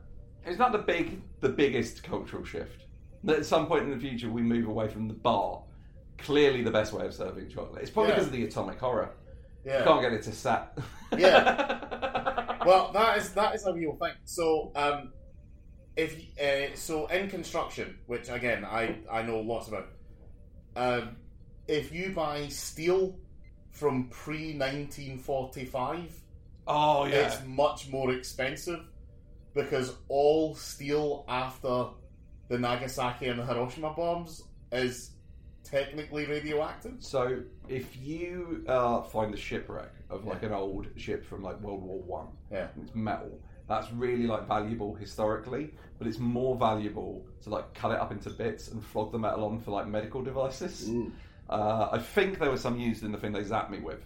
is 0.46 0.59
that 0.59 0.72
the 0.72 0.79
big 0.79 1.20
the 1.40 1.48
biggest 1.48 2.03
cultural 2.03 2.44
shift? 2.44 2.85
That 3.24 3.38
at 3.38 3.46
some 3.46 3.66
point 3.66 3.85
in 3.85 3.90
the 3.90 3.98
future 3.98 4.31
we 4.31 4.42
move 4.42 4.66
away 4.68 4.88
from 4.88 5.09
the 5.09 5.14
bar. 5.14 5.62
Clearly, 6.18 6.62
the 6.62 6.70
best 6.70 6.92
way 6.92 7.05
of 7.07 7.12
serving 7.14 7.48
chocolate. 7.48 7.83
It's 7.83 7.90
probably 7.90 8.11
Yeah. 8.11 8.14
because 8.16 8.27
of 8.29 8.33
the 8.33 8.44
atomic 8.44 8.79
horror. 8.79 9.11
Yeah. 9.64 9.79
You 9.81 9.85
can't 9.85 10.00
get 10.03 10.12
it 10.12 10.22
to 10.24 10.33
set. 10.33 10.79
Yeah. 11.16 11.81
Well, 12.64 12.92
that 12.94 13.18
is 13.18 13.31
that 13.35 13.55
is 13.55 13.66
a 13.66 13.74
real 13.74 13.94
thing. 13.96 14.12
So, 14.24 14.72
um, 14.74 15.12
if 15.96 16.16
uh, 16.40 16.74
so, 16.76 17.07
in 17.07 17.28
construction, 17.28 17.98
which 18.07 18.28
again 18.28 18.64
I 18.64 18.98
I 19.11 19.22
know 19.22 19.40
lots 19.40 19.68
about, 19.68 19.88
um, 20.76 21.16
if 21.68 21.92
you 21.92 22.11
buy 22.11 22.48
steel 22.48 23.16
from 23.70 24.09
pre 24.09 24.52
nineteen 24.54 25.18
forty 25.18 25.64
five, 25.64 26.12
oh 26.66 27.04
yeah. 27.07 27.26
it's 27.26 27.44
much 27.46 27.88
more 27.90 28.12
expensive 28.12 28.80
because 29.54 29.94
all 30.09 30.54
steel 30.54 31.24
after 31.28 31.87
the 32.48 32.59
Nagasaki 32.59 33.26
and 33.28 33.38
the 33.38 33.46
Hiroshima 33.46 33.92
bombs 33.94 34.42
is 34.72 35.12
technically 35.62 36.26
radioactive. 36.26 36.96
So 36.98 37.40
if 37.68 37.96
you 37.96 38.64
uh, 38.68 39.02
find 39.02 39.33
the 39.33 39.38
shipwreck 39.38 39.92
of 40.11 40.24
like 40.26 40.42
an 40.42 40.52
old 40.52 40.88
ship 40.96 41.24
from 41.24 41.42
like 41.42 41.61
World 41.61 41.83
War 41.83 42.00
One, 42.00 42.26
Yeah. 42.50 42.68
it's 42.83 42.94
metal. 42.94 43.40
That's 43.66 43.90
really 43.92 44.27
like 44.27 44.46
valuable 44.46 44.94
historically, 44.94 45.72
but 45.98 46.07
it's 46.07 46.18
more 46.18 46.55
valuable 46.57 47.24
to 47.44 47.50
like 47.50 47.72
cut 47.72 47.92
it 47.92 47.98
up 47.98 48.12
into 48.12 48.29
bits 48.31 48.68
and 48.68 48.85
flog 48.85 49.11
the 49.12 49.18
metal 49.18 49.44
on 49.44 49.59
for 49.59 49.70
like 49.70 49.87
medical 49.87 50.22
devices. 50.22 50.90
Uh, 51.48 51.88
I 51.92 51.98
think 51.98 52.38
there 52.38 52.50
was 52.50 52.61
some 52.61 52.79
used 52.79 53.05
in 53.05 53.12
the 53.12 53.18
thing 53.18 53.33
they 53.33 53.42
zapped 53.42 53.70
me 53.70 53.79
with, 53.79 54.00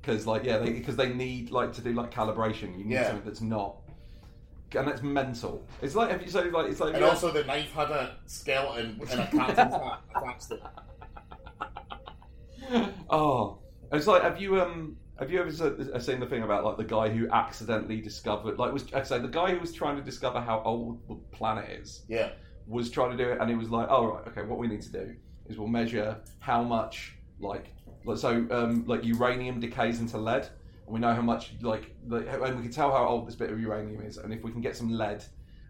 because 0.00 0.26
like 0.26 0.44
yeah, 0.44 0.58
because 0.58 0.96
they, 0.96 1.12
need 1.12 1.50
like 1.50 1.72
to 1.74 1.80
do 1.80 1.92
like 1.92 2.12
calibration. 2.12 2.78
You 2.78 2.84
need 2.84 2.94
Yeah. 2.94 3.06
something 3.08 3.24
that's 3.24 3.40
not, 3.40 3.76
and 4.76 4.86
that's 4.86 5.02
mental. 5.02 5.66
It's 5.82 5.94
like 5.96 6.10
have 6.10 6.22
you 6.22 6.28
so 6.28 6.42
like 6.42 6.70
it's 6.70 6.80
like 6.80 6.94
And 6.94 7.02
yeah, 7.02 7.08
also, 7.10 7.32
the 7.32 7.44
knife 7.44 7.72
had 7.72 7.90
a 7.90 8.16
skeleton 8.26 9.00
and 9.10 9.20
a 9.20 9.26
captain's 9.26 9.74
hat 9.74 10.00
attached 10.16 10.48
to 10.48 10.54
it. 10.54 10.62
oh, 13.10 13.58
it's 13.92 14.06
like 14.06 14.22
have 14.22 14.40
you 14.40 14.60
um 14.60 14.96
have 15.20 15.30
you 15.30 15.38
ever 15.38 15.52
seen 15.52 16.18
the 16.18 16.26
thing 16.26 16.42
about 16.42 16.64
like 16.64 16.78
the 16.78 16.84
guy 16.84 17.08
who 17.10 17.28
accidentally 17.30 18.00
discovered 18.00 18.58
like 18.58 18.72
was 18.72 18.84
I 18.92 19.02
say 19.02 19.18
the 19.18 19.28
guy 19.28 19.52
who 19.52 19.60
was 19.60 19.72
trying 19.72 19.96
to 19.96 20.02
discover 20.02 20.40
how 20.40 20.62
old 20.64 21.06
the 21.08 21.16
planet 21.36 21.70
is 21.70 22.04
Yeah. 22.08 22.30
was 22.66 22.90
trying 22.90 23.16
to 23.16 23.22
do 23.22 23.30
it 23.30 23.38
and 23.40 23.48
he 23.50 23.56
was 23.56 23.70
like 23.70 23.86
oh 23.90 24.06
right 24.06 24.26
okay 24.28 24.42
what 24.42 24.58
we 24.58 24.66
need 24.66 24.82
to 24.82 24.92
do 24.92 25.14
is 25.46 25.58
we'll 25.58 25.68
measure 25.68 26.16
how 26.38 26.62
much 26.62 27.16
like 27.38 27.74
like, 28.04 28.18
so 28.18 28.46
um 28.50 28.84
like 28.86 29.04
uranium 29.04 29.60
decays 29.60 30.00
into 30.00 30.16
lead 30.18 30.48
and 30.86 30.94
we 30.94 30.98
know 31.00 31.14
how 31.14 31.22
much 31.22 31.52
like 31.60 31.94
the, 32.08 32.16
and 32.42 32.56
we 32.56 32.62
can 32.62 32.72
tell 32.72 32.90
how 32.90 33.06
old 33.06 33.28
this 33.28 33.36
bit 33.36 33.50
of 33.50 33.60
uranium 33.60 34.02
is 34.02 34.16
and 34.16 34.32
if 34.32 34.42
we 34.42 34.50
can 34.50 34.60
get 34.62 34.76
some 34.76 34.90
lead 34.90 35.22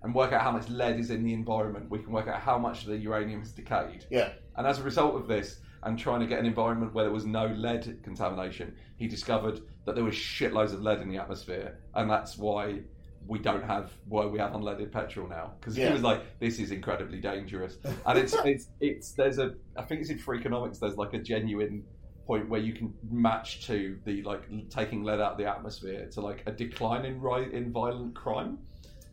and 0.02 0.14
work 0.14 0.32
out 0.32 0.42
how 0.42 0.52
much 0.52 0.68
lead 0.68 0.98
is 0.98 1.10
in 1.10 1.24
the 1.24 1.34
environment 1.34 1.90
we 1.90 1.98
can 1.98 2.12
work 2.12 2.28
out 2.28 2.40
how 2.40 2.56
much 2.56 2.84
the 2.84 2.96
uranium 2.96 3.40
has 3.40 3.52
decayed 3.52 4.06
Yeah. 4.10 4.30
and 4.56 4.66
as 4.66 4.78
a 4.78 4.82
result 4.82 5.14
of 5.16 5.26
this, 5.26 5.60
and 5.82 5.98
trying 5.98 6.20
to 6.20 6.26
get 6.26 6.38
an 6.38 6.46
environment 6.46 6.92
where 6.94 7.04
there 7.04 7.12
was 7.12 7.24
no 7.26 7.46
lead 7.46 8.00
contamination, 8.02 8.74
he 8.96 9.06
discovered 9.08 9.60
that 9.86 9.94
there 9.94 10.04
was 10.04 10.14
shitloads 10.14 10.72
of 10.74 10.82
lead 10.82 11.00
in 11.00 11.08
the 11.08 11.16
atmosphere, 11.18 11.78
and 11.94 12.10
that's 12.10 12.36
why 12.36 12.80
we 13.26 13.38
don't 13.38 13.62
have 13.64 13.92
why 14.08 14.24
we 14.26 14.38
have 14.38 14.52
unleaded 14.52 14.90
petrol 14.92 15.28
now. 15.28 15.52
Because 15.60 15.76
he 15.76 15.84
was 15.90 16.02
like, 16.02 16.38
"This 16.40 16.58
is 16.58 16.70
incredibly 16.70 17.20
dangerous," 17.20 17.78
and 18.06 18.18
it's 18.18 18.34
it's 18.44 18.68
it's 18.80 19.12
there's 19.12 19.38
a 19.38 19.54
I 19.76 19.82
think 19.82 20.00
it's 20.02 20.10
in 20.10 20.18
Freakonomics. 20.18 20.78
There's 20.80 20.96
like 20.96 21.14
a 21.14 21.18
genuine 21.18 21.84
point 22.26 22.48
where 22.48 22.60
you 22.60 22.72
can 22.72 22.92
match 23.10 23.66
to 23.66 23.98
the 24.04 24.22
like 24.22 24.42
taking 24.68 25.02
lead 25.02 25.20
out 25.20 25.32
of 25.32 25.38
the 25.38 25.46
atmosphere 25.46 26.06
to 26.12 26.20
like 26.20 26.42
a 26.46 26.52
decline 26.52 27.04
in 27.04 27.20
ri- 27.20 27.52
in 27.52 27.72
violent 27.72 28.14
crime 28.14 28.58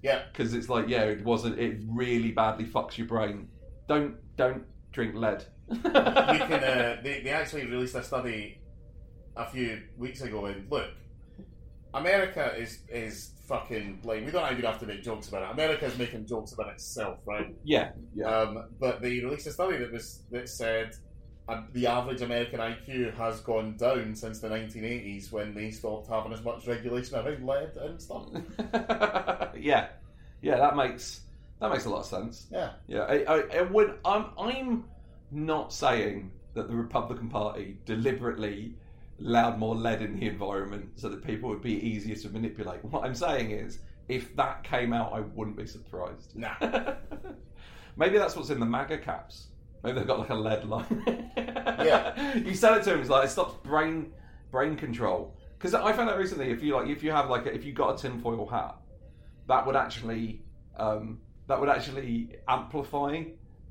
Yeah. 0.04 0.24
because 0.32 0.54
it's 0.54 0.70
like 0.70 0.88
yeah 0.88 1.04
it 1.04 1.24
wasn't 1.24 1.58
it 1.58 1.82
really 1.88 2.32
badly 2.32 2.66
fucks 2.66 2.96
your 2.98 3.08
brain 3.08 3.48
don't 3.88 4.16
don't 4.36 4.64
drink 4.92 5.16
lead 5.16 5.44
you 5.72 5.80
can. 5.82 6.64
Uh, 6.64 6.98
they, 7.04 7.22
they 7.24 7.30
actually 7.30 7.66
released 7.66 7.96
a 7.96 8.04
study 8.04 8.60
a 9.36 9.46
few 9.50 9.82
weeks 9.98 10.22
ago, 10.22 10.46
and 10.46 10.70
look, 10.72 10.90
America 11.94 12.54
is 12.58 12.80
is 12.90 13.32
fucking 13.48 14.00
like 14.04 14.26
we 14.26 14.32
don't 14.32 14.52
even 14.52 14.66
have 14.66 14.80
to 14.80 14.86
make 14.86 15.04
jokes 15.04 15.30
about 15.30 15.44
it. 15.44 15.52
America 15.52 15.86
is 15.86 15.98
making 15.98 16.26
jokes 16.26 16.54
about 16.54 16.68
itself, 16.74 17.20
right? 17.26 17.56
yeah 17.64 17.92
yeah 18.16 18.26
Um, 18.28 18.66
but 18.80 19.02
they 19.02 19.20
released 19.20 19.48
a 19.48 19.52
study 19.52 19.78
that 19.78 19.92
was 19.92 20.22
that 20.32 20.50
said 20.50 20.92
uh, 21.48 21.62
the 21.72 21.88
average 21.88 22.22
American 22.22 22.60
IQ 22.60 23.16
has 23.16 23.40
gone 23.40 23.78
down 23.78 24.14
since 24.16 24.40
the 24.42 24.50
1980s 24.50 25.32
when 25.32 25.54
they 25.54 25.72
stopped 25.72 26.10
having 26.10 26.34
as 26.34 26.44
much 26.44 26.68
regulation 26.68 27.16
around 27.16 27.46
lead 27.46 27.72
and 27.78 28.02
stuff. 28.02 28.26
yeah 29.58 29.88
yeah 30.42 30.58
that 30.58 30.76
makes 30.76 31.22
that 31.62 31.72
makes 31.72 31.86
a 31.86 31.90
lot 31.90 32.00
of 32.00 32.06
sense 32.06 32.48
Yeah, 32.52 32.72
yeah 32.88 33.02
I, 33.04 33.24
I, 33.24 33.44
I 33.60 33.62
would 33.62 33.98
I'm 34.04 34.26
I'm 34.38 34.84
not 35.32 35.74
saying 35.74 36.32
that 36.54 36.68
the 36.68 36.76
Republican 36.76 37.30
Party 37.30 37.78
deliberately 37.86 38.76
allowed 39.20 39.58
more 39.58 39.76
lead 39.76 40.02
in 40.02 40.20
the 40.20 40.28
environment 40.28 40.90
so 40.96 41.10
that 41.10 41.26
people 41.26 41.50
would 41.50 41.62
be 41.62 41.74
easier 41.86 42.16
to 42.16 42.30
manipulate 42.30 42.84
what 42.86 43.04
I'm 43.04 43.16
saying 43.16 43.52
is 43.52 43.80
if 44.08 44.36
that 44.36 44.64
came 44.64 44.94
out 44.94 45.12
I 45.12 45.22
wouldn't 45.22 45.58
be 45.58 45.66
surprised 45.66 46.36
nah. 46.36 46.54
Maybe 47.98 48.20
that's 48.20 48.36
what's 48.36 48.52
in 48.52 48.60
the 48.60 48.66
MAGA 48.66 49.00
caps. 49.00 49.48
Maybe 49.84 49.98
they've 49.98 50.08
got 50.08 50.20
like 50.20 50.30
a 50.30 50.36
lead 50.36 50.64
line. 50.66 51.32
Yeah. 51.36 52.36
You 52.38 52.54
sell 52.54 52.76
it 52.76 52.84
to 52.84 52.92
them, 52.92 53.02
it's 53.02 53.10
like 53.10 53.26
it 53.26 53.30
stops 53.30 53.56
brain 53.64 54.12
brain 54.52 54.76
control. 54.76 55.36
Because 55.58 55.74
I 55.74 55.92
found 55.94 56.10
out 56.10 56.18
recently, 56.18 56.52
if 56.52 56.62
you 56.62 56.76
like, 56.76 56.88
if 56.88 57.04
you 57.04 57.12
have 57.12 57.30
like, 57.30 57.48
a, 57.48 57.54
if 57.54 57.66
you 57.66 57.74
got 57.74 57.98
a 57.98 58.02
tinfoil 58.02 58.46
hat, 58.46 58.76
that 59.48 59.66
would 59.66 59.76
actually, 59.76 60.42
um, 60.78 61.20
that 61.48 61.60
would 61.60 61.70
actually 61.70 62.36
amplify 62.48 63.24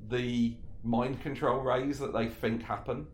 the 0.09 0.55
mind 0.87 1.21
control 1.21 1.59
rays 1.59 1.99
that 1.99 2.13
they 2.13 2.27
think 2.27 2.63
happen. 2.63 3.07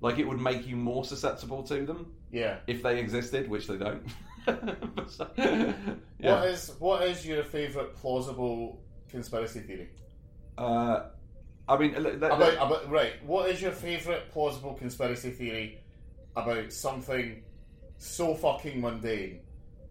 Like 0.00 0.18
it 0.18 0.26
would 0.28 0.40
make 0.40 0.66
you 0.66 0.76
more 0.76 1.04
susceptible 1.04 1.62
to 1.64 1.86
them 1.86 2.12
Yeah. 2.30 2.58
if 2.66 2.82
they 2.82 2.98
existed, 2.98 3.48
which 3.48 3.66
they 3.66 3.76
don't. 3.78 4.02
So- 5.08 5.28
yeah. 5.36 5.72
What 6.18 6.48
is 6.48 6.72
what 6.78 7.02
is 7.04 7.26
your 7.26 7.42
favourite 7.44 7.94
plausible 7.94 8.80
conspiracy 9.08 9.60
theory? 9.60 9.88
Uh, 10.58 11.06
I 11.68 11.76
mean, 11.78 11.94
let- 12.00 12.16
About, 12.16 12.54
about 12.54 12.90
right. 12.90 13.12
What 13.24 13.48
is 13.50 13.60
your 13.62 13.72
favourite 13.72 14.30
plausible 14.30 14.74
conspiracy 14.74 15.30
theory 15.30 15.80
about 16.36 16.72
something 16.72 17.42
so 17.98 18.34
fucking 18.34 18.80
mundane 18.80 19.40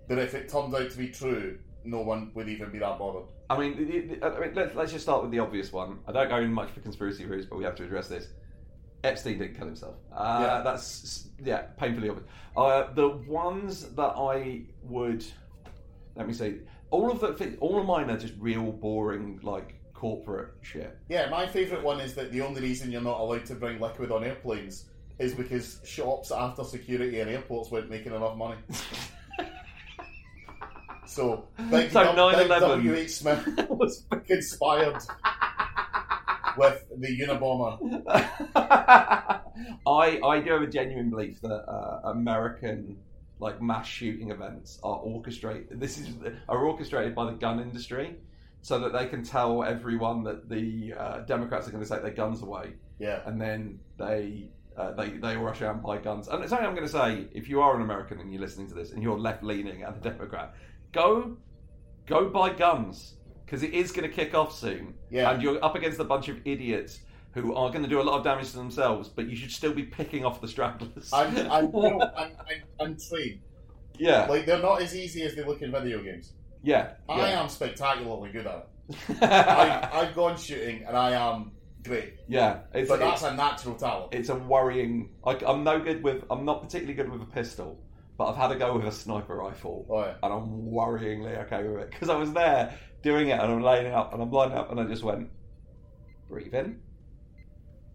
that 0.08 0.20
if 0.20 0.34
it 0.36 0.48
turned 0.50 0.74
out 0.76 0.90
to 0.92 0.98
be 0.98 1.10
true, 1.10 1.58
no 1.84 2.02
one 2.02 2.32
would 2.36 2.48
even 2.48 2.72
be 2.72 2.80
that 2.80 2.98
bothered. 3.00 3.26
I 3.50 3.58
mean, 3.58 3.76
it- 4.12 4.24
I 4.24 4.40
mean 4.40 4.54
let's, 4.56 4.76
let's 4.76 4.92
just 4.92 5.04
start 5.04 5.22
with 5.22 5.32
the 5.32 5.40
obvious 5.40 5.72
one. 5.72 6.00
I 6.08 6.12
don't 6.12 6.30
go 6.30 6.38
in 6.38 6.52
much 6.54 6.72
for 6.72 6.80
conspiracy 6.82 7.24
theories, 7.24 7.46
but 7.46 7.58
we 7.58 7.64
have 7.64 7.76
to 7.76 7.84
address 7.84 8.08
this. 8.08 8.28
Epstein 9.04 9.38
didn't 9.38 9.56
kill 9.56 9.68
himself. 9.68 9.96
Uh, 10.12 10.40
Yeah. 10.42 10.62
That's 10.64 11.30
yeah, 11.44 11.62
painfully 11.78 12.10
obvious. 12.10 12.28
Uh, 12.58 12.92
the 12.94 13.10
ones 13.28 13.90
that 13.96 14.14
I 14.18 14.64
would 14.84 15.24
let 16.16 16.28
me 16.28 16.34
see, 16.34 16.60
all 16.92 17.12
of 17.12 17.20
the 17.20 17.58
all 17.60 17.80
of 17.80 17.86
mine 17.86 18.10
are 18.10 18.18
just 18.18 18.34
real 18.40 18.72
boring 18.72 19.40
like 19.44 19.76
corporate 19.94 20.54
shit. 20.62 20.98
Yeah, 21.10 21.30
my 21.30 21.46
favourite 21.46 21.84
one 21.84 22.00
is 22.00 22.14
that 22.16 22.32
the 22.32 22.42
only 22.42 22.62
reason 22.62 22.92
you're 22.92 23.02
not 23.02 23.20
allowed 23.20 23.46
to 23.48 23.56
bring 23.56 23.80
liquid 23.80 24.12
on 24.12 24.24
airplanes 24.24 24.86
is 25.20 25.34
because 25.34 25.80
shops 25.86 26.32
after 26.32 26.64
security 26.64 27.20
in 27.20 27.30
airports 27.30 27.70
weren't 27.72 27.90
making 27.90 28.14
enough 28.14 28.36
money. 28.38 28.58
So, 31.08 31.48
big, 31.70 31.92
So 31.92 32.02
big 32.04 32.16
9/11 32.16 32.60
W.H. 32.60 33.10
Smith 33.12 33.48
was 33.70 34.06
conspired 34.28 34.98
with 36.58 36.84
the 36.98 37.20
Unabomber. 37.20 38.04
I 39.88 40.20
I 40.24 40.40
do 40.42 40.52
have 40.54 40.62
a 40.62 40.68
genuine 40.68 41.10
belief 41.10 41.42
that 41.42 41.70
uh, 41.70 42.02
American 42.06 42.98
like 43.40 43.62
mass 43.62 43.86
shooting 43.88 44.32
events 44.32 44.80
are 44.84 44.96
orchestrated. 44.98 45.80
This 45.80 45.98
is 45.98 46.10
are 46.50 46.60
orchestrated 46.66 47.14
by 47.16 47.26
the 47.26 47.38
gun 47.38 47.60
industry, 47.60 48.16
so 48.62 48.80
that 48.80 48.94
they 48.94 49.08
can 49.08 49.24
tell 49.24 49.64
everyone 49.64 50.24
that 50.24 50.50
the 50.50 50.94
uh, 50.98 51.20
Democrats 51.22 51.68
are 51.68 51.72
going 51.72 51.84
to 51.84 51.90
take 51.90 52.02
their 52.02 52.12
guns 52.14 52.42
away, 52.42 52.74
Yeah. 53.00 53.20
and 53.26 53.40
then 53.40 53.80
they. 53.98 54.50
Uh, 54.78 54.92
they 54.92 55.08
they 55.12 55.38
rush 55.38 55.62
out 55.62 55.74
and 55.76 55.82
buy 55.82 55.98
guns. 55.98 56.28
And 56.28 56.44
it's 56.44 56.52
only 56.52 56.66
I'm 56.66 56.76
going 56.76 56.86
to 56.86 56.92
say, 56.92 57.28
if 57.32 57.48
you 57.48 57.62
are 57.62 57.78
an 57.78 57.82
American 57.82 58.20
and 58.20 58.30
you're 58.30 58.42
listening 58.42 58.68
to 58.68 58.74
this 58.74 58.92
and 58.92 59.02
you're 59.02 59.18
left 59.18 59.42
leaning 59.42 59.84
and 59.84 59.96
a 59.96 60.00
Democrat, 60.02 60.54
go 60.96 61.38
go 62.08 62.30
buy 62.30 62.50
guns 62.52 63.16
because 63.46 63.62
it 63.64 63.74
is 63.74 63.92
going 63.92 64.10
to 64.10 64.16
kick 64.16 64.34
off 64.34 64.58
soon. 64.58 64.94
Yeah. 65.12 65.32
And 65.32 65.42
you're 65.44 65.64
up 65.64 65.76
against 65.76 66.00
a 66.00 66.04
bunch 66.04 66.30
of 66.30 66.38
idiots 66.46 67.00
who 67.34 67.54
are 67.54 67.70
going 67.70 67.84
to 67.84 67.90
do 67.90 68.00
a 68.02 68.04
lot 68.04 68.18
of 68.18 68.24
damage 68.24 68.50
to 68.52 68.58
themselves, 68.58 69.10
but 69.10 69.28
you 69.28 69.36
should 69.36 69.52
still 69.52 69.74
be 69.74 69.84
picking 69.84 70.24
off 70.26 70.40
the 70.42 70.48
stragglers. 70.48 71.12
I'm, 71.14 71.36
I'm, 71.52 71.72
know, 71.72 72.02
I'm, 72.18 72.32
I'm, 72.40 72.62
I'm 72.80 72.98
trained. 72.98 73.42
yeah, 73.98 74.26
Like, 74.26 74.46
they're 74.46 74.62
not 74.62 74.82
as 74.82 74.96
easy 74.96 75.22
as 75.24 75.36
they 75.36 75.44
look 75.44 75.62
in 75.62 75.72
video 75.72 76.02
games. 76.02 76.34
yeah, 76.64 76.92
I 77.10 77.32
am 77.32 77.50
spectacularly 77.50 78.32
good 78.32 78.48
at 78.48 78.68
it. 78.90 79.22
I, 79.22 79.90
I've 79.92 80.16
gone 80.16 80.38
shooting 80.38 80.84
and 80.88 80.96
I 80.96 81.12
am 81.12 81.52
great. 81.84 82.14
yeah. 82.28 82.60
It's, 82.74 82.88
But 82.90 83.02
it's, 83.02 83.22
that's 83.22 83.24
a 83.24 83.36
natural 83.36 83.76
talent. 83.76 84.14
it's 84.14 84.30
a 84.30 84.36
worrying. 84.36 85.10
Like 85.26 85.44
I'm 85.46 85.64
no 85.64 85.80
good 85.80 86.04
with. 86.04 86.24
I'm 86.30 86.46
not 86.46 86.62
particularly 86.62 86.94
good 86.94 87.12
with 87.12 87.22
a 87.22 87.32
pistol, 87.32 87.80
but 88.18 88.30
I've 88.30 88.38
had 88.38 88.52
a 88.52 88.56
go 88.56 88.78
with 88.78 88.86
a 88.86 88.92
sniper 88.92 89.36
rifle, 89.36 89.86
Oh, 89.90 90.02
and 90.02 90.34
I'm 90.34 90.72
worryingly 90.72 91.38
okay 91.46 91.68
with 91.68 91.82
it 91.84 91.92
because 91.92 92.10
I 92.10 92.16
was 92.16 92.32
there 92.34 92.78
doing 93.02 93.30
it 93.30 93.40
and 93.40 93.52
I'm 93.52 93.62
laying 93.62 93.94
up 93.94 94.14
and 94.14 94.22
I'm 94.22 94.32
lining 94.32 94.58
up 94.58 94.72
and 94.72 94.80
I 94.80 94.86
just 94.86 95.04
went, 95.04 95.30
breathe 96.30 96.54
in, 96.54 96.80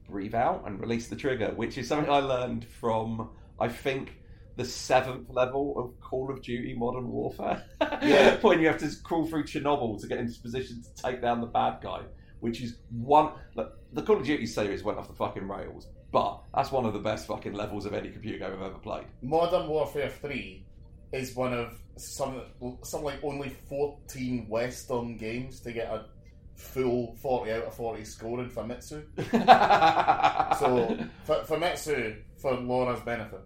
breathe 0.09 0.35
out, 0.35 0.65
and 0.67 0.81
release 0.81 1.09
the 1.09 1.17
trigger, 1.17 1.53
which 1.57 1.79
is 1.79 1.89
something 1.89 2.11
I 2.11 2.19
learned 2.19 2.65
from 2.65 3.31
I 3.59 3.69
think 3.69 4.15
the 4.57 4.65
seventh 4.65 5.29
level 5.31 5.75
of 5.79 6.01
Call 6.01 6.31
of 6.31 6.43
Duty 6.43 6.75
Modern 6.77 7.09
Warfare. 7.09 7.65
Yeah. 8.03 8.37
when 8.43 8.61
you 8.61 8.67
have 8.67 8.79
to 8.79 8.91
crawl 9.03 9.27
through 9.27 9.45
Chernobyl 9.45 10.01
to 10.01 10.07
get 10.07 10.19
into 10.19 10.39
position 10.41 10.83
to 10.83 11.03
take 11.03 11.23
down 11.23 11.41
the 11.41 11.47
bad 11.47 11.81
guy, 11.83 12.03
which 12.41 12.61
is 12.63 12.77
one. 12.91 13.33
Look, 13.55 13.79
the 13.93 14.03
Call 14.03 14.17
of 14.19 14.25
Duty 14.25 14.47
series 14.47 14.83
went 14.83 14.99
off 14.99 15.09
the 15.09 15.15
fucking 15.15 15.49
rails, 15.49 15.87
but 16.13 16.41
that's 16.55 16.73
one 16.73 16.85
of 16.87 16.93
the 16.93 16.99
best 16.99 17.27
fucking 17.27 17.53
levels 17.53 17.87
of 17.87 17.95
any 17.95 18.11
computer 18.11 18.39
game 18.39 18.53
I've 18.53 18.63
ever 18.63 18.79
played. 18.79 19.05
Modern 19.23 19.69
Warfare 19.69 20.11
3 20.11 20.65
is 21.13 21.35
one 21.35 21.53
of 21.53 21.79
some, 21.97 22.43
some 22.83 23.03
like 23.03 23.23
only 23.23 23.51
14 23.69 24.47
Western 24.49 25.17
games 25.17 25.61
to 25.61 25.73
get 25.73 25.89
a 25.93 26.07
full 26.57 27.15
40 27.23 27.53
out 27.53 27.65
of 27.65 27.75
40 27.75 28.05
score 28.05 28.41
in 28.41 28.51
Famitsu. 28.51 29.03
So, 30.59 30.97
F- 31.29 31.49
Famitsu, 31.49 32.17
for 32.39 32.55
Laura's 32.55 33.01
benefit, 33.01 33.41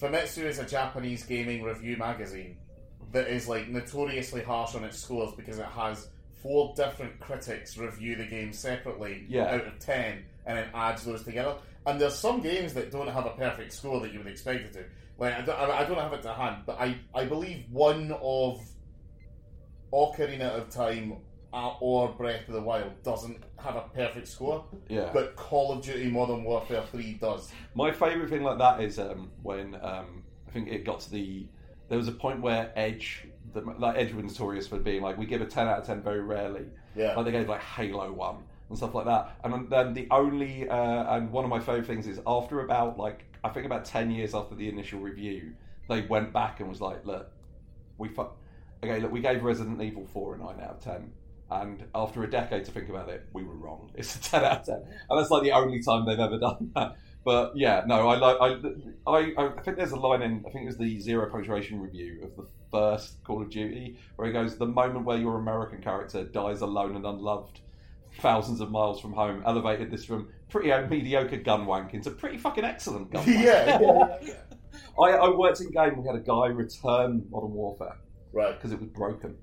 Famitsu 0.00 0.44
is 0.44 0.58
a 0.58 0.64
Japanese 0.66 1.24
gaming 1.24 1.62
review 1.62 1.96
magazine 1.96 2.58
that 3.12 3.26
is 3.28 3.48
like 3.48 3.68
notoriously 3.68 4.42
harsh 4.42 4.74
on 4.74 4.84
its 4.84 4.98
scores 4.98 5.32
because 5.36 5.58
it 5.58 5.66
has 5.66 6.08
four 6.42 6.72
different 6.76 7.18
critics 7.20 7.76
review 7.76 8.16
the 8.16 8.24
game 8.26 8.52
separately 8.52 9.24
Yeah. 9.28 9.46
out 9.54 9.66
of 9.66 9.78
10 9.78 10.24
and 10.46 10.58
then 10.58 10.68
adds 10.74 11.04
those 11.04 11.22
together. 11.24 11.56
And 11.86 12.00
there's 12.00 12.16
some 12.16 12.40
games 12.40 12.74
that 12.74 12.90
don't 12.90 13.08
have 13.08 13.26
a 13.26 13.30
perfect 13.30 13.72
score 13.72 14.00
that 14.00 14.12
you 14.12 14.18
would 14.18 14.28
expect 14.28 14.60
it 14.60 14.72
to. 14.74 14.84
Like, 15.18 15.34
I 15.34 15.40
don't, 15.42 15.58
I 15.58 15.84
don't 15.84 15.98
have 15.98 16.12
it 16.12 16.22
to 16.22 16.32
hand, 16.32 16.62
but 16.66 16.80
I, 16.80 16.96
I 17.14 17.24
believe 17.24 17.64
one 17.70 18.12
of 18.22 18.60
Ocarina 19.92 20.56
of 20.58 20.70
Time 20.70 21.18
or 21.52 22.08
Breath 22.12 22.48
of 22.48 22.54
the 22.54 22.60
Wild 22.60 23.02
doesn't 23.02 23.42
have 23.58 23.76
a 23.76 23.82
perfect 23.94 24.26
score, 24.28 24.64
yeah. 24.88 25.10
but 25.12 25.36
Call 25.36 25.72
of 25.72 25.82
Duty 25.82 26.10
Modern 26.10 26.44
Warfare 26.44 26.82
3 26.90 27.14
does. 27.14 27.52
My 27.74 27.92
favourite 27.92 28.30
thing 28.30 28.42
like 28.42 28.58
that 28.58 28.80
is 28.80 28.98
um, 28.98 29.30
when 29.42 29.74
um, 29.82 30.22
I 30.48 30.50
think 30.52 30.68
it 30.68 30.84
got 30.84 31.00
to 31.00 31.10
the. 31.10 31.46
There 31.88 31.98
was 31.98 32.08
a 32.08 32.12
point 32.12 32.40
where 32.40 32.72
Edge, 32.74 33.26
the, 33.52 33.60
like 33.60 33.96
Edge 33.98 34.14
was 34.14 34.24
notorious 34.24 34.66
for 34.66 34.78
being 34.78 35.02
like, 35.02 35.18
we 35.18 35.26
give 35.26 35.42
a 35.42 35.46
10 35.46 35.68
out 35.68 35.80
of 35.80 35.86
10 35.86 36.02
very 36.02 36.22
rarely. 36.22 36.64
Yeah. 36.96 37.14
Like 37.14 37.26
they 37.26 37.32
gave 37.32 37.48
like 37.48 37.60
Halo 37.60 38.10
1 38.12 38.36
and 38.72 38.78
stuff 38.78 38.94
like 38.94 39.04
that. 39.04 39.36
And 39.44 39.68
then 39.70 39.92
the 39.94 40.08
only, 40.10 40.68
uh, 40.68 41.16
and 41.16 41.30
one 41.30 41.44
of 41.44 41.50
my 41.50 41.60
favourite 41.60 41.86
things 41.86 42.06
is 42.06 42.20
after 42.26 42.60
about 42.60 42.98
like, 42.98 43.24
I 43.44 43.50
think 43.50 43.66
about 43.66 43.84
10 43.84 44.10
years 44.10 44.34
after 44.34 44.54
the 44.54 44.68
initial 44.68 44.98
review, 45.00 45.52
they 45.88 46.02
went 46.02 46.32
back 46.32 46.60
and 46.60 46.68
was 46.68 46.80
like, 46.80 47.04
look, 47.04 47.30
we 47.98 48.08
fu- 48.08 48.30
Okay, 48.84 48.98
look, 49.00 49.12
we 49.12 49.20
gave 49.20 49.42
Resident 49.44 49.80
Evil 49.80 50.06
4 50.06 50.34
a 50.34 50.38
9 50.38 50.46
out 50.60 50.70
of 50.70 50.80
10. 50.80 51.12
And 51.50 51.84
after 51.94 52.24
a 52.24 52.30
decade 52.30 52.64
to 52.64 52.72
think 52.72 52.88
about 52.88 53.08
it, 53.08 53.26
we 53.32 53.44
were 53.44 53.54
wrong. 53.54 53.90
It's 53.94 54.16
a 54.16 54.20
10 54.22 54.44
out 54.44 54.60
of 54.60 54.66
10. 54.66 54.74
And 55.10 55.18
that's 55.18 55.30
like 55.30 55.42
the 55.42 55.52
only 55.52 55.82
time 55.82 56.06
they've 56.06 56.18
ever 56.18 56.38
done 56.38 56.72
that. 56.74 56.96
But 57.24 57.52
yeah, 57.54 57.84
no, 57.86 58.08
I 58.08 58.16
like. 58.16 58.36
I, 58.40 59.10
I, 59.10 59.34
I 59.38 59.62
think 59.62 59.76
there's 59.76 59.92
a 59.92 59.96
line 59.96 60.22
in. 60.22 60.44
I 60.44 60.50
think 60.50 60.64
it 60.64 60.66
was 60.66 60.78
the 60.78 60.98
zero 60.98 61.30
punctuation 61.30 61.80
review 61.80 62.20
of 62.24 62.34
the 62.34 62.48
first 62.72 63.22
Call 63.22 63.42
of 63.42 63.50
Duty 63.50 63.96
where 64.16 64.26
he 64.26 64.32
goes, 64.32 64.56
"The 64.56 64.66
moment 64.66 65.04
where 65.04 65.18
your 65.18 65.38
American 65.38 65.80
character 65.80 66.24
dies 66.24 66.62
alone 66.62 66.96
and 66.96 67.06
unloved, 67.06 67.60
thousands 68.20 68.60
of 68.60 68.70
miles 68.70 69.00
from 69.00 69.12
home, 69.12 69.42
elevated 69.46 69.90
this 69.90 70.04
from 70.04 70.28
pretty 70.48 70.70
mediocre 70.88 71.38
gun 71.38 71.66
wank 71.66 71.94
into 71.94 72.10
pretty 72.10 72.38
fucking 72.38 72.64
excellent 72.64 73.10
gun 73.10 73.24
wank." 73.26 73.38
yeah, 73.44 73.80
yeah, 73.80 74.16
yeah. 74.22 74.34
I, 75.00 75.10
I 75.10 75.28
worked 75.36 75.60
in 75.60 75.70
game. 75.70 76.00
We 76.02 76.06
had 76.06 76.16
a 76.16 76.20
guy 76.20 76.46
return 76.46 77.24
Modern 77.30 77.52
Warfare 77.52 77.96
Right. 78.32 78.54
because 78.54 78.72
it 78.72 78.80
was 78.80 78.88
broken. 78.88 79.36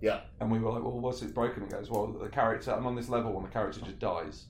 Yeah. 0.00 0.20
And 0.40 0.50
we 0.50 0.58
were 0.58 0.70
like, 0.72 0.82
well, 0.82 1.00
what's 1.00 1.22
it 1.22 1.34
broken? 1.34 1.64
He 1.64 1.68
goes, 1.70 1.90
well, 1.90 2.06
the 2.06 2.28
character, 2.28 2.72
I'm 2.72 2.86
on 2.86 2.94
this 2.94 3.08
level 3.08 3.36
and 3.36 3.46
the 3.46 3.50
character 3.50 3.80
just 3.80 3.98
dies. 3.98 4.46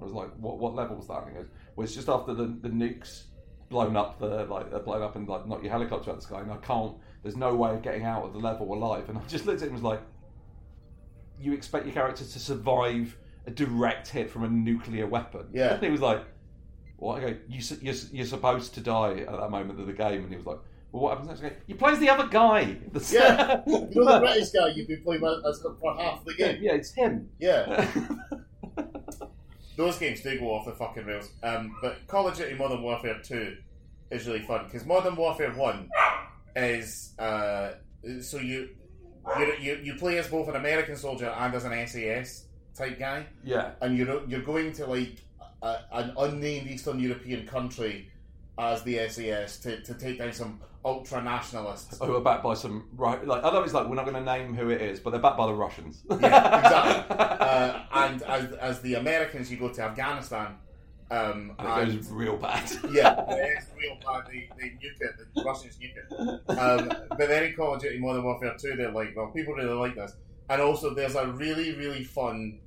I 0.00 0.02
was 0.04 0.12
like, 0.12 0.30
what 0.36 0.58
what 0.58 0.74
level 0.74 0.96
was 0.96 1.08
that? 1.08 1.22
And 1.22 1.28
he 1.30 1.34
goes, 1.36 1.46
well, 1.74 1.84
it's 1.84 1.94
just 1.94 2.08
after 2.08 2.34
the, 2.34 2.46
the 2.60 2.68
nukes 2.68 3.24
blown 3.68 3.96
up 3.96 4.18
the 4.20 4.44
like 4.44 4.72
uh, 4.72 4.78
blown 4.78 5.02
up 5.02 5.16
and 5.16 5.28
like 5.28 5.46
knocked 5.46 5.62
your 5.64 5.72
helicopter 5.72 6.10
out 6.10 6.16
of 6.16 6.20
the 6.20 6.26
sky, 6.26 6.40
and 6.40 6.52
I 6.52 6.56
can't. 6.58 6.96
There's 7.22 7.36
no 7.36 7.54
way 7.54 7.70
of 7.70 7.82
getting 7.82 8.04
out 8.04 8.22
of 8.24 8.32
the 8.32 8.38
level 8.38 8.72
alive. 8.72 9.08
And 9.08 9.18
I 9.18 9.22
just 9.22 9.46
looked 9.46 9.62
at 9.62 9.68
him 9.68 9.74
and 9.74 9.82
was 9.82 9.90
like, 9.90 10.02
you 11.40 11.52
expect 11.52 11.86
your 11.86 11.94
character 11.94 12.24
to 12.24 12.38
survive 12.38 13.16
a 13.46 13.50
direct 13.50 14.08
hit 14.08 14.30
from 14.30 14.44
a 14.44 14.48
nuclear 14.48 15.06
weapon? 15.06 15.46
Yeah. 15.52 15.74
And 15.74 15.82
he 15.84 15.90
was 15.90 16.00
like, 16.00 16.24
what? 16.96 17.18
I 17.18 17.20
go, 17.30 17.36
you, 17.48 17.60
you're, 17.80 17.94
you're 18.12 18.26
supposed 18.26 18.74
to 18.74 18.80
die 18.80 19.18
at 19.20 19.30
that 19.30 19.50
moment 19.50 19.78
of 19.80 19.86
the 19.86 19.92
game, 19.92 20.22
and 20.22 20.30
he 20.30 20.36
was 20.36 20.46
like. 20.46 20.58
Well, 20.92 21.02
what 21.02 21.18
happens 21.18 21.28
next? 21.28 21.42
I 21.42 21.48
go, 21.48 21.54
He 21.66 21.74
plays 21.74 21.98
the 21.98 22.08
other 22.08 22.26
guy. 22.28 22.76
The- 22.92 23.00
Yeah. 23.12 23.60
You're 23.66 24.04
the 24.04 24.18
British 24.20 24.50
guy 24.50 24.68
you've 24.68 24.88
been 24.88 25.02
playing 25.02 25.42
as 25.46 25.60
for 25.60 25.94
half 25.96 26.24
the 26.24 26.32
game? 26.34 26.58
yeah, 26.62 26.72
it's 26.74 26.92
him. 26.94 27.28
Yeah. 27.38 27.86
Those 29.76 29.98
games 29.98 30.22
do 30.22 30.38
go 30.38 30.52
off 30.54 30.64
the 30.64 30.72
fucking 30.72 31.04
rails. 31.04 31.30
Um, 31.42 31.76
but 31.82 32.06
Call 32.06 32.28
of 32.28 32.36
Duty 32.36 32.54
Modern 32.54 32.82
Warfare 32.82 33.20
2 33.22 33.56
is 34.10 34.26
really 34.26 34.40
fun 34.40 34.64
because 34.64 34.86
Modern 34.86 35.16
Warfare 35.16 35.50
1 35.52 35.88
is. 36.56 37.12
Uh, 37.18 37.72
so 38.22 38.38
you, 38.38 38.70
you 39.38 39.54
you 39.60 39.80
you 39.82 39.94
play 39.94 40.18
as 40.18 40.28
both 40.28 40.48
an 40.48 40.56
American 40.56 40.96
soldier 40.96 41.28
and 41.28 41.54
as 41.54 41.64
an 41.64 41.86
SAS 41.86 42.44
type 42.74 42.98
guy, 42.98 43.26
yeah, 43.44 43.72
and 43.80 43.96
you're 43.96 44.26
you're 44.26 44.42
going 44.42 44.72
to 44.72 44.86
like 44.86 45.16
a, 45.62 45.76
an 45.92 46.12
unnamed 46.18 46.68
Eastern 46.68 46.98
European 46.98 47.46
country 47.46 48.10
as 48.58 48.82
the 48.82 49.08
SAS 49.08 49.58
to, 49.58 49.80
to 49.82 49.94
take 49.94 50.18
down 50.18 50.32
some 50.32 50.60
ultra 50.84 51.22
nationalists. 51.22 51.98
who 51.98 52.14
are 52.14 52.20
backed 52.20 52.42
by 52.42 52.54
some 52.54 52.88
right. 52.96 53.24
Like, 53.26 53.42
although 53.42 53.62
it's 53.62 53.74
like 53.74 53.88
we're 53.88 53.96
not 53.96 54.06
going 54.06 54.16
to 54.16 54.24
name 54.24 54.54
who 54.54 54.70
it 54.70 54.80
is, 54.80 55.00
but 55.00 55.10
they're 55.10 55.20
backed 55.20 55.36
by 55.36 55.46
the 55.46 55.54
Russians. 55.54 56.02
Yeah, 56.10 56.16
exactly. 56.58 57.16
Uh, 57.46 57.84
and 57.92 58.22
as, 58.24 58.52
as 58.54 58.80
the 58.80 58.94
Americans, 58.94 59.50
you 59.50 59.56
go 59.56 59.68
to 59.68 59.80
Afghanistan. 59.80 60.56
Um, 61.10 61.54
and 61.58 61.92
it 61.92 61.96
goes 61.96 62.10
real 62.10 62.36
bad. 62.36 62.70
yeah, 62.90 63.24
it's 63.28 63.66
real 63.80 63.96
bad. 64.04 64.26
They, 64.26 64.48
they 64.58 64.70
nuke 64.70 65.00
it. 65.00 65.14
The 65.34 65.42
Russians 65.42 65.78
nuke 65.78 65.96
it. 65.96 66.58
Um, 66.58 66.88
but 67.10 67.28
then 67.28 67.44
in 67.44 67.54
Call 67.54 67.74
of 67.74 67.80
Duty 67.80 67.98
Modern 67.98 68.24
Warfare 68.24 68.56
2, 68.58 68.74
they're 68.76 68.90
like, 68.90 69.14
well, 69.16 69.28
people 69.28 69.54
really 69.54 69.74
like 69.74 69.94
this. 69.94 70.14
And 70.48 70.60
also, 70.60 70.94
there's 70.94 71.14
a 71.14 71.28
really, 71.28 71.74
really 71.76 72.04
fun. 72.04 72.58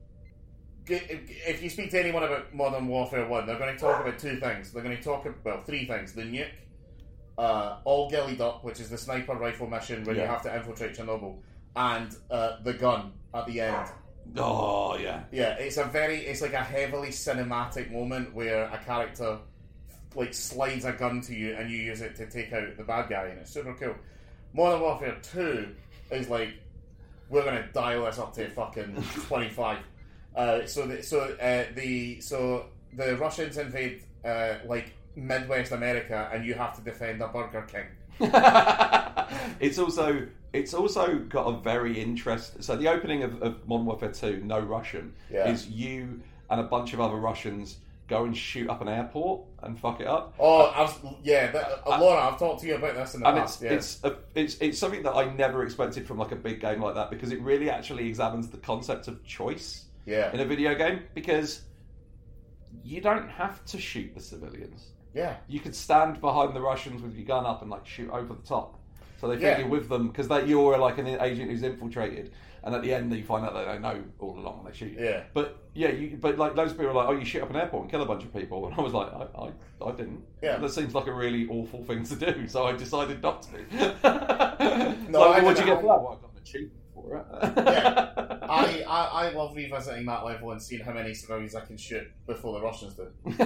If 0.87 1.61
you 1.61 1.69
speak 1.69 1.91
to 1.91 1.99
anyone 1.99 2.23
about 2.23 2.53
Modern 2.53 2.87
Warfare 2.87 3.27
1, 3.27 3.45
they're 3.45 3.59
going 3.59 3.75
to 3.75 3.79
talk 3.79 4.01
about 4.01 4.17
two 4.17 4.39
things. 4.39 4.71
They're 4.71 4.83
going 4.83 4.97
to 4.97 5.03
talk 5.03 5.25
about, 5.25 5.45
well, 5.45 5.63
three 5.63 5.85
things 5.85 6.13
the 6.13 6.23
nuke, 6.23 6.47
uh, 7.37 7.77
all 7.83 8.09
gillied 8.09 8.41
up, 8.41 8.63
which 8.63 8.79
is 8.79 8.89
the 8.89 8.97
sniper 8.97 9.35
rifle 9.35 9.67
mission 9.67 10.03
where 10.03 10.15
you 10.15 10.21
have 10.21 10.41
to 10.43 10.55
infiltrate 10.55 10.95
Chernobyl, 10.95 11.37
and 11.75 12.15
uh, 12.31 12.57
the 12.63 12.73
gun 12.73 13.13
at 13.33 13.45
the 13.47 13.61
end. 13.61 13.87
Oh 14.37 14.97
yeah. 14.97 15.23
Yeah, 15.31 15.53
it's 15.55 15.77
a 15.77 15.85
very, 15.85 16.19
it's 16.25 16.41
like 16.41 16.53
a 16.53 16.63
heavily 16.63 17.09
cinematic 17.09 17.91
moment 17.91 18.33
where 18.33 18.65
a 18.65 18.77
character 18.85 19.39
like 20.15 20.33
slides 20.33 20.85
a 20.85 20.91
gun 20.91 21.21
to 21.21 21.35
you 21.35 21.53
and 21.55 21.69
you 21.69 21.77
use 21.77 22.01
it 22.01 22.15
to 22.15 22.25
take 22.29 22.51
out 22.53 22.77
the 22.77 22.83
bad 22.83 23.09
guy, 23.09 23.27
and 23.27 23.39
it's 23.39 23.51
super 23.51 23.73
cool. 23.73 23.95
Modern 24.53 24.81
Warfare 24.81 25.17
Two 25.21 25.75
is 26.11 26.29
like 26.29 26.53
we're 27.29 27.43
gonna 27.45 27.67
dial 27.73 28.05
this 28.05 28.19
up 28.19 28.33
to 28.35 28.49
fucking 28.49 28.95
twenty 29.27 29.49
five. 29.49 29.79
Uh, 30.35 30.65
so 30.65 30.87
the, 30.87 31.03
so 31.03 31.21
uh, 31.41 31.65
the 31.75 32.21
so 32.21 32.67
the 32.93 33.15
Russians 33.17 33.57
invade 33.57 34.03
uh, 34.25 34.55
like 34.65 34.93
Midwest 35.15 35.71
America, 35.71 36.29
and 36.33 36.45
you 36.45 36.53
have 36.53 36.75
to 36.75 36.81
defend 36.81 37.21
a 37.21 37.27
Burger 37.27 37.63
King. 37.63 37.85
it's 39.59 39.79
also 39.79 40.27
it's 40.53 40.73
also 40.73 41.19
got 41.19 41.47
a 41.47 41.59
very 41.61 41.99
interest. 41.99 42.63
So 42.63 42.75
the 42.75 42.87
opening 42.87 43.23
of, 43.23 43.41
of 43.41 43.67
Modern 43.67 43.85
Warfare 43.85 44.11
Two, 44.11 44.41
No 44.43 44.59
Russian, 44.59 45.13
Yeah. 45.31 45.49
is 45.49 45.67
you 45.69 46.21
and 46.49 46.59
a 46.59 46.63
bunch 46.63 46.93
of 46.93 46.99
other 46.99 47.15
Russians 47.15 47.77
go 48.07 48.25
and 48.25 48.35
shoot 48.35 48.67
up 48.69 48.81
an 48.81 48.87
airport 48.87 49.41
and 49.61 49.79
fuck 49.79 50.01
it 50.01 50.07
up. 50.07 50.33
Oh, 50.39 50.71
I've, 50.75 50.99
yeah, 51.23 51.51
that, 51.51 51.83
uh, 51.85 51.99
Laura, 51.99 52.19
I've 52.27 52.39
talked 52.39 52.61
to 52.61 52.67
you 52.67 52.75
about 52.75 52.95
this 52.95 53.13
in 53.13 53.21
the 53.21 53.27
and 53.27 53.37
past. 53.37 53.61
it's 53.61 53.63
yeah. 53.63 53.77
it's 53.77 54.03
a, 54.03 54.17
it's 54.33 54.57
it's 54.59 54.79
something 54.79 55.03
that 55.03 55.13
I 55.13 55.31
never 55.35 55.63
expected 55.63 56.07
from 56.07 56.17
like 56.17 56.31
a 56.31 56.35
big 56.35 56.59
game 56.59 56.81
like 56.81 56.95
that 56.95 57.11
because 57.11 57.31
it 57.31 57.39
really 57.41 57.69
actually 57.69 58.07
examines 58.07 58.49
the 58.49 58.57
concept 58.57 59.07
of 59.07 59.23
choice 59.23 59.85
yeah, 60.05 60.33
in 60.33 60.39
a 60.39 60.45
video 60.45 60.73
game 60.73 61.03
because 61.13 61.61
you 62.83 62.99
don't 63.01 63.29
have 63.29 63.63
to 63.65 63.79
shoot 63.79 64.13
the 64.15 64.21
civilians. 64.21 64.87
Yeah, 65.13 65.35
You 65.47 65.59
could 65.59 65.75
stand 65.75 66.21
behind 66.21 66.55
the 66.55 66.61
Russians 66.61 67.01
with 67.01 67.15
your 67.15 67.25
gun 67.25 67.45
up 67.45 67.61
and 67.61 67.69
like 67.71 67.85
shoot 67.87 68.09
over 68.11 68.33
the 68.33 68.41
top. 68.47 68.75
So 69.19 69.27
they 69.27 69.33
think 69.35 69.43
Yeah. 69.43 69.59
you're 69.59 69.67
with 69.67 69.89
them 69.89 70.07
because 70.07 70.27
that 70.29 70.47
you're 70.47 70.77
like 70.77 70.97
an 70.97 71.07
agent 71.07 71.49
who's 71.51 71.63
infiltrated, 71.63 72.31
and 72.63 72.73
at 72.73 72.81
the 72.81 72.93
end 72.93 73.11
you 73.13 73.23
find 73.23 73.45
out 73.45 73.53
that 73.53 73.65
they 73.65 73.77
know 73.79 74.01
all 74.19 74.37
along 74.39 74.59
and 74.63 74.73
they 74.73 74.77
shoot 74.77 74.93
you. 74.97 75.03
yeah. 75.05 75.23
But 75.33 75.57
yeah, 75.73 75.89
you, 75.89 76.17
but 76.21 76.37
like 76.37 76.55
loads 76.55 76.71
of 76.71 76.77
people 76.77 76.91
are 76.91 76.95
like, 76.95 77.09
oh, 77.09 77.19
you 77.19 77.25
shoot 77.25 77.41
up 77.43 77.49
an 77.49 77.57
airport 77.57 77.83
and 77.83 77.91
kill 77.91 78.01
a 78.01 78.05
bunch 78.05 78.23
of 78.23 78.33
people, 78.33 78.65
and 78.67 78.75
I 78.75 78.81
was 78.81 78.93
like, 78.93 79.11
I, 79.13 79.27
I, 79.37 79.51
I 79.85 79.91
didn't. 79.91 80.23
Yeah. 80.41 80.57
that 80.57 80.69
seems 80.71 80.95
like 80.95 81.07
a 81.07 81.13
really 81.13 81.47
awful 81.49 81.83
thing 81.83 82.03
to 82.05 82.15
do, 82.15 82.47
so 82.47 82.65
I 82.65 82.73
decided 82.73 83.21
not 83.21 83.41
to. 83.43 83.97
No, 85.09 85.21
like, 85.21 85.41
I 85.41 85.43
what'd 85.43 85.59
you 85.59 85.65
get 85.65 85.81
for 85.81 85.87
that? 85.87 86.01
Well, 86.01 86.17
I 86.19 86.21
got 86.21 86.31
an 86.35 86.41
achievement 86.41 86.73
for 86.93 87.17
it. 87.17 87.25
Yeah. 87.57 88.37
I, 88.49 88.83
I, 88.87 89.05
I 89.05 89.29
love 89.29 89.55
revisiting 89.55 90.05
that 90.07 90.25
level 90.25 90.51
and 90.51 90.61
seeing 90.61 90.83
how 90.83 90.91
many 90.91 91.13
civilians 91.13 91.55
I 91.55 91.61
can 91.61 91.77
shoot 91.77 92.07
before 92.25 92.59
the 92.59 92.65
Russians 92.65 92.95
do. 92.95 93.07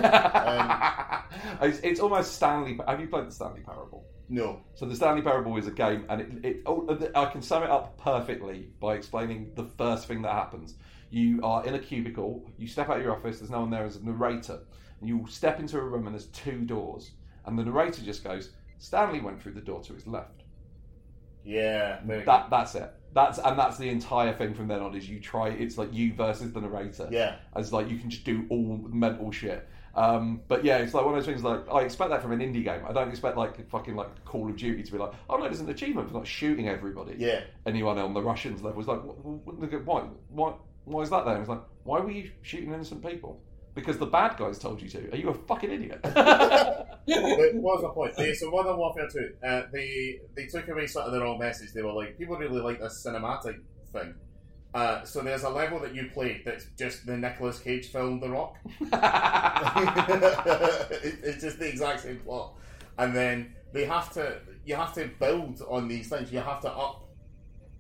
Um, 1.34 1.70
it's, 1.70 1.80
it's 1.80 2.00
almost 2.00 2.34
Stanley. 2.36 2.78
Have 2.88 3.00
you 3.00 3.08
played 3.08 3.28
the 3.28 3.32
Stanley 3.32 3.62
Parable? 3.62 4.06
No. 4.30 4.62
So 4.76 4.86
the 4.86 4.96
Stanley 4.96 5.22
Parable 5.22 5.58
is 5.58 5.68
a 5.68 5.72
game, 5.72 6.06
and 6.10 6.22
it, 6.22 6.46
it 6.46 6.62
oh, 6.66 6.86
uh, 6.88 7.08
I 7.16 7.26
can 7.26 7.42
sum 7.42 7.64
it 7.64 7.70
up 7.70 7.98
perfectly 7.98 8.70
by 8.80 8.96
explaining 8.96 9.52
the 9.56 9.66
first 9.66 10.08
thing 10.08 10.22
that 10.22 10.32
happens. 10.32 10.76
You 11.10 11.40
are 11.44 11.66
in 11.66 11.76
a 11.76 11.80
cubicle. 11.80 12.46
You 12.58 12.68
step 12.68 12.90
out 12.90 12.98
of 12.98 13.04
your 13.04 13.16
office. 13.16 13.40
There's 13.40 13.52
no 13.52 13.62
one 13.62 13.70
there. 13.70 13.82
There's 13.82 13.98
a 13.98 14.06
narrator, 14.06 14.60
and 15.00 15.10
you 15.10 15.26
step 15.28 15.60
into 15.60 15.78
a 15.78 15.84
room, 15.84 16.08
and 16.08 16.16
there's 16.16 16.28
two 16.28 16.62
doors, 16.62 17.12
and 17.46 17.58
the 17.58 17.64
narrator 17.64 18.02
just 18.02 18.24
goes, 18.24 18.52
"Stanley 18.78 19.22
went 19.22 19.42
through 19.42 19.54
the 19.54 19.62
door 19.62 19.82
to 19.84 19.94
his 19.94 20.08
left." 20.08 20.44
Yeah. 21.44 22.00
That 22.06 22.50
that's 22.50 22.76
it. 22.76 22.94
That's 23.14 23.38
and 23.40 23.58
that's 23.58 23.78
the 23.78 23.90
entire 23.90 24.34
thing 24.34 24.54
from 24.54 24.68
then 24.68 24.82
on. 24.82 24.96
Is 24.96 25.08
you 25.10 25.20
try. 25.20 25.50
It's 25.50 25.78
like 25.78 25.94
you 25.94 26.14
versus 26.14 26.52
the 26.52 26.62
narrator. 26.62 27.08
Yeah. 27.12 27.36
As 27.56 27.72
like 27.72 27.90
you 27.90 27.98
can 28.00 28.10
just 28.10 28.24
do 28.24 28.46
all 28.50 28.80
mental 28.92 29.32
shit. 29.32 29.68
Um, 29.96 30.42
but 30.48 30.66
yeah, 30.66 30.78
it's 30.80 30.96
like 30.96 31.06
one 31.06 31.14
of 31.14 31.20
those 31.24 31.28
things. 31.32 31.44
Like 31.44 31.62
I 31.72 31.82
expect 31.82 32.10
that 32.10 32.22
from 32.24 32.32
an 32.32 32.40
indie 32.40 32.64
game. 32.64 32.82
I 32.88 32.92
don't 32.94 33.10
expect 33.10 33.38
like 33.38 33.70
fucking 33.70 33.96
like 33.96 34.26
Call 34.26 34.50
of 34.50 34.58
Duty 34.58 34.82
to 34.82 34.92
be 34.92 34.98
like, 34.98 35.12
oh 35.30 35.38
no, 35.38 35.44
there's 35.44 35.60
an 35.60 35.70
achievement 35.70 36.08
for 36.08 36.16
not 36.16 36.26
shooting 36.26 36.68
everybody. 36.68 37.16
Yeah. 37.18 37.42
Anyone 37.68 38.00
on 38.00 38.14
the 38.16 38.22
Russians 38.22 38.64
level 38.64 38.78
was 38.80 38.88
like, 38.88 39.00
"Wh- 39.02 39.46
wh- 39.48 39.60
look 39.62 39.74
at 39.74 39.86
why, 39.86 40.02
why, 40.30 40.54
why 40.86 41.02
is 41.04 41.12
that 41.12 41.26
there? 41.26 41.40
It's 41.40 41.50
like, 41.50 41.62
why 41.84 42.00
were 42.00 42.10
you 42.10 42.32
shooting 42.42 42.74
innocent 42.74 43.06
people? 43.06 43.40
Because 43.76 43.98
the 43.98 44.06
bad 44.06 44.38
guys 44.38 44.60
told 44.60 44.82
you 44.82 44.90
to. 44.90 45.12
Are 45.14 45.18
you 45.18 45.30
a 45.30 45.34
fucking 45.34 45.72
idiot? 45.72 46.00
But 47.06 47.56
what 47.56 47.76
was 47.76 47.82
the 47.82 47.90
point? 47.90 48.16
They, 48.16 48.34
so 48.34 48.50
Modern 48.50 48.78
Warfare 48.78 49.08
2, 49.12 49.30
uh, 49.46 49.64
they, 49.74 50.20
they 50.36 50.46
took 50.46 50.68
away 50.70 50.88
sort 50.88 51.06
of 51.08 51.12
their 51.12 51.26
own 51.26 51.38
message. 51.40 51.74
They 51.74 51.82
were 51.82 51.92
like, 51.92 52.18
people 52.18 52.38
really 52.38 52.62
like 52.62 52.80
this 52.80 53.04
cinematic 53.06 53.60
thing. 53.92 54.14
Uh, 54.74 55.04
so 55.04 55.22
there's 55.22 55.44
a 55.44 55.50
level 55.50 55.80
that 55.80 55.94
you 55.94 56.10
played 56.14 56.44
that's 56.46 56.66
just 56.80 57.06
the 57.06 57.18
Nicolas 57.18 57.60
Cage 57.60 57.88
film 57.88 58.20
The 58.22 58.30
Rock. 58.30 58.56
It- 61.04 61.20
it's 61.24 61.42
just 61.42 61.60
the 61.60 61.68
exact 61.68 62.02
same 62.02 62.20
plot, 62.20 62.54
and 62.98 63.16
then 63.16 63.54
they 63.74 63.86
have 63.86 64.12
to 64.14 64.40
you 64.66 64.76
have 64.76 64.94
to 64.94 65.10
build 65.20 65.62
on 65.68 65.88
these 65.88 66.08
things. 66.10 66.32
You 66.32 66.40
have 66.40 66.62
to 66.62 66.72
up, 66.72 67.10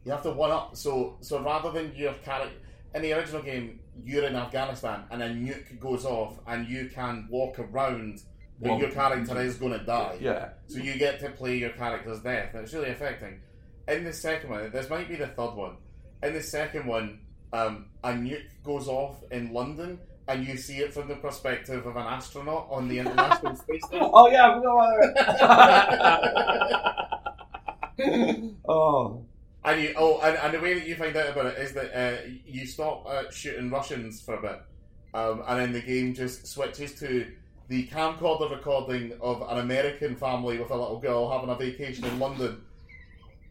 you 0.04 0.12
have 0.12 0.24
to 0.24 0.32
one 0.32 0.52
up. 0.52 0.76
So 0.76 1.18
so 1.22 1.42
rather 1.42 1.72
than 1.72 1.94
your 1.96 2.14
character 2.26 2.56
in 2.94 3.02
the 3.02 3.14
original 3.14 3.42
game, 3.42 3.80
you're 4.04 4.26
in 4.26 4.36
Afghanistan 4.36 5.04
and 5.12 5.22
a 5.24 5.30
nuke 5.30 5.80
goes 5.80 6.06
off, 6.06 6.40
and 6.48 6.68
you 6.68 6.90
can 6.94 7.28
walk 7.30 7.60
around, 7.60 8.22
but 8.60 8.72
Well, 8.72 8.80
your 8.80 8.90
character 8.92 9.40
is 9.42 9.56
going 9.58 9.74
to 9.78 9.86
die. 9.86 10.18
yeah. 10.22 10.50
So 10.68 10.80
you 10.80 10.98
get 10.98 11.20
to 11.22 11.30
play 11.30 11.58
your 11.58 11.72
character's 11.72 12.20
death, 12.22 12.54
and 12.54 12.64
it's 12.64 12.74
really 12.74 12.90
affecting. 12.92 13.40
In 13.88 14.04
the 14.04 14.14
second 14.14 14.50
one, 14.50 14.72
this 14.72 14.90
might 14.90 15.08
be 15.10 15.16
the 15.16 15.28
third 15.28 15.56
one. 15.56 15.78
In 16.22 16.34
the 16.34 16.42
second 16.42 16.86
one, 16.88 17.20
um, 17.52 17.88
a 18.04 18.10
nuke 18.12 18.46
goes 18.64 18.88
off 18.88 19.22
in 19.32 19.52
London, 19.54 20.00
and 20.28 20.48
you 20.48 20.56
see 20.58 20.78
it 20.78 20.94
from 20.94 21.08
the 21.10 21.16
perspective 21.16 21.86
of 21.86 21.96
an 21.98 22.04
astronaut 22.08 22.68
on 22.72 22.88
the 22.88 23.00
International 23.00 23.56
Space 23.58 23.84
Station. 23.86 24.10
Oh 24.14 24.30
yeah, 24.30 24.56
oh. 28.68 29.26
And 29.66 29.82
you, 29.82 29.94
oh, 29.96 30.20
and, 30.22 30.38
and 30.38 30.54
the 30.54 30.60
way 30.60 30.74
that 30.74 30.86
you 30.86 30.96
find 30.96 31.16
out 31.16 31.30
about 31.30 31.46
it 31.46 31.58
is 31.58 31.72
that 31.74 31.98
uh, 31.98 32.18
you 32.46 32.66
stop 32.66 33.06
uh, 33.08 33.32
shooting 33.32 33.70
Russians 33.70 34.22
for 34.22 34.36
a 34.36 34.42
bit, 34.42 34.62
um, 35.14 35.42
and 35.48 35.60
then 35.60 35.72
the 35.72 35.82
game 35.82 36.14
just 36.14 36.48
switches 36.48 37.00
to 37.00 37.32
the 37.70 37.88
camcorder 37.88 38.52
recording 38.52 39.14
of 39.22 39.42
an 39.50 39.60
American 39.60 40.16
family 40.16 40.60
with 40.60 40.70
a 40.70 40.76
little 40.76 41.00
girl 41.00 41.32
having 41.32 41.50
a 41.50 41.56
vacation 41.56 42.04
in 42.04 42.20
London. 42.20 42.62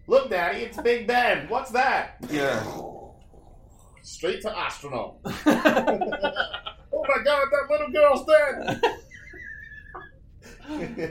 Look, 0.06 0.28
Daddy, 0.28 0.60
it's 0.60 0.80
Big 0.82 1.06
Ben. 1.06 1.48
What's 1.48 1.70
that? 1.70 2.16
Yeah. 2.30 2.62
Straight 4.02 4.42
to 4.42 4.56
astronaut. 4.56 5.16
oh 5.24 5.32
my 5.46 7.18
God, 7.24 7.48
that 7.50 7.68
little 7.70 7.90
girl's 7.90 8.26
dead. 8.26 8.82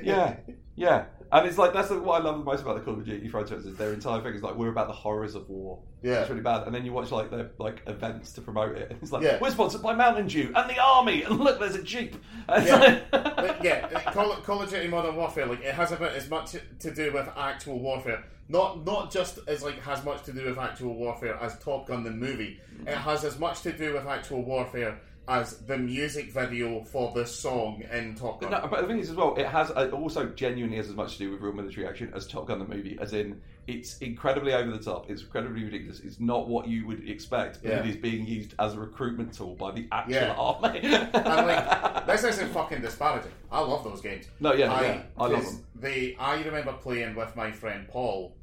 yeah, 0.03 0.35
yeah. 0.75 1.05
And 1.34 1.47
it's 1.47 1.57
like 1.57 1.71
that's 1.73 1.89
what 1.89 2.21
I 2.21 2.23
love 2.23 2.38
the 2.39 2.43
most 2.43 2.61
about 2.61 2.75
the 2.75 2.82
Call 2.82 2.95
of 2.95 3.05
Duty 3.05 3.27
franchise 3.29 3.65
is 3.65 3.77
their 3.77 3.93
entire 3.93 4.21
thing 4.21 4.34
is 4.34 4.41
like 4.43 4.55
we're 4.55 4.69
about 4.69 4.88
the 4.88 4.93
horrors 4.93 5.34
of 5.36 5.49
war. 5.49 5.79
Yeah. 6.01 6.21
It's 6.21 6.29
really 6.29 6.41
bad. 6.41 6.63
And 6.65 6.75
then 6.75 6.84
you 6.86 6.91
watch 6.91 7.09
like 7.11 7.29
their 7.32 7.51
like 7.57 7.82
events 7.88 8.34
to 8.34 8.41
promote 8.41 8.75
it. 8.77 8.91
And 8.91 8.99
it's 9.01 9.11
like 9.13 9.23
Yeah. 9.23 9.38
we're 9.39 9.51
sponsored 9.51 9.82
by 9.82 9.93
Mountain 9.95 10.27
Dew 10.27 10.51
and 10.55 10.69
the 10.69 10.77
army. 10.79 11.23
And 11.23 11.39
look, 11.39 11.59
there's 11.59 11.75
a 11.75 11.84
jeep. 11.84 12.15
And 12.49 12.65
Yeah. 12.67 12.99
like- 13.13 13.63
yeah, 13.63 13.88
Call, 14.11 14.36
Call 14.38 14.61
of 14.61 14.69
Duty 14.69 14.88
Modern 14.88 15.15
Warfare, 15.15 15.45
like 15.45 15.61
it 15.61 15.73
has 15.73 15.91
about 15.93 16.11
as 16.11 16.29
much 16.29 16.55
to 16.79 16.91
do 16.91 17.13
with 17.13 17.29
actual 17.38 17.79
warfare. 17.79 18.23
Not 18.49 18.84
not 18.86 19.09
just 19.11 19.39
as 19.47 19.63
like 19.63 19.79
has 19.84 20.03
much 20.03 20.23
to 20.23 20.34
do 20.34 20.43
with 20.45 20.57
actual 20.57 20.93
warfare 20.95 21.38
as 21.41 21.57
Top 21.59 21.88
Gun 21.88 22.03
the 22.03 22.11
movie. 22.11 22.59
Mm. 22.84 22.88
It 22.89 22.97
has 22.97 23.23
as 23.23 23.39
much 23.39 23.61
to 23.61 23.71
do 23.71 23.93
with 23.93 24.05
actual 24.05 24.43
warfare 24.43 24.99
as 25.32 25.57
the 25.59 25.77
music 25.77 26.29
video 26.32 26.84
for 26.84 27.13
the 27.15 27.25
song 27.25 27.82
in 27.93 28.15
Top 28.15 28.41
Gun. 28.41 28.51
no, 28.51 28.67
but 28.69 28.82
the 28.82 28.88
thing 28.88 28.99
is, 28.99 29.09
as 29.09 29.15
well, 29.15 29.34
it 29.36 29.45
has 29.47 29.69
it 29.69 29.93
also 29.93 30.25
genuinely 30.27 30.75
has 30.75 30.89
as 30.89 30.95
much 30.95 31.13
to 31.13 31.19
do 31.19 31.32
with 31.32 31.39
real 31.41 31.53
military 31.53 31.88
action 31.88 32.11
as 32.13 32.27
Top 32.27 32.47
Gun 32.47 32.59
the 32.59 32.65
movie. 32.65 32.97
As 32.99 33.13
in, 33.13 33.41
it's 33.65 33.97
incredibly 33.99 34.53
over 34.53 34.69
the 34.71 34.84
top. 34.84 35.09
It's 35.09 35.21
incredibly 35.21 35.63
ridiculous. 35.63 36.01
It's 36.01 36.19
not 36.19 36.49
what 36.49 36.67
you 36.67 36.86
would 36.88 37.07
expect, 37.07 37.63
but 37.63 37.71
it 37.71 37.86
Yeah. 37.86 37.89
is 37.91 37.95
being 37.95 38.27
used 38.27 38.55
as 38.59 38.73
a 38.73 38.79
recruitment 38.79 39.34
tool 39.34 39.55
by 39.55 39.71
the 39.71 39.88
actual 39.93 40.13
Yeah. 40.15 40.34
army. 40.38 40.79
And 40.84 41.47
like 41.47 42.05
this 42.07 42.25
isn't 42.25 42.49
fucking 42.49 42.82
disparaging. 42.82 43.32
I 43.51 43.61
love 43.61 43.86
those 43.86 44.01
games. 44.01 44.25
no, 44.41 44.51
yeah, 44.53 44.73
I, 44.73 44.82
yeah, 44.84 45.01
I 45.17 45.27
love 45.27 45.45
them. 45.45 45.65
They, 45.75 46.15
I 46.19 46.43
remember 46.43 46.73
playing 46.73 47.15
with 47.15 47.34
my 47.38 47.51
friend 47.53 47.88
Paul, 47.88 48.36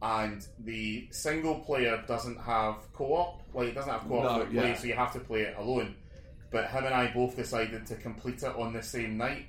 and 0.00 0.46
the 0.60 1.06
single 1.10 1.56
player 1.56 2.02
doesn't 2.08 2.40
have 2.40 2.76
co-op. 2.94 3.42
Like 3.52 3.68
it 3.68 3.74
doesn't 3.74 3.92
have 3.92 4.08
co-op 4.08 4.22
No, 4.38 4.46
play, 4.46 4.68
yeah. 4.70 4.74
so 4.74 4.86
you 4.86 4.94
have 4.94 5.12
to 5.12 5.20
play 5.20 5.42
it 5.42 5.54
alone. 5.58 5.96
But 6.50 6.70
him 6.70 6.84
and 6.84 6.94
I 6.94 7.12
both 7.12 7.36
decided 7.36 7.86
to 7.86 7.96
complete 7.96 8.42
it 8.42 8.54
on 8.56 8.72
the 8.72 8.82
same 8.82 9.16
night, 9.16 9.46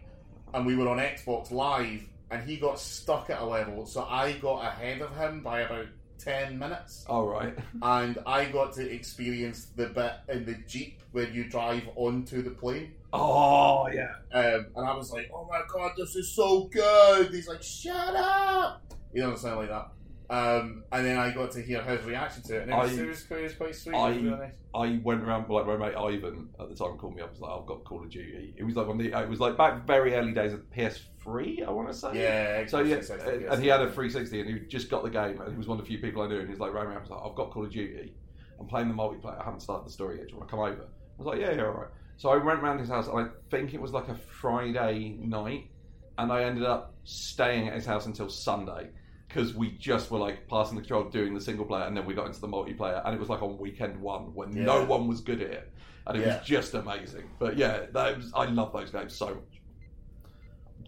and 0.54 0.66
we 0.66 0.76
were 0.76 0.88
on 0.88 0.98
Xbox 0.98 1.52
Live, 1.52 2.04
and 2.30 2.48
he 2.48 2.58
got 2.58 2.80
stuck 2.80 3.30
at 3.30 3.42
a 3.42 3.46
level, 3.46 3.86
so 3.86 4.04
I 4.04 4.34
got 4.34 4.66
ahead 4.66 5.02
of 5.02 5.16
him 5.18 5.42
by 5.42 5.62
about 5.62 5.88
ten 6.20 6.60
minutes, 6.60 7.04
All 7.10 7.26
right. 7.26 7.58
and 7.82 8.20
I 8.28 8.46
got 8.46 8.74
to 8.74 8.88
experience 8.88 9.66
the 9.76 9.88
bit 9.88 10.14
in 10.30 10.46
the 10.46 10.56
jeep 10.68 11.02
where 11.12 11.28
you 11.28 11.50
drive 11.50 11.90
onto 11.96 12.44
the 12.44 12.52
plane. 12.52 12.94
Oh 13.14 13.88
yeah. 13.90 14.14
Um, 14.32 14.68
and 14.76 14.88
I 14.88 14.96
was 14.96 15.12
like, 15.12 15.30
"Oh 15.34 15.46
my 15.50 15.62
god, 15.74 15.94
this 15.98 16.16
is 16.16 16.32
so 16.34 16.66
good!" 16.72 17.34
He's 17.34 17.48
like, 17.48 17.64
"Shut 17.64 18.16
up!" 18.16 18.84
He 19.14 19.20
doesn't 19.20 19.40
sound 19.40 19.58
like 19.60 19.70
that. 19.70 19.90
Um, 20.32 20.84
and 20.94 21.06
then 21.06 21.18
I 21.18 21.32
got 21.34 21.52
to 21.52 21.62
hear 21.62 21.82
his 21.84 22.04
reaction 22.06 22.42
to 22.44 22.56
it, 22.56 22.62
and 22.64 22.72
it 22.72 22.76
was, 22.78 22.98
I- 22.98 23.02
it 23.04 23.08
was, 23.08 23.24
quite- 23.24 23.40
it 23.42 23.44
was 23.44 23.54
quite 23.56 23.76
sweet. 23.76 23.96
I- 23.96 24.12
it 24.12 24.22
was 24.24 24.32
really. 24.32 24.48
I 24.74 25.02
went 25.04 25.24
around 25.24 25.50
like 25.50 25.66
my 25.68 25.76
mate 25.76 25.96
Ivan 25.96 26.48
at 26.58 26.70
the 26.70 26.76
time 26.76 26.98
called 26.98 27.16
me 27.18 27.22
up. 27.22 27.32
Was 27.32 27.42
like, 27.42 27.52
I've 27.52 27.66
got 27.66 27.84
Call 27.84 28.02
of 28.04 28.10
Duty. 28.10 28.54
It 28.58 28.64
was 28.64 28.76
like 28.78 28.88
of 28.88 28.98
the. 28.98 29.12
It 29.12 29.28
was 29.30 29.42
like 29.42 29.58
back 29.58 29.86
very 29.86 30.16
early 30.16 30.32
days 30.32 30.54
of 30.54 30.62
PS3. 30.72 31.68
I 31.68 31.70
want 31.72 31.90
to 31.90 31.94
say. 31.94 32.12
Yeah, 32.16 32.66
So 32.68 32.80
yeah, 32.80 32.96
and 33.54 33.62
he 33.62 33.68
had 33.68 33.82
a 33.82 33.92
360, 33.92 34.40
and 34.40 34.50
he 34.50 34.60
just 34.68 34.90
got 34.90 35.04
the 35.04 35.10
game, 35.10 35.42
and 35.42 35.52
he 35.52 35.58
was 35.58 35.68
one 35.68 35.78
of 35.78 35.84
the 35.86 35.90
few 35.90 36.00
people 36.00 36.22
I 36.22 36.28
knew, 36.30 36.40
and 36.40 36.50
he's 36.50 36.60
like, 36.60 36.74
"Rami, 36.74 36.96
I 36.96 37.00
was 37.00 37.10
like, 37.10 37.20
I've 37.24 37.36
got 37.36 37.52
Call 37.52 37.66
of 37.66 37.72
Duty. 37.72 38.14
I'm 38.60 38.68
playing 38.68 38.88
the 38.88 38.94
multiplayer. 38.94 39.42
I 39.42 39.44
haven't 39.44 39.60
started 39.60 39.86
the 39.86 39.92
story 39.92 40.20
yet. 40.20 40.28
Do 40.28 40.34
you 40.34 40.38
want 40.40 40.50
to 40.50 40.56
come 40.56 40.64
over?" 40.64 40.82
I 40.84 41.18
was 41.18 41.28
like, 41.28 41.40
"Yeah, 41.42 41.52
yeah, 41.52 41.66
all 41.66 41.72
right." 41.74 41.88
So 42.16 42.30
I 42.30 42.38
went 42.38 42.62
round 42.62 42.80
his 42.80 42.88
house, 42.90 43.08
and 43.10 43.20
I 43.20 43.26
think 43.50 43.74
it 43.74 43.82
was 43.82 43.92
like 43.92 44.08
a 44.08 44.16
Friday 44.16 45.18
night, 45.20 45.70
and 46.18 46.32
I 46.32 46.44
ended 46.44 46.64
up 46.64 46.94
staying 47.04 47.68
at 47.68 47.74
his 47.74 47.86
house 47.86 48.06
until 48.06 48.30
Sunday 48.30 48.92
because 49.34 49.54
we 49.54 49.72
just 49.72 50.12
were 50.12 50.20
like 50.20 50.48
passing 50.48 50.76
the 50.76 50.82
control, 50.82 51.06
doing 51.06 51.34
the 51.34 51.42
single 51.42 51.66
player, 51.66 51.84
and 51.86 51.96
then 51.96 52.06
we 52.06 52.14
got 52.14 52.28
into 52.28 52.42
the 52.42 52.48
multiplayer, 52.48 53.02
and 53.06 53.14
it 53.16 53.20
was 53.20 53.30
like 53.30 53.42
on 53.42 53.58
weekend 53.58 54.00
one 54.02 54.34
when 54.34 54.52
no 54.54 54.84
one 54.84 55.08
was 55.08 55.22
good 55.22 55.42
at 55.42 55.50
it, 55.52 55.72
and 56.08 56.18
it 56.18 56.26
Yeah. 56.26 56.38
was 56.38 56.46
just 56.46 56.74
amazing. 56.74 57.30
But 57.40 57.56
yeah, 57.58 57.86
that 57.94 58.18
was, 58.18 58.32
I 58.36 58.46
love 58.46 58.74
those 58.74 58.92
games 58.92 59.14
so 59.16 59.28
much. 59.28 59.38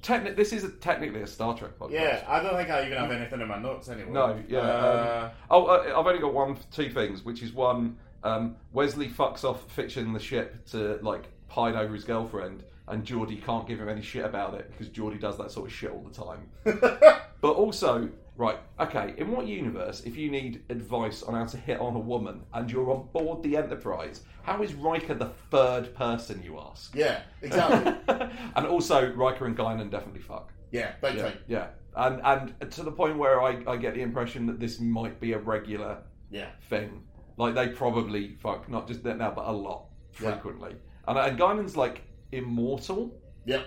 Techni- 0.02 0.36
this 0.36 0.52
is 0.52 0.66
a, 0.66 0.70
technically 0.70 1.22
a 1.22 1.28
Star 1.28 1.56
Trek 1.58 1.80
podcast. 1.80 1.92
Yeah, 1.92 2.24
I 2.28 2.42
don't 2.44 2.56
think 2.58 2.70
I 2.70 2.86
even 2.86 2.98
have 2.98 3.12
anything 3.12 3.40
in 3.40 3.48
my 3.48 3.58
notes 3.60 3.88
anyway. 3.88 4.12
No, 4.12 4.38
yeah, 4.50 4.60
Uh, 4.60 5.30
Oh, 5.50 5.66
uh, 5.68 5.98
I've 5.98 6.06
only 6.06 6.20
got 6.20 6.34
one, 6.34 6.58
two 6.72 6.90
things, 6.90 7.24
which 7.24 7.42
is 7.42 7.54
one, 7.54 7.96
um, 8.24 8.58
Wesley 8.74 9.08
fucks 9.08 9.46
off 9.46 9.64
fixing 9.72 10.12
the 10.12 10.20
ship 10.20 10.66
to 10.72 11.00
like 11.02 11.30
hide 11.48 11.76
over 11.76 11.94
his 11.94 12.04
girlfriend, 12.04 12.64
and 12.90 13.06
Geordi 13.06 13.42
can't 13.42 13.66
give 13.66 13.80
him 13.80 13.88
any 13.88 14.02
shit 14.02 14.26
about 14.26 14.56
it 14.56 14.70
because 14.72 14.90
Geordi 14.90 15.20
does 15.22 15.38
that 15.38 15.52
sort 15.52 15.68
of 15.68 15.74
shit 15.74 15.92
all 15.92 16.02
the 16.04 16.14
time. 16.14 16.50
But 17.44 17.58
also, 17.58 18.10
right, 18.36 18.58
okay, 18.80 19.14
in 19.18 19.32
what 19.32 19.48
universe, 19.48 20.02
if 20.06 20.16
you 20.18 20.30
need 20.32 20.64
advice 20.70 21.24
on 21.24 21.34
how 21.36 21.46
to 21.46 21.58
hit 21.58 21.80
on 21.80 21.96
a 21.96 22.00
woman 22.00 22.42
and 22.54 22.72
you're 22.72 22.90
on 22.92 23.08
board 23.14 23.44
the 23.44 23.56
Enterprise, 23.58 24.22
how 24.44 24.62
is 24.64 24.74
Riker 24.74 25.14
the 25.14 25.30
third 25.52 25.94
person 25.96 26.42
you 26.44 26.60
ask? 26.60 26.96
yeah, 26.96 27.22
exactly. 27.42 27.94
and 28.56 28.66
also, 28.68 29.14
Riker 29.14 29.46
and 29.46 29.58
Guinan 29.58 29.90
definitely 29.92 30.22
fuck. 30.22 30.52
yeah, 30.72 30.94
big 31.02 31.16
Yeah, 31.16 31.22
time. 31.24 31.38
yeah. 31.48 31.68
And 31.96 32.22
and 32.24 32.72
to 32.72 32.82
the 32.84 32.92
point 32.92 33.18
where 33.20 33.42
I, 33.44 33.62
I 33.68 33.78
get 33.78 33.94
the 33.94 34.02
impression 34.02 34.48
that 34.48 34.60
this 34.60 34.80
might 34.80 35.20
be 35.20 35.34
a 35.34 35.38
regular 35.38 36.00
Yeah, 36.32 36.50
thing. 36.70 37.04
Like 37.38 37.54
they 37.54 37.68
probably 37.68 38.36
fuck 38.42 38.68
not 38.68 38.88
just 38.88 39.04
that 39.04 39.18
now, 39.20 39.30
but 39.32 39.46
a 39.46 39.52
lot 39.52 39.86
Yeah. 40.20 40.32
frequently. 40.32 40.76
And 41.08 41.20
and 41.20 41.38
Guinan's 41.38 41.78
like 41.78 42.02
immortal 42.32 43.16
Yeah. 43.46 43.62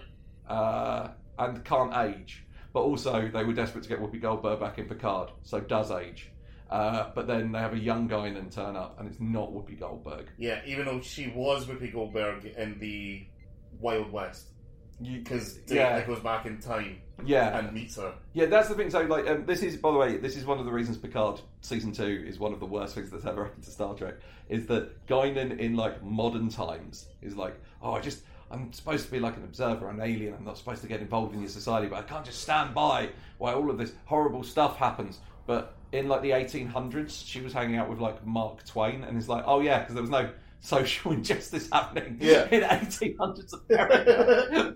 uh, 0.49 1.11
and 1.39 1.65
can't 1.65 1.95
age, 1.97 2.46
but 2.77 2.83
also 2.83 3.27
they 3.33 3.43
were 3.43 3.55
desperate 3.55 3.83
to 3.85 3.89
get 3.89 3.99
Whoopi 4.03 4.21
Goldberg 4.21 4.61
back 4.61 4.79
in 4.79 4.85
Picard, 4.85 5.31
so 5.43 5.61
does 5.61 5.91
age. 5.91 6.31
Uh, 6.69 7.09
but 7.15 7.27
then 7.27 7.51
they 7.51 7.59
have 7.59 7.73
a 7.73 7.79
young 7.79 8.07
Guinan 8.07 8.55
turn 8.55 8.77
up, 8.77 9.01
and 9.01 9.09
it's 9.09 9.19
not 9.19 9.51
Whoopi 9.51 9.81
Goldberg. 9.81 10.27
yeah. 10.37 10.61
Even 10.67 10.85
though 10.85 11.01
she 11.01 11.29
was 11.29 11.65
Whoopi 11.65 11.91
Goldberg 11.91 12.45
in 12.45 12.79
the 12.79 13.25
Wild 13.81 14.13
West, 14.13 14.49
because 15.03 15.59
yeah, 15.69 16.05
goes 16.05 16.21
back 16.21 16.45
in 16.45 16.61
time 16.61 17.01
yeah, 17.25 17.59
and 17.59 17.73
meets 17.73 17.97
her. 17.97 18.13
Yeah, 18.35 18.45
that's 18.45 18.69
the 18.69 18.75
thing. 18.75 18.91
So, 18.91 19.01
like, 19.05 19.27
um, 19.27 19.47
this 19.47 19.63
is, 19.63 19.79
by 19.79 19.91
the 19.91 19.97
way, 19.97 20.19
this 20.19 20.37
is 20.37 20.45
one 20.45 20.59
of 20.59 20.67
the 20.67 20.73
reasons 20.73 20.99
Picard 20.99 21.41
season 21.63 21.93
two 21.93 22.25
is 22.29 22.39
one 22.39 22.53
of 22.53 22.61
the 22.61 22.67
worst 22.67 22.95
things 22.95 23.11
that's 23.11 23.25
ever 23.25 23.45
happened 23.45 23.65
to 23.65 23.71
Star 23.71 23.95
Trek. 23.95 24.17
Is 24.51 24.67
that 24.67 25.07
Guinan 25.07 25.59
in 25.59 25.77
like 25.77 26.05
modern 26.05 26.51
times 26.51 27.07
is 27.23 27.37
like, 27.37 27.59
oh, 27.81 27.93
I 27.93 28.03
just, 28.03 28.23
I'm 28.51 28.73
supposed 28.73 29.07
to 29.07 29.11
be 29.11 29.19
like 29.19 29.37
an 29.37 29.45
observer, 29.45 29.89
an 29.89 30.01
alien. 30.01 30.35
I'm 30.35 30.45
not 30.45 30.57
supposed 30.59 30.83
to 30.83 30.89
get 30.89 31.01
involved 31.01 31.35
in 31.35 31.41
your 31.41 31.49
society, 31.49 31.89
but 31.89 31.99
I 31.99 32.03
can't 32.03 32.25
just 32.25 32.41
stand 32.43 32.75
by 32.75 33.11
while 33.39 33.57
all 33.57 33.71
of 33.71 33.79
this 33.79 33.93
horrible 34.05 34.43
stuff 34.45 34.77
happens. 34.77 35.21
But 35.47 35.75
in 35.93 36.09
like 36.09 36.23
the 36.23 36.31
1800s, 36.31 37.27
she 37.27 37.41
was 37.41 37.53
hanging 37.53 37.77
out 37.77 37.89
with 37.89 37.99
like 37.99 38.25
Mark 38.27 38.65
Twain, 38.65 39.05
and 39.05 39.17
it's 39.17 39.29
like, 39.29 39.45
oh 39.47 39.61
yeah, 39.61 39.81
because 39.81 39.95
there 39.95 40.03
was 40.03 40.11
no 40.11 40.31
social 40.61 41.13
injustice 41.13 41.69
happening 41.73 42.19
Yeah. 42.21 42.49
in 42.51 42.63
1800s 42.63 43.53
America. 43.69 44.75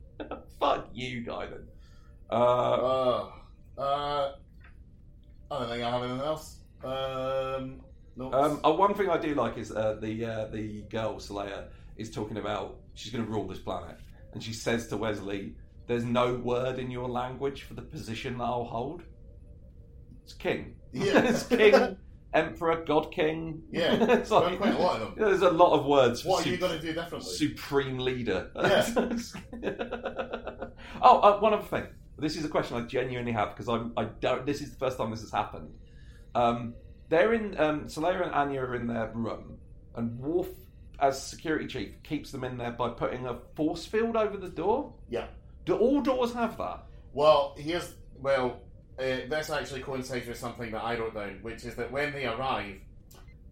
Fuck 0.60 0.88
you, 0.92 1.22
Guinan. 1.24 1.64
Uh, 2.30 2.34
Uh, 2.34 3.30
uh, 3.78 4.32
I 5.50 5.58
don't 5.58 5.68
think 5.68 5.84
I 5.84 5.90
have 5.90 6.02
anything 6.02 6.20
else. 6.20 6.56
Um. 6.84 7.80
Um, 8.18 8.60
uh, 8.64 8.72
one 8.72 8.94
thing 8.94 9.10
I 9.10 9.18
do 9.18 9.34
like 9.34 9.58
is 9.58 9.70
uh, 9.72 9.98
the 10.00 10.24
uh, 10.24 10.46
the 10.46 10.82
girl 10.88 11.16
Salia 11.16 11.64
is 11.98 12.10
talking 12.10 12.38
about 12.38 12.76
she's 12.96 13.12
going 13.12 13.24
to 13.24 13.30
rule 13.30 13.46
this 13.46 13.60
planet, 13.60 13.96
and 14.32 14.42
she 14.42 14.52
says 14.52 14.88
to 14.88 14.96
Wesley, 14.96 15.54
"There's 15.86 16.04
no 16.04 16.34
word 16.34 16.78
in 16.80 16.90
your 16.90 17.08
language 17.08 17.62
for 17.62 17.74
the 17.74 17.82
position 17.82 18.38
that 18.38 18.44
I'll 18.44 18.64
hold. 18.64 19.02
It's 20.24 20.34
king. 20.34 20.74
Yeah. 20.92 21.20
it's 21.24 21.44
king, 21.44 21.96
emperor, 22.34 22.84
god 22.84 23.12
king. 23.12 23.62
Yeah. 23.70 23.94
it's 24.14 24.30
like, 24.30 24.58
quite 24.58 24.74
a 24.74 24.78
lot 24.78 25.00
of 25.00 25.14
them. 25.14 25.24
There's 25.28 25.42
a 25.42 25.50
lot 25.50 25.78
of 25.78 25.86
words. 25.86 26.24
what 26.24 26.44
are 26.44 26.48
you 26.48 26.56
going 26.56 26.72
to 26.72 26.84
do 26.84 26.92
differently? 26.92 27.30
Supreme 27.30 27.98
leader. 27.98 28.50
Yeah. 28.56 28.90
oh, 31.00 31.20
uh, 31.20 31.38
one 31.38 31.54
other 31.54 31.62
thing. 31.62 31.86
This 32.18 32.36
is 32.36 32.44
a 32.44 32.48
question 32.48 32.76
I 32.76 32.80
genuinely 32.86 33.32
have 33.32 33.50
because 33.50 33.68
I'm. 33.68 33.92
I 33.96 34.04
don't. 34.04 34.46
This 34.46 34.62
is 34.62 34.70
the 34.70 34.78
first 34.78 34.96
time 34.96 35.10
this 35.10 35.20
has 35.20 35.30
happened. 35.30 35.74
Um, 36.34 36.74
they're 37.08 37.34
in. 37.34 37.58
Um, 37.60 37.84
Salia 37.84 38.24
and 38.24 38.32
Anya 38.32 38.62
are 38.62 38.74
in 38.74 38.86
their 38.86 39.12
room, 39.14 39.58
and 39.94 40.18
Worf, 40.18 40.48
as 41.00 41.22
security 41.22 41.66
chief, 41.66 42.02
keeps 42.02 42.30
them 42.30 42.44
in 42.44 42.56
there 42.58 42.72
by 42.72 42.88
putting 42.90 43.26
a 43.26 43.38
force 43.54 43.84
field 43.86 44.16
over 44.16 44.36
the 44.36 44.48
door. 44.48 44.92
Yeah. 45.08 45.26
Do 45.64 45.76
all 45.76 46.00
doors 46.00 46.32
have 46.34 46.56
that? 46.58 46.84
Well, 47.12 47.54
here's 47.58 47.94
well. 48.20 48.60
Uh, 48.98 49.28
this 49.28 49.50
actually 49.50 49.82
coincides 49.82 50.26
with 50.26 50.38
something 50.38 50.70
that 50.70 50.82
I 50.82 50.98
wrote 50.98 51.14
down, 51.14 51.40
which 51.42 51.64
is 51.64 51.74
that 51.74 51.92
when 51.92 52.12
they 52.14 52.24
arrive, 52.26 52.76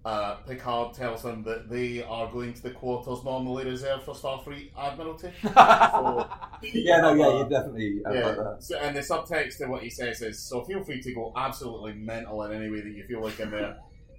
uh, 0.07 0.37
Picard 0.37 0.95
tells 0.95 1.23
them 1.23 1.43
that 1.45 1.69
they 1.69 2.03
are 2.03 2.31
going 2.33 2.55
to 2.55 2.63
the 2.63 2.71
quarters 2.71 3.23
normally 3.25 3.65
reserved 3.67 4.05
for 4.05 4.15
Starfleet 4.15 4.71
Admiralty. 4.79 5.33
yeah, 5.43 7.01
no, 7.01 7.15
yeah, 7.15 7.39
you 7.39 7.47
definitely. 7.49 8.01
have 8.07 8.15
Yeah. 8.15 8.21
that. 8.33 8.57
So, 8.61 8.79
and 8.79 8.97
the 8.97 9.01
subtext 9.01 9.59
to 9.59 9.67
what 9.67 9.83
he 9.83 9.91
says 9.91 10.23
is, 10.23 10.39
so 10.43 10.63
feel 10.65 10.83
free 10.83 11.01
to 11.03 11.13
go 11.15 11.33
absolutely 11.37 11.93
mental 11.95 12.43
in 12.45 12.53
any 12.53 12.71
way 12.71 12.81
that 12.81 12.91
you 12.93 13.05
feel 13.05 13.23
like 13.23 13.39
in 13.41 13.51
there. 13.51 13.77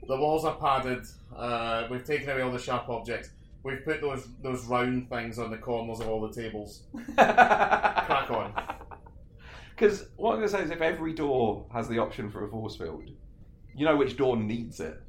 The 0.08 0.16
walls 0.16 0.46
are 0.46 0.56
padded. 0.56 1.06
Uh, 1.36 1.88
we've 1.90 2.04
taken 2.06 2.30
away 2.30 2.42
all 2.42 2.52
the 2.52 2.60
sharp 2.60 2.90
objects. 2.90 3.30
We've 3.64 3.84
put 3.84 4.02
those 4.02 4.28
those 4.44 4.66
round 4.66 5.10
things 5.10 5.40
on 5.40 5.50
the 5.50 5.58
corners 5.58 6.00
of 6.00 6.08
all 6.08 6.22
the 6.28 6.34
tables. 6.34 6.84
Crack 7.16 8.30
on. 8.30 8.54
Because 9.76 10.08
what 10.16 10.32
I'm 10.32 10.38
going 10.38 10.50
to 10.50 10.58
say 10.58 10.64
is, 10.64 10.70
if 10.70 10.82
every 10.82 11.14
door 11.14 11.66
has 11.74 11.88
the 11.90 12.00
option 12.00 12.30
for 12.30 12.46
a 12.46 12.50
force 12.50 12.76
field, 12.78 13.10
you 13.76 13.86
know 13.86 13.98
which 13.98 14.16
door 14.16 14.38
needs 14.38 14.80
it. 14.80 15.02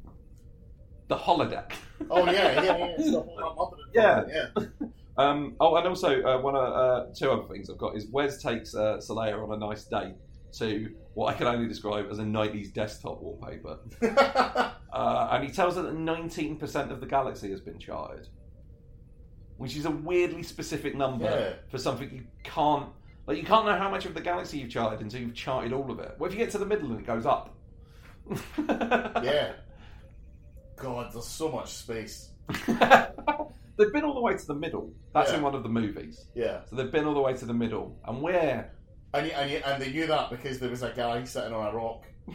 The 1.09 1.17
holodeck. 1.17 1.73
Oh 2.11 2.25
yeah, 2.27 2.63
yeah, 2.63 2.63
yeah. 2.63 2.95
It's 2.99 3.11
the 3.13 3.21
whole 3.21 3.63
up 3.63 3.73
in 3.79 3.79
the 3.93 4.01
Yeah. 4.01 4.45
yeah. 4.57 4.87
Um, 5.19 5.57
oh, 5.61 5.77
and 5.77 5.87
also 5.87 6.23
uh, 6.23 6.39
one 6.43 6.55
of 6.55 6.75
uh, 6.75 7.07
two 7.15 7.31
other 7.31 7.49
things 7.49 7.71
I've 7.71 7.79
got 7.79 7.97
is 7.97 8.07
Wes 8.09 8.43
takes 8.43 8.75
uh, 8.75 8.99
Salia 8.99 9.43
on 9.43 9.51
a 9.51 9.57
nice 9.57 9.85
date 9.85 10.15
to 10.59 10.91
what 11.17 11.33
I 11.35 11.39
can 11.39 11.47
only 11.47 11.67
describe 11.67 12.09
as 12.11 12.19
a 12.19 12.23
'90s 12.25 12.75
desktop 12.75 13.23
wallpaper, 13.23 13.79
uh, 14.93 15.29
and 15.33 15.43
he 15.43 15.51
tells 15.51 15.77
her 15.77 15.83
that 15.83 15.95
19% 15.97 16.91
of 16.91 17.01
the 17.01 17.07
galaxy 17.07 17.51
has 17.53 17.61
been 17.63 17.79
charted, 17.79 18.29
which 19.57 19.77
is 19.79 19.87
a 19.87 19.91
weirdly 19.91 20.43
specific 20.43 20.95
number 20.95 21.25
Yeah. 21.25 21.55
for 21.71 21.79
something 21.79 22.11
you 22.15 22.25
can't. 22.45 22.91
Like 23.27 23.39
you 23.39 23.45
can't 23.45 23.65
know 23.65 23.79
how 23.79 23.91
much 23.91 24.05
of 24.05 24.13
the 24.13 24.21
galaxy 24.21 24.59
you've 24.59 24.69
charted 24.69 25.01
until 25.01 25.23
you've 25.23 25.35
charted 25.35 25.73
all 25.73 25.91
of 25.91 25.99
it. 26.01 26.15
What 26.19 26.27
if 26.27 26.35
you 26.39 26.45
get 26.45 26.51
to 26.53 26.59
the 26.59 26.67
middle 26.67 26.91
and 26.91 27.01
it 27.01 27.07
goes 27.07 27.25
up? 27.25 27.57
yeah. 28.69 29.53
God, 30.77 31.13
there's 31.15 31.27
so 31.27 31.49
much 31.51 31.73
space. 31.73 32.29
they've 32.67 33.93
been 33.93 34.05
all 34.05 34.15
the 34.15 34.21
way 34.21 34.37
to 34.37 34.47
the 34.47 34.55
middle. 34.55 34.93
That's 35.15 35.31
Yeah. 35.31 35.39
in 35.39 35.43
one 35.43 35.55
of 35.55 35.63
the 35.63 35.71
movies. 35.71 36.27
Yeah. 36.35 36.61
So 36.67 36.77
they've 36.77 36.93
been 36.93 37.07
all 37.07 37.15
the 37.15 37.21
way 37.23 37.33
to 37.33 37.47
the 37.47 37.55
middle, 37.55 37.99
and 38.07 38.21
we're 38.23 38.71
And, 39.17 39.31
and, 39.31 39.51
and 39.65 39.83
they 39.83 39.91
knew 39.91 40.07
that 40.07 40.31
because 40.31 40.59
there 40.59 40.71
was 40.71 40.83
a 40.83 40.91
guy 40.91 41.25
sitting 41.25 41.53
on 41.53 41.67
a 41.73 41.77
rock 41.77 42.05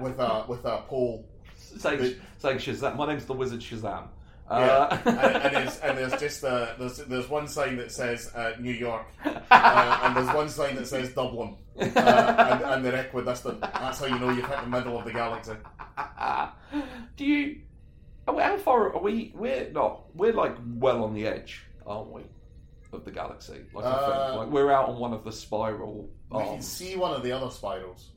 with 0.00 0.18
a 0.18 0.44
with 0.48 0.64
a 0.64 0.82
pole. 0.88 1.26
saying, 1.56 1.98
The- 1.98 2.16
saying 2.38 2.58
Shazam. 2.58 2.96
My 2.96 3.06
name's 3.06 3.24
the 3.26 3.32
Wizard 3.34 3.60
Shazam. 3.60 4.08
Yeah, 4.50 4.56
Uh, 4.56 4.98
and, 5.06 5.18
and, 5.18 5.54
there's, 5.56 5.78
and 5.80 5.96
there's 5.98 6.20
just 6.20 6.44
uh, 6.44 6.74
there's 6.78 6.98
there's 6.98 7.28
one 7.30 7.48
sign 7.48 7.76
that 7.76 7.90
says 7.90 8.30
uh, 8.34 8.52
New 8.60 8.72
York, 8.72 9.06
uh, 9.24 10.00
and 10.02 10.16
there's 10.16 10.34
one 10.34 10.48
sign 10.48 10.74
that 10.76 10.86
says 10.86 11.12
Dublin, 11.14 11.56
uh, 11.78 11.84
and, 11.84 12.62
and 12.62 12.84
they're 12.84 12.96
equidistant. 13.06 13.60
That's 13.62 14.00
how 14.00 14.06
you 14.06 14.18
know 14.18 14.28
you've 14.30 14.46
hit 14.46 14.60
the 14.60 14.66
middle 14.68 14.98
of 14.98 15.04
the 15.06 15.12
galaxy. 15.12 15.52
Do 17.16 17.24
you? 17.24 17.60
How 18.26 18.56
far 18.58 18.92
are 18.94 19.00
we? 19.00 19.32
We're 19.34 19.70
not. 19.70 20.02
We're 20.14 20.32
like 20.34 20.56
well 20.76 21.02
on 21.04 21.14
the 21.14 21.26
edge, 21.26 21.64
aren't 21.86 22.10
we, 22.10 22.22
of 22.92 23.04
the 23.04 23.10
galaxy? 23.10 23.60
Like, 23.74 23.84
I 23.84 23.88
Uh, 23.90 24.26
think. 24.28 24.38
like 24.40 24.48
we're 24.50 24.70
out 24.70 24.88
on 24.88 24.98
one 24.98 25.12
of 25.12 25.24
the 25.24 25.32
spiral 25.32 26.08
Arms. 26.30 26.48
We 26.48 26.52
can 26.54 26.62
see 26.62 26.96
one 26.96 27.12
of 27.12 27.22
the 27.22 27.32
other 27.32 27.50
spirals. 27.50 28.10